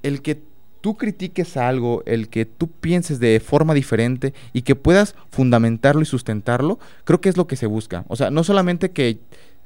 el 0.03 0.21
que 0.23 0.43
tú 0.81 0.97
critiques 0.97 1.57
algo, 1.57 2.03
el 2.07 2.29
que 2.29 2.45
tú 2.45 2.67
pienses 2.69 3.21
de 3.21 3.39
forma 3.39 3.73
diferente 3.73 4.35
y 4.53 4.63
que 4.63 4.75
puedas 4.75 5.15
fundamentarlo 5.31 6.03
y 6.03 6.07
sustentarlo, 6.07 6.81
creo 7.05 7.21
que 7.21 7.29
es 7.29 7.37
lo 7.37 7.47
que 7.47 7.55
se 7.55 7.67
busca. 7.67 8.05
O 8.09 8.17
sea, 8.17 8.31
no 8.31 8.43
solamente 8.43 8.91
que 8.91 9.21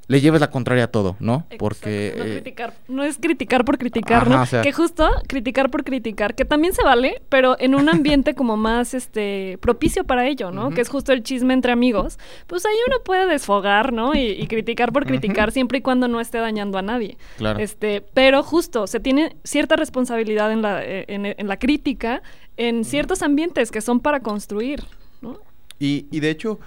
le 0.08 0.20
lleves 0.20 0.40
la 0.40 0.50
contraria 0.50 0.84
a 0.84 0.86
todo, 0.86 1.16
¿no? 1.18 1.34
Exacto, 1.38 1.56
Porque... 1.58 2.14
no, 2.16 2.24
eh, 2.24 2.32
criticar, 2.34 2.74
no 2.86 3.02
es 3.02 3.18
criticar 3.18 3.64
por 3.64 3.76
criticar, 3.76 4.22
Ajá, 4.22 4.36
¿no? 4.36 4.42
o 4.42 4.46
sea- 4.46 4.62
que 4.62 4.72
justo 4.72 5.08
criticar 5.26 5.68
por 5.70 5.82
criticar, 5.82 6.34
que 6.36 6.44
también 6.44 6.74
se 6.74 6.84
vale, 6.84 7.20
pero 7.28 7.56
en 7.58 7.74
un 7.74 7.88
ambiente 7.88 8.34
como 8.34 8.56
más 8.56 8.94
este 8.94 9.58
propicio 9.60 10.04
para 10.04 10.26
ello, 10.28 10.52
¿no? 10.52 10.70
Que 10.70 10.80
es 10.80 10.88
justo 10.88 11.12
el 11.12 11.24
chisme 11.24 11.54
entre 11.54 11.72
amigos, 11.72 12.18
pues 12.46 12.64
ahí 12.66 12.76
uno 12.86 12.98
puede 13.04 13.26
desfogar, 13.26 13.92
¿no? 13.92 14.14
Y, 14.14 14.20
y 14.30 14.46
criticar 14.46 14.92
por 14.92 15.06
criticar 15.06 15.50
siempre 15.50 15.78
y 15.78 15.80
cuando 15.80 16.06
no 16.06 16.20
esté 16.20 16.38
dañando 16.38 16.78
a 16.78 16.82
nadie. 16.82 17.16
claro. 17.36 17.58
Este, 17.58 18.00
pero 18.14 18.44
justo, 18.44 18.86
se 18.86 19.00
tiene 19.00 19.36
cierta 19.42 19.74
responsabilidad 19.74 20.52
en 20.52 20.62
la, 20.62 20.84
eh, 20.84 21.04
en, 21.08 21.26
en 21.26 21.48
la 21.48 21.58
crítica 21.58 22.22
en 22.56 22.84
ciertos 22.84 23.22
ambientes 23.22 23.70
que 23.72 23.80
son 23.80 23.98
para 24.00 24.20
construir, 24.20 24.84
¿no? 25.20 25.38
Y, 25.78 26.06
y 26.10 26.20
de 26.20 26.30
hecho, 26.30 26.58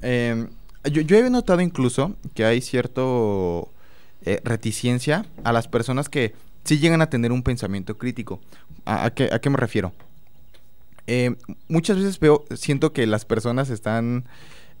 em, 0.00 0.48
yo, 0.88 1.02
yo 1.02 1.16
he 1.16 1.30
notado 1.30 1.60
incluso 1.60 2.14
que 2.34 2.44
hay 2.44 2.60
cierto 2.60 3.70
eh, 4.24 4.40
reticencia 4.44 5.26
a 5.44 5.52
las 5.52 5.68
personas 5.68 6.08
que 6.08 6.34
sí 6.64 6.78
llegan 6.78 7.00
a 7.02 7.08
tener 7.10 7.32
un 7.32 7.42
pensamiento 7.42 7.96
crítico. 7.96 8.40
¿A, 8.84 9.10
qué, 9.10 9.28
a 9.32 9.38
qué 9.40 9.50
me 9.50 9.56
refiero? 9.56 9.92
Em, 11.06 11.36
muchas 11.68 11.96
veces 11.96 12.18
veo, 12.20 12.44
siento 12.54 12.92
que 12.92 13.06
las 13.06 13.24
personas 13.24 13.70
están... 13.70 14.24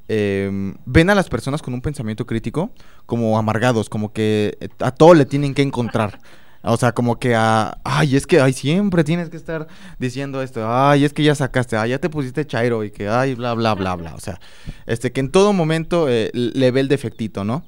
em, 0.08 0.74
ven 0.84 1.08
a 1.10 1.14
las 1.14 1.28
personas 1.28 1.62
con 1.62 1.72
un 1.74 1.80
pensamiento 1.80 2.26
crítico 2.26 2.70
como 3.06 3.38
amargados, 3.38 3.88
como 3.88 4.12
que 4.12 4.58
eh, 4.60 4.68
a 4.80 4.90
todo 4.90 5.14
le 5.14 5.24
tienen 5.24 5.54
que 5.54 5.62
encontrar. 5.62 6.20
O 6.62 6.76
sea, 6.76 6.92
como 6.92 7.18
que 7.18 7.34
a, 7.34 7.78
ay, 7.84 8.16
es 8.16 8.26
que 8.26 8.40
ay, 8.40 8.52
siempre 8.52 9.04
tienes 9.04 9.30
que 9.30 9.36
estar 9.36 9.68
diciendo 9.98 10.42
esto, 10.42 10.66
ay, 10.66 11.04
es 11.04 11.12
que 11.12 11.22
ya 11.22 11.34
sacaste, 11.34 11.76
ay, 11.76 11.90
ya 11.90 11.98
te 11.98 12.10
pusiste 12.10 12.46
chairo 12.46 12.82
y 12.84 12.90
que, 12.90 13.08
ay, 13.08 13.34
bla, 13.34 13.54
bla, 13.54 13.74
bla, 13.74 13.94
bla. 13.94 14.14
O 14.14 14.20
sea, 14.20 14.40
este, 14.86 15.12
que 15.12 15.20
en 15.20 15.30
todo 15.30 15.52
momento 15.52 16.08
eh, 16.08 16.30
le 16.32 16.70
ve 16.70 16.80
el 16.80 16.88
defectito, 16.88 17.44
¿no? 17.44 17.64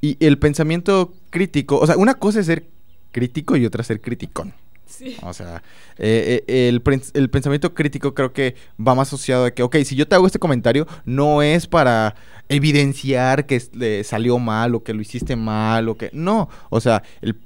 Y 0.00 0.16
el 0.24 0.38
pensamiento 0.38 1.14
crítico, 1.30 1.78
o 1.78 1.86
sea, 1.86 1.96
una 1.96 2.14
cosa 2.14 2.40
es 2.40 2.46
ser 2.46 2.68
crítico 3.10 3.56
y 3.56 3.66
otra 3.66 3.82
ser 3.82 4.00
criticón. 4.00 4.54
Sí. 4.86 5.16
O 5.22 5.34
sea, 5.34 5.62
eh, 5.98 6.44
eh, 6.46 6.68
el, 6.68 6.82
el 7.14 7.30
pensamiento 7.30 7.74
crítico 7.74 8.14
creo 8.14 8.32
que 8.32 8.54
va 8.80 8.94
más 8.94 9.08
asociado 9.08 9.44
a 9.44 9.50
que, 9.50 9.62
ok, 9.62 9.76
si 9.84 9.96
yo 9.96 10.08
te 10.08 10.14
hago 10.14 10.26
este 10.26 10.38
comentario, 10.38 10.86
no 11.04 11.42
es 11.42 11.66
para 11.66 12.14
evidenciar 12.48 13.46
que 13.46 13.60
salió 14.04 14.38
mal 14.38 14.74
o 14.74 14.82
que 14.82 14.94
lo 14.94 15.02
hiciste 15.02 15.36
mal 15.36 15.88
o 15.88 15.96
que... 15.96 16.08
No, 16.14 16.48
o 16.70 16.80
sea, 16.80 17.02
el, 17.20 17.36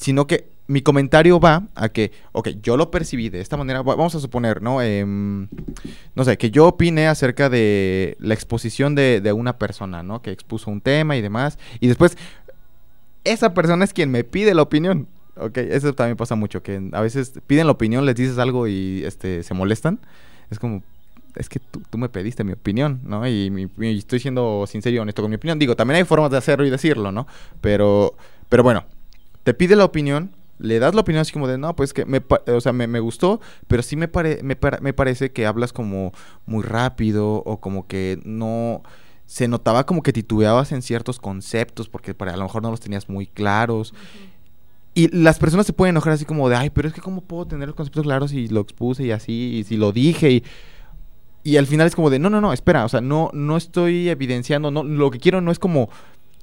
sino 0.00 0.26
que 0.26 0.48
mi 0.66 0.82
comentario 0.82 1.40
va 1.40 1.64
a 1.74 1.88
que, 1.88 2.12
ok, 2.32 2.48
yo 2.62 2.76
lo 2.76 2.90
percibí 2.90 3.28
de 3.28 3.40
esta 3.40 3.56
manera, 3.56 3.82
va- 3.82 3.96
vamos 3.96 4.14
a 4.14 4.20
suponer, 4.20 4.62
¿no? 4.62 4.80
Em, 4.80 5.48
no 6.14 6.24
sé, 6.24 6.38
que 6.38 6.50
yo 6.50 6.66
opine 6.68 7.08
acerca 7.08 7.50
de 7.50 8.16
la 8.20 8.34
exposición 8.34 8.94
de, 8.94 9.20
de 9.20 9.32
una 9.32 9.58
persona, 9.58 10.02
¿no? 10.04 10.22
Que 10.22 10.30
expuso 10.30 10.70
un 10.70 10.80
tema 10.80 11.16
y 11.16 11.22
demás, 11.22 11.58
y 11.80 11.88
después 11.88 12.16
esa 13.24 13.52
persona 13.52 13.84
es 13.84 13.92
quien 13.92 14.10
me 14.10 14.24
pide 14.24 14.54
la 14.54 14.62
opinión. 14.62 15.06
Ok, 15.36 15.58
eso 15.58 15.94
también 15.94 16.16
pasa 16.16 16.34
mucho, 16.34 16.62
que 16.62 16.80
a 16.92 17.00
veces 17.00 17.32
piden 17.46 17.66
la 17.66 17.72
opinión, 17.72 18.04
les 18.06 18.14
dices 18.14 18.38
algo 18.38 18.66
y 18.68 19.02
este 19.04 19.42
se 19.42 19.54
molestan. 19.54 19.98
Es 20.50 20.58
como, 20.58 20.82
es 21.36 21.48
que 21.48 21.58
tú, 21.60 21.82
tú 21.88 21.98
me 21.98 22.08
pediste 22.08 22.44
mi 22.44 22.52
opinión, 22.52 23.00
¿no? 23.04 23.26
Y, 23.26 23.50
mi- 23.50 23.68
estoy 23.98 24.20
siendo 24.20 24.64
sincero 24.66 24.96
y 24.96 24.98
honesto 24.98 25.22
con 25.22 25.30
mi 25.30 25.36
opinión. 25.36 25.58
Digo, 25.58 25.76
también 25.76 25.96
hay 25.96 26.04
formas 26.04 26.30
de 26.30 26.36
hacerlo 26.38 26.66
y 26.66 26.70
decirlo, 26.70 27.10
¿no? 27.12 27.26
Pero, 27.60 28.14
pero 28.48 28.62
bueno, 28.62 28.84
te 29.44 29.54
pide 29.54 29.76
la 29.76 29.84
opinión, 29.84 30.32
le 30.58 30.78
das 30.78 30.94
la 30.94 31.00
opinión 31.00 31.22
así 31.22 31.32
como 31.32 31.48
de, 31.48 31.58
no, 31.58 31.74
pues 31.74 31.92
que 31.92 32.04
me, 32.04 32.22
o 32.46 32.60
sea, 32.60 32.72
me, 32.72 32.86
me 32.86 33.00
gustó, 33.00 33.40
pero 33.66 33.82
sí 33.82 33.96
me, 33.96 34.08
pare- 34.08 34.42
me, 34.42 34.56
me 34.80 34.92
parece 34.92 35.32
que 35.32 35.46
hablas 35.46 35.72
como 35.72 36.12
muy 36.46 36.62
rápido 36.62 37.42
o 37.44 37.60
como 37.60 37.86
que 37.86 38.20
no... 38.24 38.82
Se 39.26 39.46
notaba 39.46 39.86
como 39.86 40.02
que 40.02 40.12
titubeabas 40.12 40.72
en 40.72 40.82
ciertos 40.82 41.20
conceptos 41.20 41.88
porque 41.88 42.14
para, 42.14 42.34
a 42.34 42.36
lo 42.36 42.42
mejor 42.42 42.62
no 42.62 42.70
los 42.70 42.80
tenías 42.80 43.08
muy 43.08 43.28
claros. 43.28 43.94
Y 44.92 45.06
las 45.16 45.38
personas 45.38 45.66
se 45.66 45.72
pueden 45.72 45.94
enojar 45.94 46.14
así 46.14 46.24
como 46.24 46.48
de, 46.48 46.56
ay, 46.56 46.70
pero 46.70 46.88
es 46.88 46.94
que 46.94 47.00
cómo 47.00 47.20
puedo 47.20 47.46
tener 47.46 47.68
los 47.68 47.76
conceptos 47.76 48.02
claros 48.02 48.32
y 48.32 48.48
lo 48.48 48.60
expuse 48.60 49.04
y 49.04 49.12
así, 49.12 49.58
y 49.58 49.64
si 49.64 49.76
lo 49.76 49.92
dije 49.92 50.30
y... 50.32 50.44
Y 51.42 51.56
al 51.56 51.66
final 51.66 51.86
es 51.86 51.94
como 51.94 52.10
de, 52.10 52.18
no, 52.18 52.28
no, 52.28 52.42
no, 52.42 52.52
espera, 52.52 52.84
o 52.84 52.88
sea, 52.90 53.00
no, 53.00 53.30
no 53.32 53.56
estoy 53.56 54.10
evidenciando, 54.10 54.70
no, 54.70 54.84
lo 54.84 55.10
que 55.10 55.18
quiero 55.18 55.40
no 55.40 55.50
es 55.50 55.58
como, 55.58 55.88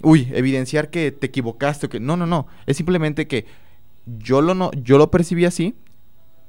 uy, 0.01 0.27
evidenciar 0.33 0.89
que 0.89 1.11
te 1.11 1.27
equivocaste 1.27 1.87
o 1.87 1.89
que, 1.89 1.99
no, 1.99 2.17
no, 2.17 2.25
no, 2.25 2.47
es 2.65 2.77
simplemente 2.77 3.27
que 3.27 3.45
yo 4.05 4.41
lo, 4.41 4.53
no, 4.53 4.71
yo 4.83 4.97
lo 4.97 5.11
percibí 5.11 5.45
así 5.45 5.75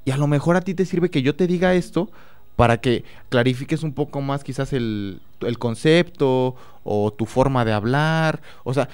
y 0.05 0.11
a 0.11 0.17
lo 0.17 0.27
mejor 0.27 0.55
a 0.55 0.61
ti 0.61 0.73
te 0.73 0.85
sirve 0.85 1.09
que 1.09 1.21
yo 1.21 1.35
te 1.35 1.47
diga 1.47 1.73
esto 1.73 2.09
para 2.55 2.81
que 2.81 3.03
clarifiques 3.29 3.83
un 3.83 3.93
poco 3.93 4.21
más 4.21 4.43
quizás 4.43 4.73
el, 4.73 5.21
el 5.41 5.57
concepto 5.57 6.55
o 6.83 7.11
tu 7.11 7.25
forma 7.25 7.65
de 7.65 7.73
hablar, 7.73 8.41
o 8.63 8.73
sea, 8.73 8.89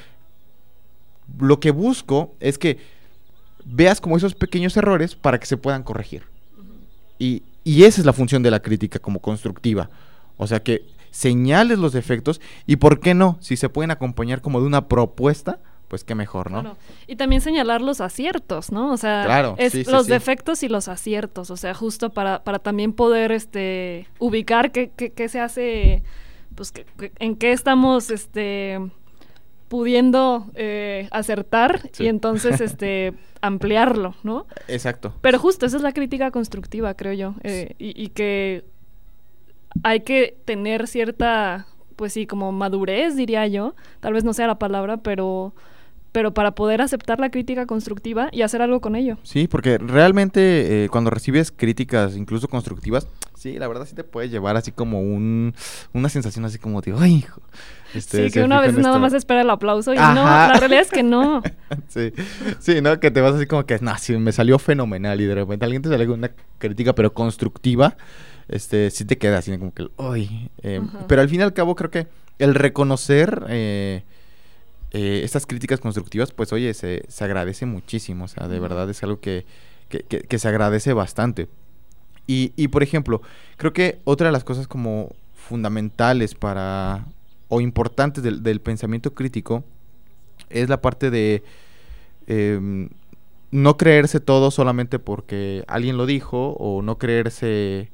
lo 1.39 1.59
que 1.59 1.71
busco 1.71 2.35
es 2.39 2.57
que 2.57 2.77
veas 3.65 3.99
como 3.99 4.17
esos 4.17 4.35
pequeños 4.35 4.77
errores 4.77 5.15
para 5.15 5.39
que 5.39 5.47
se 5.47 5.57
puedan 5.57 5.83
corregir. 5.83 6.23
Y, 7.17 7.43
y 7.63 7.83
esa 7.83 8.01
es 8.01 8.05
la 8.05 8.13
función 8.13 8.43
de 8.43 8.51
la 8.51 8.61
crítica 8.61 8.99
como 8.99 9.19
constructiva. 9.19 9.89
O 10.37 10.47
sea, 10.47 10.61
que 10.61 10.85
señales 11.15 11.79
los 11.79 11.93
defectos 11.93 12.41
y 12.67 12.75
por 12.75 12.99
qué 12.99 13.13
no, 13.13 13.37
si 13.39 13.55
se 13.55 13.69
pueden 13.69 13.89
acompañar 13.91 14.41
como 14.41 14.59
de 14.59 14.67
una 14.67 14.89
propuesta, 14.89 15.59
pues 15.87 16.03
qué 16.03 16.13
mejor, 16.13 16.51
¿no? 16.51 16.61
Claro. 16.61 16.77
Y 17.07 17.15
también 17.15 17.41
señalar 17.41 17.81
los 17.81 18.01
aciertos, 18.01 18.71
¿no? 18.71 18.91
O 18.91 18.97
sea, 18.97 19.23
Claro, 19.23 19.55
es 19.57 19.71
sí, 19.71 19.85
sí, 19.85 19.91
los 19.91 20.07
sí. 20.07 20.11
defectos 20.11 20.61
y 20.63 20.67
los 20.67 20.87
aciertos, 20.89 21.51
o 21.51 21.57
sea, 21.57 21.73
justo 21.73 22.09
para, 22.09 22.43
para 22.43 22.59
también 22.59 22.91
poder 22.91 23.31
este 23.31 24.07
ubicar 24.19 24.71
qué, 24.73 24.91
qué- 24.95 25.11
qué 25.13 25.29
se 25.29 25.39
hace, 25.39 26.03
pues 26.55 26.71
que- 26.71 26.85
que- 26.99 27.11
en 27.19 27.35
qué 27.37 27.53
estamos 27.53 28.09
este 28.11 28.79
pudiendo 29.67 30.47
eh, 30.55 31.07
acertar 31.11 31.89
y 31.97 32.07
entonces 32.07 32.59
este 32.61 33.13
ampliarlo, 33.41 34.15
¿no? 34.23 34.47
Exacto. 34.67 35.13
Pero 35.21 35.39
justo 35.39 35.65
esa 35.65 35.77
es 35.77 35.83
la 35.83 35.93
crítica 35.93 36.31
constructiva, 36.31 36.93
creo 36.95 37.13
yo, 37.13 37.35
eh, 37.43 37.75
y, 37.79 37.93
y 38.03 38.09
que 38.09 38.65
hay 39.83 40.01
que 40.01 40.37
tener 40.45 40.87
cierta, 40.87 41.67
pues 41.95 42.13
sí, 42.13 42.25
como 42.27 42.51
madurez, 42.51 43.15
diría 43.15 43.47
yo, 43.47 43.75
tal 43.99 44.13
vez 44.13 44.23
no 44.23 44.33
sea 44.33 44.47
la 44.47 44.59
palabra, 44.59 44.97
pero, 44.97 45.53
pero 46.11 46.33
para 46.33 46.55
poder 46.55 46.81
aceptar 46.81 47.19
la 47.19 47.29
crítica 47.29 47.65
constructiva 47.65 48.29
y 48.31 48.41
hacer 48.41 48.61
algo 48.61 48.81
con 48.81 48.95
ello. 48.95 49.17
Sí, 49.23 49.47
porque 49.47 49.77
realmente 49.77 50.85
eh, 50.85 50.89
cuando 50.89 51.09
recibes 51.09 51.51
críticas, 51.51 52.15
incluso 52.15 52.47
constructivas, 52.47 53.07
sí, 53.35 53.59
la 53.59 53.67
verdad 53.67 53.85
sí 53.85 53.95
te 53.95 54.03
puede 54.03 54.29
llevar 54.29 54.57
así 54.57 54.71
como 54.71 55.01
un, 55.01 55.53
una 55.93 56.09
sensación 56.09 56.45
así 56.45 56.57
como 56.57 56.81
de, 56.81 56.93
ay, 56.97 57.15
hijo. 57.17 57.41
este, 57.93 58.25
sí, 58.25 58.31
que 58.31 58.43
una 58.43 58.59
vez 58.61 58.73
nada 58.73 58.95
esto". 58.95 58.99
más 58.99 59.13
espera 59.13 59.41
el 59.41 59.49
aplauso 59.49 59.93
y 59.93 59.97
no, 59.97 60.15
la 60.15 60.53
realidad 60.57 60.81
es 60.81 60.89
que 60.91 61.03
no. 61.03 61.43
Sí, 61.89 62.11
sí, 62.59 62.81
¿no? 62.81 62.99
Que 62.99 63.11
te 63.11 63.21
vas 63.21 63.35
así 63.35 63.45
como 63.45 63.65
que, 63.65 63.77
no, 63.79 63.95
sí, 63.97 64.15
me 64.17 64.31
salió 64.31 64.57
fenomenal 64.57 65.19
y 65.21 65.25
de 65.25 65.35
repente 65.35 65.65
alguien 65.65 65.81
te 65.81 65.89
sale 65.89 66.05
con 66.07 66.19
una 66.19 66.31
crítica 66.57 66.93
pero 66.93 67.13
constructiva, 67.13 67.97
este, 68.47 68.91
sí 68.91 69.05
te 69.05 69.17
queda 69.17 69.39
así 69.39 69.57
como 69.57 69.73
que, 69.73 69.87
uy. 69.97 70.49
eh, 70.63 70.81
pero 71.07 71.21
al 71.21 71.29
fin 71.29 71.39
y 71.41 71.43
al 71.43 71.53
cabo 71.53 71.75
creo 71.75 71.91
que 71.91 72.07
el 72.39 72.55
reconocer 72.55 73.45
eh, 73.49 74.03
eh, 74.91 75.21
estas 75.23 75.45
críticas 75.45 75.79
constructivas, 75.79 76.31
pues 76.31 76.53
oye, 76.53 76.73
se, 76.73 77.03
se 77.07 77.23
agradece 77.23 77.65
muchísimo, 77.65 78.25
o 78.25 78.27
sea, 78.27 78.47
de 78.47 78.59
verdad 78.59 78.89
es 78.89 79.03
algo 79.03 79.19
que, 79.19 79.45
que, 79.89 80.01
que- 80.03 80.21
que 80.21 80.39
se 80.39 80.47
agradece 80.47 80.93
bastante. 80.93 81.49
Y, 82.27 82.53
y, 82.55 82.69
por 82.69 82.83
ejemplo, 82.83 83.21
creo 83.57 83.73
que 83.73 83.99
otra 84.05 84.27
de 84.27 84.33
las 84.33 84.43
cosas 84.43 84.67
como 84.67 85.15
fundamentales 85.35 86.35
para, 86.35 87.05
o 87.49 87.61
importantes 87.61 88.23
del, 88.23 88.43
del 88.43 88.61
pensamiento 88.61 89.13
crítico, 89.13 89.63
es 90.49 90.69
la 90.69 90.81
parte 90.81 91.11
de 91.11 91.43
em, 92.27 92.89
no 93.51 93.77
creerse 93.77 94.19
todo 94.19 94.51
solamente 94.51 94.99
porque 94.99 95.63
alguien 95.67 95.97
lo 95.97 96.05
dijo 96.05 96.51
o 96.59 96.81
no 96.81 96.97
creerse 96.97 97.91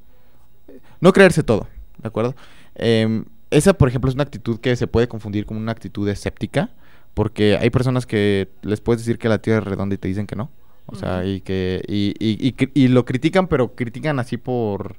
no 1.00 1.14
creerse 1.14 1.44
todo, 1.44 1.68
¿de 2.02 2.08
acuerdo? 2.08 2.36
Em, 2.76 3.26
esa, 3.50 3.74
por 3.74 3.88
ejemplo, 3.90 4.10
es 4.10 4.16
una 4.16 4.24
actitud 4.24 4.60
que 4.60 4.76
se 4.76 4.88
puede 4.88 5.08
confundir 5.08 5.46
con 5.46 5.58
una 5.58 5.72
actitud 5.72 6.08
escéptica, 6.10 6.70
porque 7.14 7.58
hay 7.58 7.70
personas 7.70 8.06
que 8.06 8.48
les 8.62 8.80
puedes 8.82 9.02
decir 9.02 9.18
que 9.20 9.28
la 9.30 9.40
Tierra 9.40 9.60
es 9.60 9.66
redonda 9.66 9.96
y 9.96 9.98
te 9.98 10.08
dicen 10.08 10.26
que 10.28 10.36
no. 10.36 10.50
O 10.88 10.96
sea, 10.96 11.26
y 11.26 11.42
que 11.42 11.82
y, 11.88 12.14
y- 12.20 12.48
y 12.74 12.84
y 12.84 12.88
lo 12.88 13.06
critican, 13.06 13.48
pero 13.48 13.76
critican 13.76 14.20
así 14.20 14.38
por... 14.38 14.96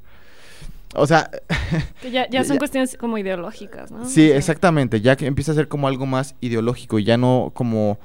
O 0.94 1.06
sea, 1.06 1.30
Que 2.02 2.10
ya, 2.10 2.28
ya 2.28 2.44
son 2.44 2.54
ya- 2.54 2.58
cuestiones 2.58 2.96
como 2.98 3.16
ideológicas, 3.18 3.90
¿no? 3.90 4.04
Sí, 4.04 4.30
exactamente. 4.30 5.00
Ya 5.00 5.16
que 5.16 5.26
empieza 5.26 5.52
a 5.52 5.54
ser 5.54 5.68
como 5.68 5.88
algo 5.88 6.04
más 6.06 6.34
ideológico 6.40 6.98
y 6.98 7.04
ya 7.04 7.16
no 7.16 7.50
como, 7.54 7.98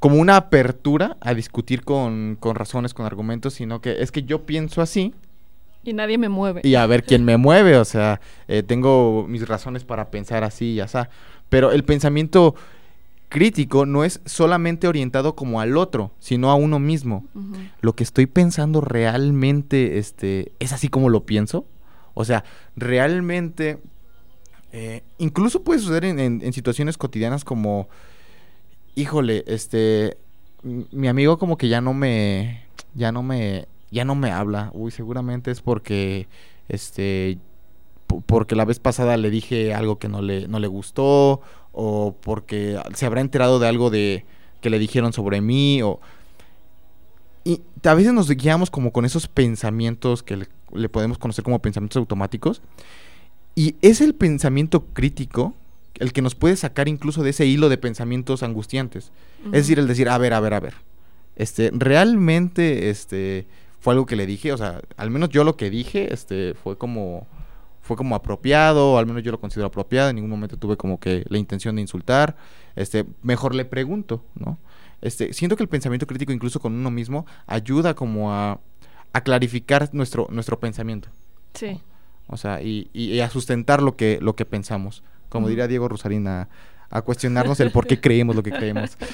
como 0.00 0.16
una 0.16 0.36
apertura 0.36 1.16
a 1.20 1.34
discutir 1.34 1.82
con, 1.84 2.36
con 2.40 2.56
razones, 2.56 2.94
con 2.94 3.04
argumentos, 3.06 3.54
sino 3.54 3.80
que 3.82 4.02
es 4.02 4.10
que 4.10 4.22
yo 4.22 4.44
pienso 4.46 4.80
así 4.82 5.14
Y 5.84 5.92
nadie 5.92 6.18
me 6.18 6.28
mueve. 6.28 6.60
y 6.64 6.74
a 6.76 6.86
ver 6.86 7.04
quién 7.04 7.24
me 7.24 7.36
mueve. 7.36 7.76
O 7.76 7.84
sea, 7.84 8.20
eh, 8.48 8.62
tengo 8.62 9.26
mis 9.28 9.46
razones 9.46 9.84
para 9.84 10.10
pensar 10.10 10.44
así 10.44 10.72
y 10.72 10.80
así. 10.80 10.98
Pero 11.48 11.72
el 11.72 11.84
pensamiento 11.84 12.54
crítico 13.28 13.84
no 13.84 14.04
es 14.04 14.20
solamente 14.24 14.86
orientado 14.86 15.34
como 15.34 15.60
al 15.60 15.76
otro, 15.76 16.12
sino 16.20 16.50
a 16.50 16.54
uno 16.54 16.78
mismo. 16.78 17.24
Lo 17.80 17.94
que 17.94 18.04
estoy 18.04 18.26
pensando 18.26 18.80
realmente 18.80 19.98
este, 19.98 20.52
es 20.60 20.72
así 20.72 20.88
como 20.88 21.08
lo 21.08 21.24
pienso. 21.26 21.66
O 22.14 22.24
sea, 22.24 22.44
realmente, 22.76 23.78
eh, 24.72 25.02
incluso 25.18 25.62
puede 25.64 25.80
suceder 25.80 26.04
en, 26.04 26.18
en- 26.20 26.42
en 26.42 26.52
situaciones 26.52 26.96
cotidianas 26.96 27.44
como, 27.44 27.88
híjole, 28.94 29.44
este, 29.48 30.16
mi 30.62 31.08
amigo 31.08 31.38
como 31.38 31.56
que 31.58 31.68
ya 31.68 31.80
no 31.80 31.92
me, 31.92 32.62
ya 32.94 33.10
no 33.12 33.22
me, 33.22 33.66
ya 33.94 34.04
no 34.04 34.14
me 34.14 34.30
habla. 34.30 34.70
Uy, 34.74 34.90
seguramente 34.90 35.50
es 35.50 35.62
porque, 35.62 36.28
este, 36.68 37.38
po- 38.06 38.20
porque 38.20 38.54
la 38.54 38.66
vez 38.66 38.78
pasada 38.78 39.16
le 39.16 39.30
dije 39.30 39.72
algo 39.72 39.98
que 39.98 40.08
no 40.08 40.20
le, 40.20 40.46
no 40.48 40.58
le 40.58 40.66
gustó, 40.68 41.40
o 41.72 42.14
porque 42.20 42.78
se 42.94 43.06
habrá 43.06 43.22
enterado 43.22 43.58
de 43.58 43.68
algo 43.68 43.88
de 43.88 44.26
que 44.60 44.68
le 44.68 44.78
dijeron 44.78 45.12
sobre 45.12 45.40
mí, 45.40 45.80
o... 45.82 46.00
Y 47.44 47.60
a 47.84 47.94
veces 47.94 48.12
nos 48.12 48.28
guiamos 48.30 48.70
como 48.70 48.90
con 48.90 49.04
esos 49.04 49.28
pensamientos 49.28 50.22
que 50.22 50.36
le, 50.36 50.48
le 50.72 50.88
podemos 50.88 51.18
conocer 51.18 51.44
como 51.44 51.58
pensamientos 51.60 51.98
automáticos. 51.98 52.62
Y 53.54 53.76
es 53.82 54.00
el 54.00 54.14
pensamiento 54.14 54.86
crítico 54.94 55.54
el 56.00 56.12
que 56.12 56.22
nos 56.22 56.34
puede 56.34 56.56
sacar 56.56 56.88
incluso 56.88 57.22
de 57.22 57.30
ese 57.30 57.46
hilo 57.46 57.68
de 57.68 57.76
pensamientos 57.78 58.42
angustiantes. 58.42 59.12
Es 59.46 59.52
decir, 59.52 59.78
el 59.78 59.86
decir, 59.86 60.08
a 60.08 60.18
ver, 60.18 60.32
a 60.32 60.40
ver, 60.40 60.54
a 60.54 60.60
ver. 60.60 60.74
Este, 61.36 61.70
realmente, 61.72 62.88
este, 62.90 63.46
fue 63.84 63.92
algo 63.92 64.06
que 64.06 64.16
le 64.16 64.24
dije, 64.24 64.50
o 64.50 64.56
sea, 64.56 64.80
al 64.96 65.10
menos 65.10 65.28
yo 65.28 65.44
lo 65.44 65.58
que 65.58 65.68
dije, 65.68 66.10
este, 66.14 66.54
fue 66.54 66.78
como, 66.78 67.26
fue 67.82 67.98
como 67.98 68.14
apropiado, 68.14 68.92
o 68.92 68.98
al 68.98 69.04
menos 69.04 69.22
yo 69.22 69.30
lo 69.30 69.38
considero 69.38 69.66
apropiado, 69.66 70.08
en 70.08 70.16
ningún 70.16 70.30
momento 70.30 70.56
tuve 70.56 70.78
como 70.78 70.98
que 70.98 71.22
la 71.28 71.36
intención 71.36 71.74
de 71.76 71.82
insultar, 71.82 72.34
este, 72.76 73.04
mejor 73.22 73.54
le 73.54 73.66
pregunto, 73.66 74.24
¿no? 74.36 74.56
Este, 75.02 75.34
siento 75.34 75.54
que 75.54 75.62
el 75.62 75.68
pensamiento 75.68 76.06
crítico 76.06 76.32
incluso 76.32 76.60
con 76.60 76.72
uno 76.72 76.90
mismo 76.90 77.26
ayuda 77.46 77.92
como 77.94 78.32
a, 78.32 78.58
a 79.12 79.20
clarificar 79.20 79.90
nuestro, 79.92 80.28
nuestro 80.30 80.58
pensamiento, 80.58 81.10
Sí. 81.52 81.78
o 82.26 82.38
sea, 82.38 82.62
y, 82.62 82.88
y- 82.94 83.12
y 83.12 83.20
a 83.20 83.28
sustentar 83.28 83.82
lo 83.82 83.96
que, 83.96 84.18
lo 84.22 84.34
que 84.34 84.46
pensamos. 84.46 85.02
Como 85.28 85.44
Ujú. 85.44 85.50
diría 85.50 85.68
Diego 85.68 85.88
Rosalina, 85.88 86.48
a 86.94 87.02
cuestionarnos 87.02 87.58
el 87.60 87.70
por 87.72 87.86
qué 87.86 88.00
creemos 88.00 88.34
lo 88.36 88.42
que 88.42 88.50
creemos. 88.52 88.96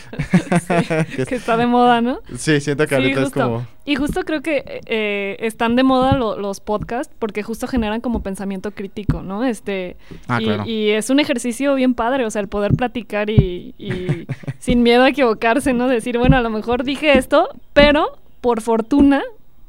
Que, 1.16 1.24
que 1.26 1.35
está 1.35 1.57
de 1.57 1.66
moda, 1.66 2.01
¿no? 2.01 2.20
sí, 2.37 2.61
siento 2.61 2.85
que 2.85 2.91
Sí, 2.91 2.95
ahorita 2.97 3.22
es 3.22 3.31
como... 3.31 3.66
Y 3.85 3.97
justo 3.97 4.22
creo 4.24 4.43
que 4.43 4.62
eh, 4.87 5.37
están 5.41 5.74
de 5.76 5.83
moda 5.83 6.14
lo- 6.16 6.37
los 6.39 6.61
podcasts 6.61 7.12
porque 7.18 7.43
justo 7.43 7.66
generan 7.66 8.01
como 8.01 8.22
pensamiento 8.22 8.70
crítico, 8.72 9.22
¿no? 9.22 9.45
Este, 9.45 9.97
Ah, 10.28 10.41
y, 10.41 10.45
claro. 10.45 10.64
y 10.66 10.91
es 10.91 11.11
un 11.11 11.20
ejercicio 11.20 11.74
bien 11.74 11.95
padre, 11.95 12.24
o 12.26 12.31
sea, 12.31 12.43
el 12.43 12.49
poder 12.49 12.74
platicar 12.74 13.31
y, 13.31 13.74
y 13.78 14.26
sin 14.59 14.83
miedo 14.83 15.03
a 15.05 15.09
equivocarse, 15.09 15.72
¿no? 15.72 15.89
Decir, 15.89 16.18
bueno, 16.18 16.37
a 16.37 16.41
lo 16.43 16.51
mejor 16.51 16.85
dije 16.85 17.16
esto, 17.16 17.49
pero 17.72 18.18
por 18.41 18.61
fortuna 18.61 19.22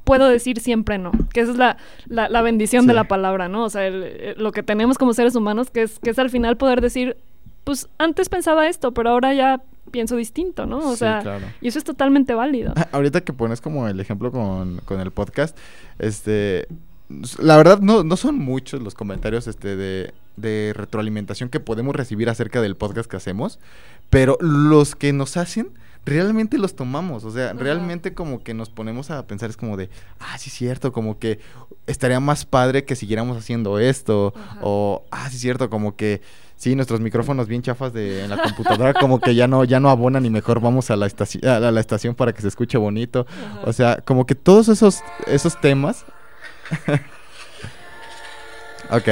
puedo 0.04 0.28
decir 0.28 0.60
siempre 0.60 0.98
no, 0.98 1.12
que 1.34 1.42
esa 1.42 1.52
es 1.52 1.58
la, 1.58 1.78
la, 2.08 2.28
la 2.28 2.42
bendición 2.42 2.88
de 2.88 2.94
la 2.94 3.06
palabra, 3.06 3.48
¿no? 3.48 3.64
O 3.64 3.70
sea, 3.70 3.88
el- 3.88 4.04
el- 4.04 4.36
lo 4.44 4.52
que 4.52 4.64
tenemos 4.64 4.98
como 4.98 5.14
seres 5.14 5.36
humanos, 5.36 5.70
que 5.72 5.84
es, 5.84 6.00
que 6.00 6.10
es 6.10 6.20
al 6.20 6.30
final 6.30 6.58
poder 6.58 6.82
decir, 6.82 7.18
pues 7.64 7.88
antes 7.98 8.30
pensaba 8.30 8.68
esto, 8.68 8.94
pero 8.94 9.10
ahora 9.12 9.34
ya 9.34 9.62
pienso 9.92 10.16
distinto, 10.16 10.66
¿no? 10.66 10.78
O 10.80 10.92
Sí, 10.94 10.98
sea, 11.00 11.20
claro. 11.22 11.46
y 11.62 11.68
eso 11.68 11.78
es 11.78 11.84
totalmente 11.86 12.34
válido. 12.34 12.74
Ah, 12.76 12.88
Ahorita 12.94 13.22
que 13.22 13.34
pones 13.34 13.62
como 13.62 13.88
el 13.88 14.00
ejemplo 14.00 14.32
con, 14.32 14.78
con 14.86 15.00
el 15.00 15.12
podcast, 15.12 15.58
este, 16.00 16.68
la 17.40 17.58
verdad 17.58 17.80
no, 17.80 18.04
no 18.04 18.16
son 18.18 18.38
muchos 18.38 18.82
los 18.82 18.94
comentarios 18.94 19.48
este, 19.48 19.76
de, 19.76 20.14
de 20.38 20.74
retroalimentación 20.76 21.50
que 21.50 21.60
podemos 21.60 21.96
recibir 21.96 22.30
acerca 22.30 22.62
del 22.62 22.76
podcast 22.78 23.10
que 23.10 23.18
hacemos, 23.18 23.60
pero 24.10 24.38
los 24.40 24.96
que 24.96 25.12
nos 25.14 25.36
hacen 25.38 25.70
realmente 26.06 26.58
los 26.58 26.76
tomamos, 26.76 27.24
o 27.26 27.32
sea, 27.32 27.48
Ajá. 27.52 27.60
realmente 27.60 28.14
como 28.16 28.42
que 28.44 28.54
nos 28.56 28.70
ponemos 28.70 29.12
a 29.12 29.28
pensar 29.28 29.50
es 29.52 29.58
como 29.58 29.78
de, 29.78 29.90
ah, 30.20 30.38
sí 30.40 30.50
es 30.50 30.56
cierto, 30.56 30.92
como 30.94 31.20
que 31.20 31.40
estaría 31.86 32.20
más 32.20 32.46
padre 32.46 32.86
que 32.86 32.96
siguiéramos 32.96 33.38
haciendo 33.38 33.78
esto, 33.78 34.34
Ajá. 34.36 34.60
o, 34.64 35.04
ah, 35.12 35.30
sí 35.30 35.36
es 35.36 35.42
cierto, 35.42 35.70
como 35.70 35.96
que 35.96 36.22
sí, 36.62 36.76
nuestros 36.76 37.00
micrófonos 37.02 37.48
bien 37.48 37.62
chafas 37.64 37.92
de 37.92 38.24
en 38.24 38.30
la 38.30 38.38
computadora 38.42 38.94
como 38.94 39.20
que 39.20 39.34
ya 39.36 39.48
no 39.48 39.64
ya 39.64 39.80
no 39.80 39.90
abonan 39.90 40.26
y 40.26 40.30
mejor 40.30 40.62
vamos 40.62 40.92
a 40.92 40.96
la 40.96 41.08
estación 41.08 41.44
a 41.46 41.60
la, 41.60 41.80
estación 41.80 42.14
para 42.16 42.34
que 42.34 42.42
se 42.42 42.48
escuche 42.48 42.78
bonito. 42.78 43.26
Ajá. 43.30 43.62
O 43.66 43.74
sea, 43.74 43.98
como 44.06 44.26
que 44.26 44.36
todos 44.36 44.70
esos 44.70 45.02
esos 45.28 45.60
temas 45.60 46.06
Ok. 48.90 49.08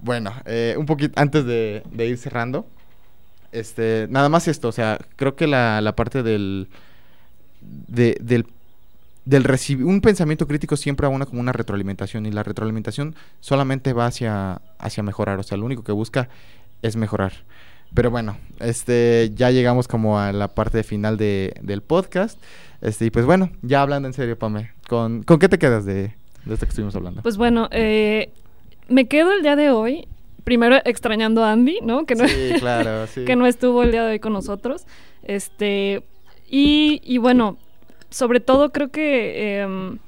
Bueno, 0.00 0.32
eh, 0.44 0.74
un 0.78 0.86
poquito 0.86 1.20
antes 1.20 1.44
de, 1.44 1.82
de 1.90 2.06
ir 2.06 2.18
cerrando. 2.18 2.66
Este, 3.52 4.06
nada 4.10 4.28
más 4.28 4.48
esto, 4.48 4.68
o 4.68 4.72
sea, 4.72 4.98
creo 5.16 5.36
que 5.36 5.46
la, 5.46 5.80
la 5.80 5.94
parte 5.94 6.22
del 6.22 6.68
de- 7.60 8.16
del 8.20 8.46
del 9.24 9.44
recibir 9.44 9.86
un 9.86 10.00
pensamiento 10.00 10.46
crítico 10.46 10.76
siempre 10.76 11.06
abona 11.06 11.26
como 11.26 11.40
una 11.40 11.52
retroalimentación 11.52 12.26
y 12.26 12.32
la 12.32 12.42
retroalimentación 12.42 13.14
solamente 13.40 13.92
va 13.92 14.06
hacia 14.06 14.60
hacia 14.78 15.02
mejorar, 15.02 15.38
o 15.38 15.42
sea, 15.42 15.56
lo 15.56 15.66
único 15.66 15.84
que 15.84 15.92
busca 15.92 16.28
es 16.82 16.96
mejorar. 16.96 17.32
Pero 17.94 18.10
bueno, 18.10 18.38
este 18.58 19.30
ya 19.34 19.50
llegamos 19.50 19.86
como 19.86 20.18
a 20.18 20.32
la 20.32 20.48
parte 20.48 20.82
final 20.82 21.16
de, 21.16 21.54
del 21.60 21.82
podcast. 21.82 22.40
Este, 22.80 23.06
y 23.06 23.10
pues 23.10 23.26
bueno, 23.26 23.50
ya 23.62 23.82
hablando 23.82 24.08
en 24.08 24.14
serio, 24.14 24.38
Pame, 24.38 24.72
¿con, 24.88 25.22
¿con 25.22 25.38
qué 25.38 25.48
te 25.48 25.58
quedas 25.58 25.84
de, 25.84 26.14
de 26.44 26.54
esto 26.54 26.66
que 26.66 26.70
estuvimos 26.70 26.96
hablando? 26.96 27.22
Pues 27.22 27.36
bueno, 27.36 27.68
eh, 27.70 28.32
me 28.88 29.06
quedo 29.06 29.32
el 29.32 29.42
día 29.42 29.56
de 29.56 29.70
hoy, 29.70 30.08
primero 30.42 30.78
extrañando 30.84 31.44
a 31.44 31.52
Andy, 31.52 31.78
¿no? 31.82 32.06
Que 32.06 32.14
no, 32.14 32.26
sí, 32.26 32.54
claro, 32.58 33.06
sí. 33.06 33.24
que 33.26 33.36
no 33.36 33.46
estuvo 33.46 33.82
el 33.82 33.92
día 33.92 34.04
de 34.04 34.12
hoy 34.12 34.20
con 34.20 34.32
nosotros. 34.32 34.86
Este, 35.22 36.02
y, 36.48 37.00
y 37.04 37.18
bueno, 37.18 37.58
sobre 38.12 38.40
todo 38.40 38.70
creo 38.70 38.90
que, 38.90 39.60
em, 39.60 39.98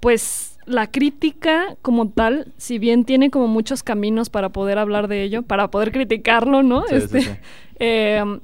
pues, 0.00 0.58
la 0.66 0.90
crítica 0.90 1.76
como 1.82 2.08
tal, 2.10 2.52
si 2.56 2.78
bien 2.78 3.04
tiene 3.04 3.30
como 3.30 3.48
muchos 3.48 3.82
caminos 3.82 4.30
para 4.30 4.50
poder 4.50 4.78
hablar 4.78 5.08
de 5.08 5.22
ello, 5.22 5.42
para 5.42 5.68
poder 5.68 5.92
criticarlo, 5.92 6.62
¿no? 6.62 6.84
Sí, 6.88 6.94
este, 6.96 7.20
sí. 7.22 7.30
em, 7.78 8.40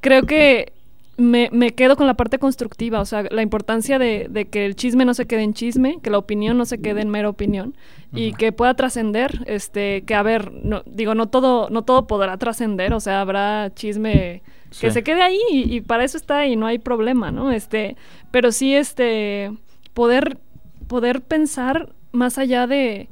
creo 0.00 0.22
que 0.22 0.72
me, 1.18 1.50
me 1.52 1.72
quedo 1.72 1.96
con 1.96 2.06
la 2.06 2.14
parte 2.14 2.38
constructiva, 2.38 3.00
o 3.00 3.04
sea, 3.04 3.24
la 3.30 3.42
importancia 3.42 3.98
de, 3.98 4.28
de 4.30 4.46
que 4.46 4.64
el 4.64 4.74
chisme 4.76 5.04
no 5.04 5.12
se 5.14 5.26
quede 5.26 5.42
en 5.42 5.52
chisme, 5.52 5.98
que 6.02 6.10
la 6.10 6.18
opinión 6.18 6.56
no 6.56 6.64
se 6.64 6.80
quede 6.80 7.02
en 7.02 7.10
mera 7.10 7.28
opinión 7.28 7.76
y 8.14 8.32
que 8.32 8.52
pueda 8.52 8.72
trascender, 8.74 9.40
este, 9.46 10.02
que 10.02 10.14
a 10.14 10.22
ver, 10.22 10.52
no, 10.52 10.82
digo, 10.86 11.14
no 11.14 11.26
todo, 11.28 11.68
no 11.70 11.82
todo 11.82 12.06
podrá 12.06 12.36
trascender, 12.38 12.94
o 12.94 13.00
sea, 13.00 13.20
habrá 13.20 13.70
chisme 13.74 14.42
que 14.70 14.90
se 14.92 15.02
quede 15.02 15.22
ahí 15.22 15.38
y, 15.50 15.74
y 15.76 15.80
para 15.82 16.04
eso 16.04 16.16
está 16.16 16.46
y 16.46 16.54
no 16.56 16.66
hay 16.66 16.78
problema, 16.78 17.30
¿no? 17.32 17.50
Este, 17.52 17.96
pero 18.30 18.52
sí, 18.52 18.74
este, 18.74 19.50
poder, 19.94 20.38
poder 20.86 21.20
pensar 21.22 21.92
más 22.12 22.38
allá 22.38 22.66
de, 22.66 23.08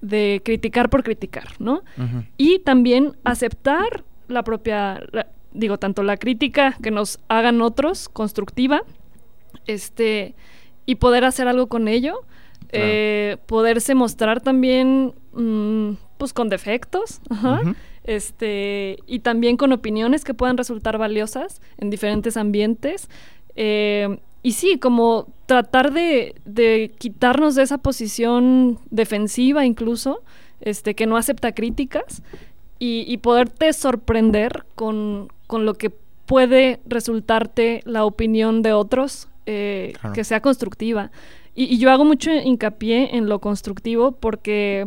de 0.00 0.40
criticar 0.44 0.88
por 0.88 1.02
criticar, 1.02 1.48
¿no? 1.58 1.82
Y 2.38 2.60
también 2.60 3.12
aceptar 3.22 4.02
la 4.28 4.42
propia, 4.44 5.00
la- 5.12 5.26
digo, 5.52 5.78
tanto 5.78 6.02
la 6.02 6.16
crítica 6.16 6.76
que 6.82 6.90
nos 6.90 7.18
hagan 7.28 7.60
otros, 7.62 8.08
constructiva, 8.08 8.82
este, 9.66 10.34
y 10.86 10.96
poder 10.96 11.24
hacer 11.24 11.48
algo 11.48 11.66
con 11.68 11.88
ello, 11.88 12.20
Claro. 12.68 12.86
eh, 12.88 13.36
poderse 13.46 13.94
mostrar 13.94 14.40
también, 14.40 15.12
mm, 15.32 15.92
pues 16.18 16.32
con 16.32 16.48
defectos, 16.48 17.20
ajá, 17.28 17.60
este, 18.04 18.98
y 19.06 19.20
también 19.20 19.56
con 19.56 19.72
opiniones 19.72 20.24
que 20.24 20.34
puedan 20.34 20.56
resultar 20.56 20.96
valiosas 20.98 21.60
en 21.78 21.90
diferentes 21.90 22.36
ambientes. 22.36 23.08
Eh, 23.56 24.18
y 24.42 24.52
sí, 24.52 24.78
como 24.78 25.26
tratar 25.46 25.92
de, 25.92 26.34
de 26.44 26.92
quitarnos 26.98 27.56
de 27.56 27.62
esa 27.64 27.78
posición 27.78 28.78
defensiva 28.90 29.66
incluso, 29.66 30.22
este, 30.60 30.94
que 30.94 31.06
no 31.06 31.16
acepta 31.16 31.52
críticas, 31.52 32.22
y, 32.78 33.04
y 33.06 33.16
poderte 33.18 33.72
sorprender 33.72 34.64
con, 34.76 35.28
con 35.50 35.66
lo 35.66 35.74
que 35.74 35.90
puede 36.26 36.78
resultarte 36.86 37.82
la 37.84 38.04
opinión 38.04 38.62
de 38.62 38.72
otros, 38.72 39.28
eh, 39.46 39.94
Claro. 40.00 40.14
que 40.14 40.22
sea 40.22 40.40
constructiva. 40.40 41.10
Y, 41.56 41.64
y 41.64 41.78
yo 41.78 41.90
hago 41.90 42.04
mucho 42.04 42.30
hincapié 42.32 43.16
en 43.16 43.28
lo 43.28 43.40
constructivo 43.40 44.12
porque, 44.12 44.86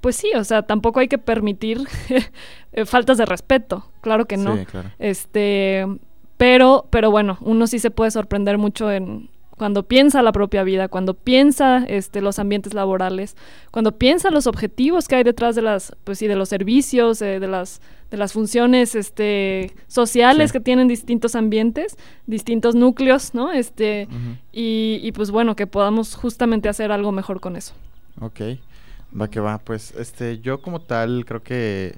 pues 0.00 0.16
sí, 0.16 0.30
o 0.34 0.44
sea, 0.44 0.62
tampoco 0.62 1.00
hay 1.00 1.08
que 1.08 1.18
permitir 1.18 1.80
eh, 2.72 2.86
faltas 2.86 3.18
de 3.18 3.26
respeto, 3.26 3.84
claro 4.00 4.24
que 4.24 4.38
no. 4.38 4.56
Sí, 4.56 4.64
claro. 4.64 4.90
Este, 4.98 5.86
pero, 6.38 6.86
pero 6.88 7.10
bueno, 7.10 7.36
uno 7.42 7.66
sí 7.66 7.78
se 7.78 7.90
puede 7.90 8.10
sorprender 8.10 8.56
mucho 8.56 8.90
en 8.90 9.28
cuando 9.58 9.82
piensa 9.82 10.22
la 10.22 10.32
propia 10.32 10.62
vida, 10.64 10.88
cuando 10.88 11.12
piensa 11.14 11.84
este, 11.88 12.22
los 12.22 12.38
ambientes 12.38 12.72
laborales, 12.72 13.36
cuando 13.70 13.92
piensa 13.98 14.30
los 14.30 14.46
objetivos 14.46 15.08
que 15.08 15.16
hay 15.16 15.24
detrás 15.24 15.54
de 15.56 15.62
las, 15.62 15.94
pues 16.04 16.18
sí, 16.18 16.26
de 16.26 16.36
los 16.36 16.48
servicios, 16.48 17.20
eh, 17.20 17.38
de 17.40 17.46
las, 17.48 17.82
de 18.10 18.16
las 18.16 18.32
funciones 18.32 18.94
este, 18.94 19.72
sociales 19.88 20.50
Sí. 20.50 20.52
que 20.54 20.60
tienen 20.60 20.88
distintos 20.88 21.34
ambientes, 21.34 21.96
distintos 22.26 22.74
núcleos, 22.74 23.34
¿no? 23.34 23.52
Este, 23.52 24.08
y, 24.52 25.00
y 25.02 25.12
pues 25.12 25.30
bueno, 25.30 25.54
que 25.56 25.66
podamos 25.66 26.14
justamente 26.14 26.68
hacer 26.70 26.90
algo 26.92 27.12
mejor 27.12 27.40
con 27.40 27.56
eso. 27.56 27.74
Ok, 28.20 28.40
va 29.20 29.28
que 29.28 29.40
va. 29.40 29.58
Pues 29.58 29.92
este, 29.98 30.38
yo 30.40 30.62
como 30.62 30.80
tal 30.80 31.24
creo 31.26 31.42
que 31.42 31.96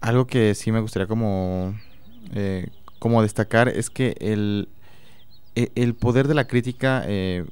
algo 0.00 0.26
que 0.26 0.54
sí 0.54 0.72
me 0.72 0.80
gustaría 0.80 1.06
como, 1.06 1.74
eh, 2.34 2.68
como 2.98 3.22
destacar 3.22 3.68
es 3.68 3.90
que 3.90 4.16
el, 4.20 4.68
el 5.74 5.94
poder 5.94 6.28
de 6.28 6.34
la 6.34 6.46
crítica 6.46 7.02
eh, 7.06 7.44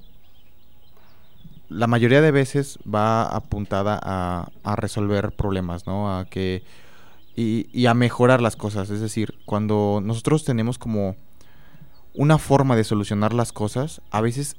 la 1.69 1.87
mayoría 1.87 2.21
de 2.21 2.31
veces 2.31 2.79
va 2.83 3.25
apuntada 3.25 3.99
a, 4.03 4.77
resolver 4.77 5.33
problemas, 5.33 5.87
¿no? 5.87 6.17
A 6.17 6.27
que 6.27 6.63
y, 7.35 7.87
a 7.87 7.95
mejorar 7.95 8.41
las 8.41 8.57
cosas. 8.57 8.91
Es 8.91 9.01
decir, 9.01 9.35
cuando 9.45 10.01
nosotros 10.03 10.45
tenemos 10.45 10.79
como 10.79 11.17
una 12.15 12.39
forma 12.39 12.77
de 12.77 12.85
solucionar 12.85 13.35
las 13.35 13.53
cosas, 13.53 14.01
a 14.11 14.21
veces 14.21 14.57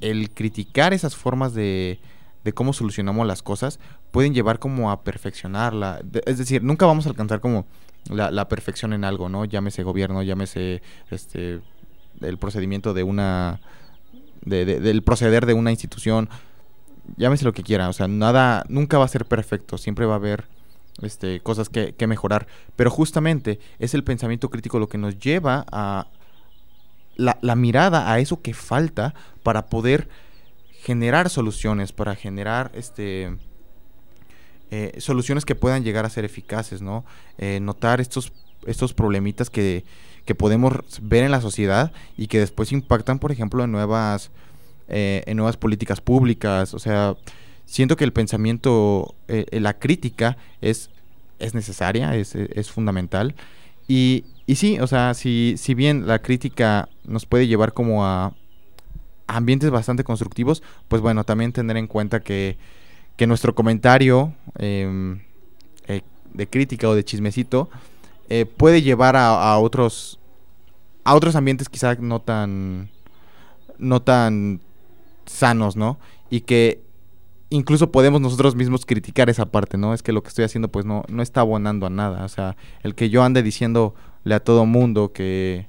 el 0.00 0.30
criticar 0.30 0.92
esas 0.92 1.14
formas 1.14 1.54
de, 1.54 2.00
de 2.44 2.52
cómo 2.52 2.72
solucionamos 2.72 3.26
las 3.26 3.42
cosas 3.42 3.78
pueden 4.10 4.34
llevar 4.34 4.58
como 4.58 4.90
a 4.90 5.02
perfeccionarla. 5.02 6.02
Es 6.26 6.38
decir, 6.38 6.62
nunca 6.62 6.84
vamos 6.84 7.06
a 7.06 7.10
alcanzar 7.10 7.40
como 7.40 7.64
la, 8.10 8.30
la 8.30 8.48
perfección 8.48 8.92
en 8.92 9.04
algo, 9.04 9.28
¿no? 9.28 9.44
Llámese 9.44 9.84
gobierno, 9.84 10.22
llámese 10.22 10.82
este 11.10 11.60
el 12.20 12.38
procedimiento 12.38 12.94
de 12.94 13.02
una 13.02 13.60
de- 14.44 14.64
de- 14.64 14.80
del 14.80 15.02
proceder 15.02 15.46
de 15.46 15.54
una 15.54 15.70
institución, 15.70 16.28
llámese 17.16 17.44
lo 17.44 17.52
que 17.52 17.62
quiera, 17.62 17.88
o 17.88 17.92
sea, 17.92 18.08
nada, 18.08 18.64
nunca 18.68 18.98
va 18.98 19.04
a 19.04 19.08
ser 19.08 19.24
perfecto, 19.24 19.78
siempre 19.78 20.04
va 20.04 20.14
a 20.14 20.16
haber 20.16 20.46
este, 21.00 21.40
cosas 21.40 21.68
que, 21.68 21.94
mejorar, 22.06 22.46
pero 22.76 22.90
justamente 22.90 23.60
es 23.78 23.94
el 23.94 24.02
pensamiento 24.04 24.50
crítico 24.50 24.78
lo 24.80 24.88
que 24.88 24.98
nos 24.98 25.18
lleva 25.18 25.64
a 25.70 26.08
la, 27.16 27.38
la 27.40 27.54
mirada 27.56 28.12
a 28.12 28.18
eso 28.18 28.42
que 28.42 28.52
falta 28.52 29.14
para 29.42 29.66
poder 29.66 30.08
generar 30.82 31.30
soluciones, 31.30 31.92
para 31.92 32.14
generar 32.16 32.72
este 32.74 33.36
eh, 34.70 34.94
soluciones 34.98 35.44
que 35.44 35.54
puedan 35.54 35.84
llegar 35.84 36.04
a 36.04 36.10
ser 36.10 36.24
eficaces, 36.24 36.82
¿no? 36.82 37.04
Eh, 37.38 37.60
notar 37.60 38.00
estos, 38.00 38.32
estos 38.66 38.94
problemitas 38.94 39.50
que, 39.50 39.84
que 40.24 40.34
podemos 40.34 40.72
ver 41.02 41.24
en 41.24 41.30
la 41.30 41.40
sociedad 41.40 41.92
y 42.16 42.28
que 42.28 42.38
después 42.38 42.72
impactan, 42.72 43.18
por 43.18 43.32
ejemplo, 43.32 43.64
en 43.64 43.72
nuevas, 43.72 44.30
eh, 44.88 45.22
en 45.26 45.36
nuevas 45.36 45.56
políticas 45.56 46.00
públicas. 46.00 46.74
O 46.74 46.78
sea, 46.78 47.16
siento 47.66 47.96
que 47.96 48.04
el 48.04 48.12
pensamiento, 48.12 49.14
eh, 49.28 49.46
eh, 49.50 49.60
la 49.60 49.78
crítica 49.78 50.36
es 50.60 50.90
es 51.42 51.54
necesaria, 51.54 52.14
es, 52.14 52.34
es 52.34 52.70
fundamental. 52.70 53.34
Y, 53.88 54.24
y 54.46 54.54
sí, 54.54 54.78
o 54.80 54.86
sea, 54.86 55.12
si, 55.14 55.54
si 55.58 55.74
bien 55.74 56.06
la 56.06 56.20
crítica 56.20 56.88
nos 57.04 57.26
puede 57.26 57.46
llevar 57.46 57.74
como 57.74 58.06
a 58.06 58.32
ambientes 59.26 59.70
bastante 59.70 60.04
constructivos, 60.04 60.62
pues 60.88 61.02
bueno, 61.02 61.24
también 61.24 61.52
tener 61.52 61.76
en 61.76 61.88
cuenta 61.88 62.20
que, 62.20 62.56
que 63.16 63.26
nuestro 63.26 63.54
comentario 63.54 64.34
em, 64.58 65.20
eh, 65.88 66.02
de 66.32 66.46
crítica 66.46 66.88
o 66.88 66.94
de 66.94 67.04
chismecito 67.04 67.68
eh, 68.28 68.46
puede 68.46 68.82
llevar 68.82 69.16
a, 69.16 69.58
otros 69.58 70.18
a 71.04 71.14
otros 71.14 71.34
ambientes 71.36 71.68
quizás 71.68 71.98
no 71.98 72.20
tan 72.20 72.90
no 73.78 74.00
tan 74.00 74.60
sanos, 75.26 75.76
¿no? 75.76 75.98
Y 76.30 76.42
que 76.42 76.80
incluso 77.50 77.92
podemos 77.92 78.20
nosotros 78.20 78.54
mismos 78.54 78.86
criticar 78.86 79.28
esa 79.28 79.46
parte, 79.46 79.76
¿no? 79.76 79.92
Es 79.94 80.02
que 80.02 80.12
lo 80.12 80.22
que 80.22 80.28
estoy 80.28 80.44
haciendo 80.44 80.68
pues 80.68 80.86
no, 80.86 81.04
no 81.08 81.22
está 81.22 81.40
abonando 81.40 81.86
a 81.86 81.90
nada. 81.90 82.24
O 82.24 82.28
sea, 82.28 82.56
el 82.82 82.94
que 82.94 83.10
yo 83.10 83.22
ande 83.22 83.42
diciéndole 83.42 83.94
a 84.30 84.40
todo 84.40 84.64
mundo 84.66 85.12
que, 85.12 85.66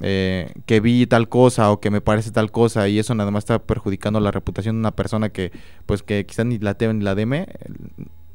eh, 0.00 0.52
que 0.66 0.80
vi 0.80 1.06
tal 1.06 1.28
cosa 1.28 1.70
o 1.70 1.80
que 1.80 1.90
me 1.90 2.00
parece 2.00 2.30
tal 2.30 2.50
cosa 2.50 2.88
y 2.88 2.98
eso 2.98 3.14
nada 3.14 3.30
más 3.30 3.42
está 3.42 3.58
perjudicando 3.60 4.20
la 4.20 4.30
reputación 4.30 4.76
de 4.76 4.80
una 4.80 4.92
persona 4.92 5.30
que 5.30 5.50
pues 5.86 6.02
que 6.02 6.24
quizás 6.24 6.46
ni 6.46 6.58
la 6.58 6.74
debe 6.74 6.94
ni 6.94 7.04
la 7.04 7.14
deme, 7.14 7.46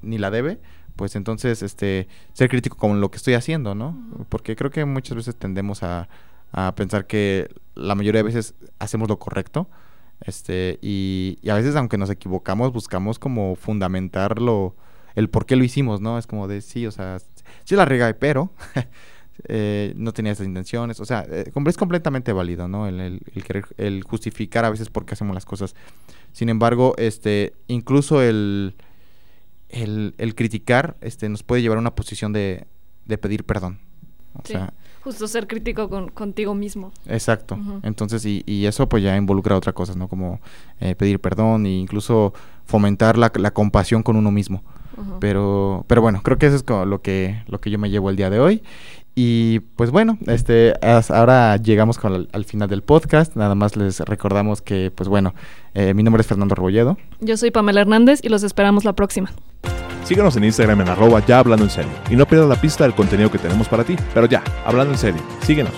ni 0.01 0.17
la 0.17 0.29
debe, 0.29 0.59
pues 0.95 1.15
entonces 1.15 1.63
este 1.63 2.07
ser 2.33 2.49
crítico 2.49 2.77
con 2.77 3.01
lo 3.01 3.11
que 3.11 3.17
estoy 3.17 3.33
haciendo, 3.33 3.75
¿no? 3.75 3.97
Porque 4.29 4.55
creo 4.55 4.71
que 4.71 4.85
muchas 4.85 5.15
veces 5.15 5.35
tendemos 5.35 5.83
a, 5.83 6.07
a 6.51 6.73
pensar 6.75 7.07
que 7.07 7.49
la 7.75 7.95
mayoría 7.95 8.19
de 8.19 8.23
veces 8.23 8.55
hacemos 8.79 9.09
lo 9.09 9.19
correcto 9.19 9.67
este, 10.25 10.79
y, 10.81 11.37
y, 11.41 11.49
a 11.49 11.55
veces, 11.55 11.75
aunque 11.75 11.97
nos 11.97 12.09
equivocamos, 12.09 12.71
buscamos 12.71 13.19
como 13.19 13.55
fundamentarlo, 13.55 14.75
el 15.15 15.29
por 15.29 15.45
qué 15.45 15.55
lo 15.55 15.63
hicimos, 15.63 16.01
¿no? 16.01 16.17
Es 16.17 16.27
como 16.27 16.47
de, 16.47 16.61
sí, 16.61 16.87
o 16.87 16.91
sea, 16.91 17.17
sí 17.65 17.75
la 17.75 17.85
regué, 17.85 18.13
pero 18.13 18.51
eh, 19.47 19.93
no 19.97 20.13
tenía 20.13 20.31
esas 20.31 20.47
intenciones. 20.47 20.99
O 20.99 21.05
sea, 21.05 21.25
eh, 21.29 21.51
es 21.67 21.77
completamente 21.77 22.31
válido, 22.31 22.67
¿no? 22.67 22.87
El, 22.87 23.01
el, 23.01 23.21
el, 23.33 23.43
querer, 23.43 23.65
el 23.77 24.03
justificar 24.03 24.65
a 24.65 24.69
veces 24.69 24.89
por 24.89 25.05
qué 25.05 25.13
hacemos 25.13 25.33
las 25.35 25.45
cosas. 25.45 25.75
Sin 26.31 26.49
embargo, 26.49 26.95
este, 26.97 27.53
incluso 27.67 28.21
el, 28.21 28.75
el, 29.73 30.13
el 30.17 30.35
criticar 30.35 30.95
este, 31.01 31.27
nos 31.29 31.43
puede 31.43 31.61
llevar 31.61 31.77
a 31.77 31.81
una 31.81 31.95
posición 31.95 32.31
de, 32.33 32.65
de 33.05 33.17
pedir 33.17 33.43
perdón. 33.43 33.79
O 34.35 34.41
Sí. 34.45 34.53
sea, 34.53 34.73
Justo 35.03 35.27
ser 35.27 35.47
crítico 35.47 35.89
con, 35.89 36.07
contigo 36.11 36.55
mismo. 36.55 36.93
Exacto. 37.07 37.59
Entonces, 37.83 38.25
y, 38.25 38.41
y 38.45 38.67
eso 38.67 38.87
pues 38.87 39.03
ya 39.03 39.17
involucra 39.17 39.57
otras 39.57 39.75
cosas, 39.75 39.97
¿no? 39.97 40.07
Como 40.07 40.39
eh, 40.79 40.95
pedir 40.95 41.19
perdón 41.19 41.65
e 41.65 41.71
incluso 41.71 42.33
fomentar 42.63 43.17
la, 43.17 43.29
la 43.35 43.51
compasión 43.51 44.01
con 44.01 44.15
uno 44.15 44.31
mismo. 44.31 44.63
Pero, 45.19 45.83
pero 45.87 46.01
bueno, 46.01 46.21
creo 46.23 46.37
que 46.37 46.45
eso 46.45 46.55
es 46.55 46.63
como 46.63 46.85
lo 46.85 47.01
que, 47.01 47.43
lo 47.47 47.59
que 47.59 47.69
yo 47.71 47.79
me 47.79 47.89
llevo 47.89 48.09
el 48.09 48.15
día 48.15 48.29
de 48.29 48.39
hoy. 48.39 48.63
Y 49.15 49.59
pues 49.59 49.91
bueno, 49.91 50.17
este, 50.25 50.73
ahora 51.09 51.57
llegamos 51.57 51.99
con 51.99 52.13
el- 52.13 52.29
al 52.33 52.45
final 52.45 52.67
del 52.67 52.81
podcast. 52.81 53.35
Nada 53.35 53.53
más 53.53 53.75
les 53.75 53.99
recordamos 53.99 54.61
que, 54.61 54.91
pues 54.93 55.07
bueno, 55.07 55.35
eh, 55.75 55.93
mi 55.93 56.01
nombre 56.01 56.21
es 56.21 56.27
Fernando 56.27 56.55
Rebolledo. 56.55 56.97
Yo 57.19 57.37
soy 57.37 57.51
Pamela 57.51 57.81
Hernández 57.81 58.21
y 58.23 58.29
los 58.29 58.41
esperamos 58.43 58.85
la 58.85 58.93
próxima. 58.93 59.31
Síguenos 60.03 60.35
en 60.35 60.43
Instagram 60.45 60.81
en 60.81 60.89
arroba 60.89 61.23
ya 61.25 61.39
hablando 61.39 61.63
en 61.63 61.69
serio. 61.71 61.91
Y 62.09 62.15
no 62.15 62.25
pierdas 62.25 62.49
la 62.49 62.59
pista 62.59 62.83
del 62.83 62.93
contenido 62.95 63.31
que 63.31 63.37
tenemos 63.37 63.67
para 63.69 63.83
ti. 63.83 63.95
Pero 64.13 64.25
ya, 64.27 64.43
hablando 64.65 64.93
en 64.93 64.99
serio, 64.99 65.21
síguenos. 65.43 65.71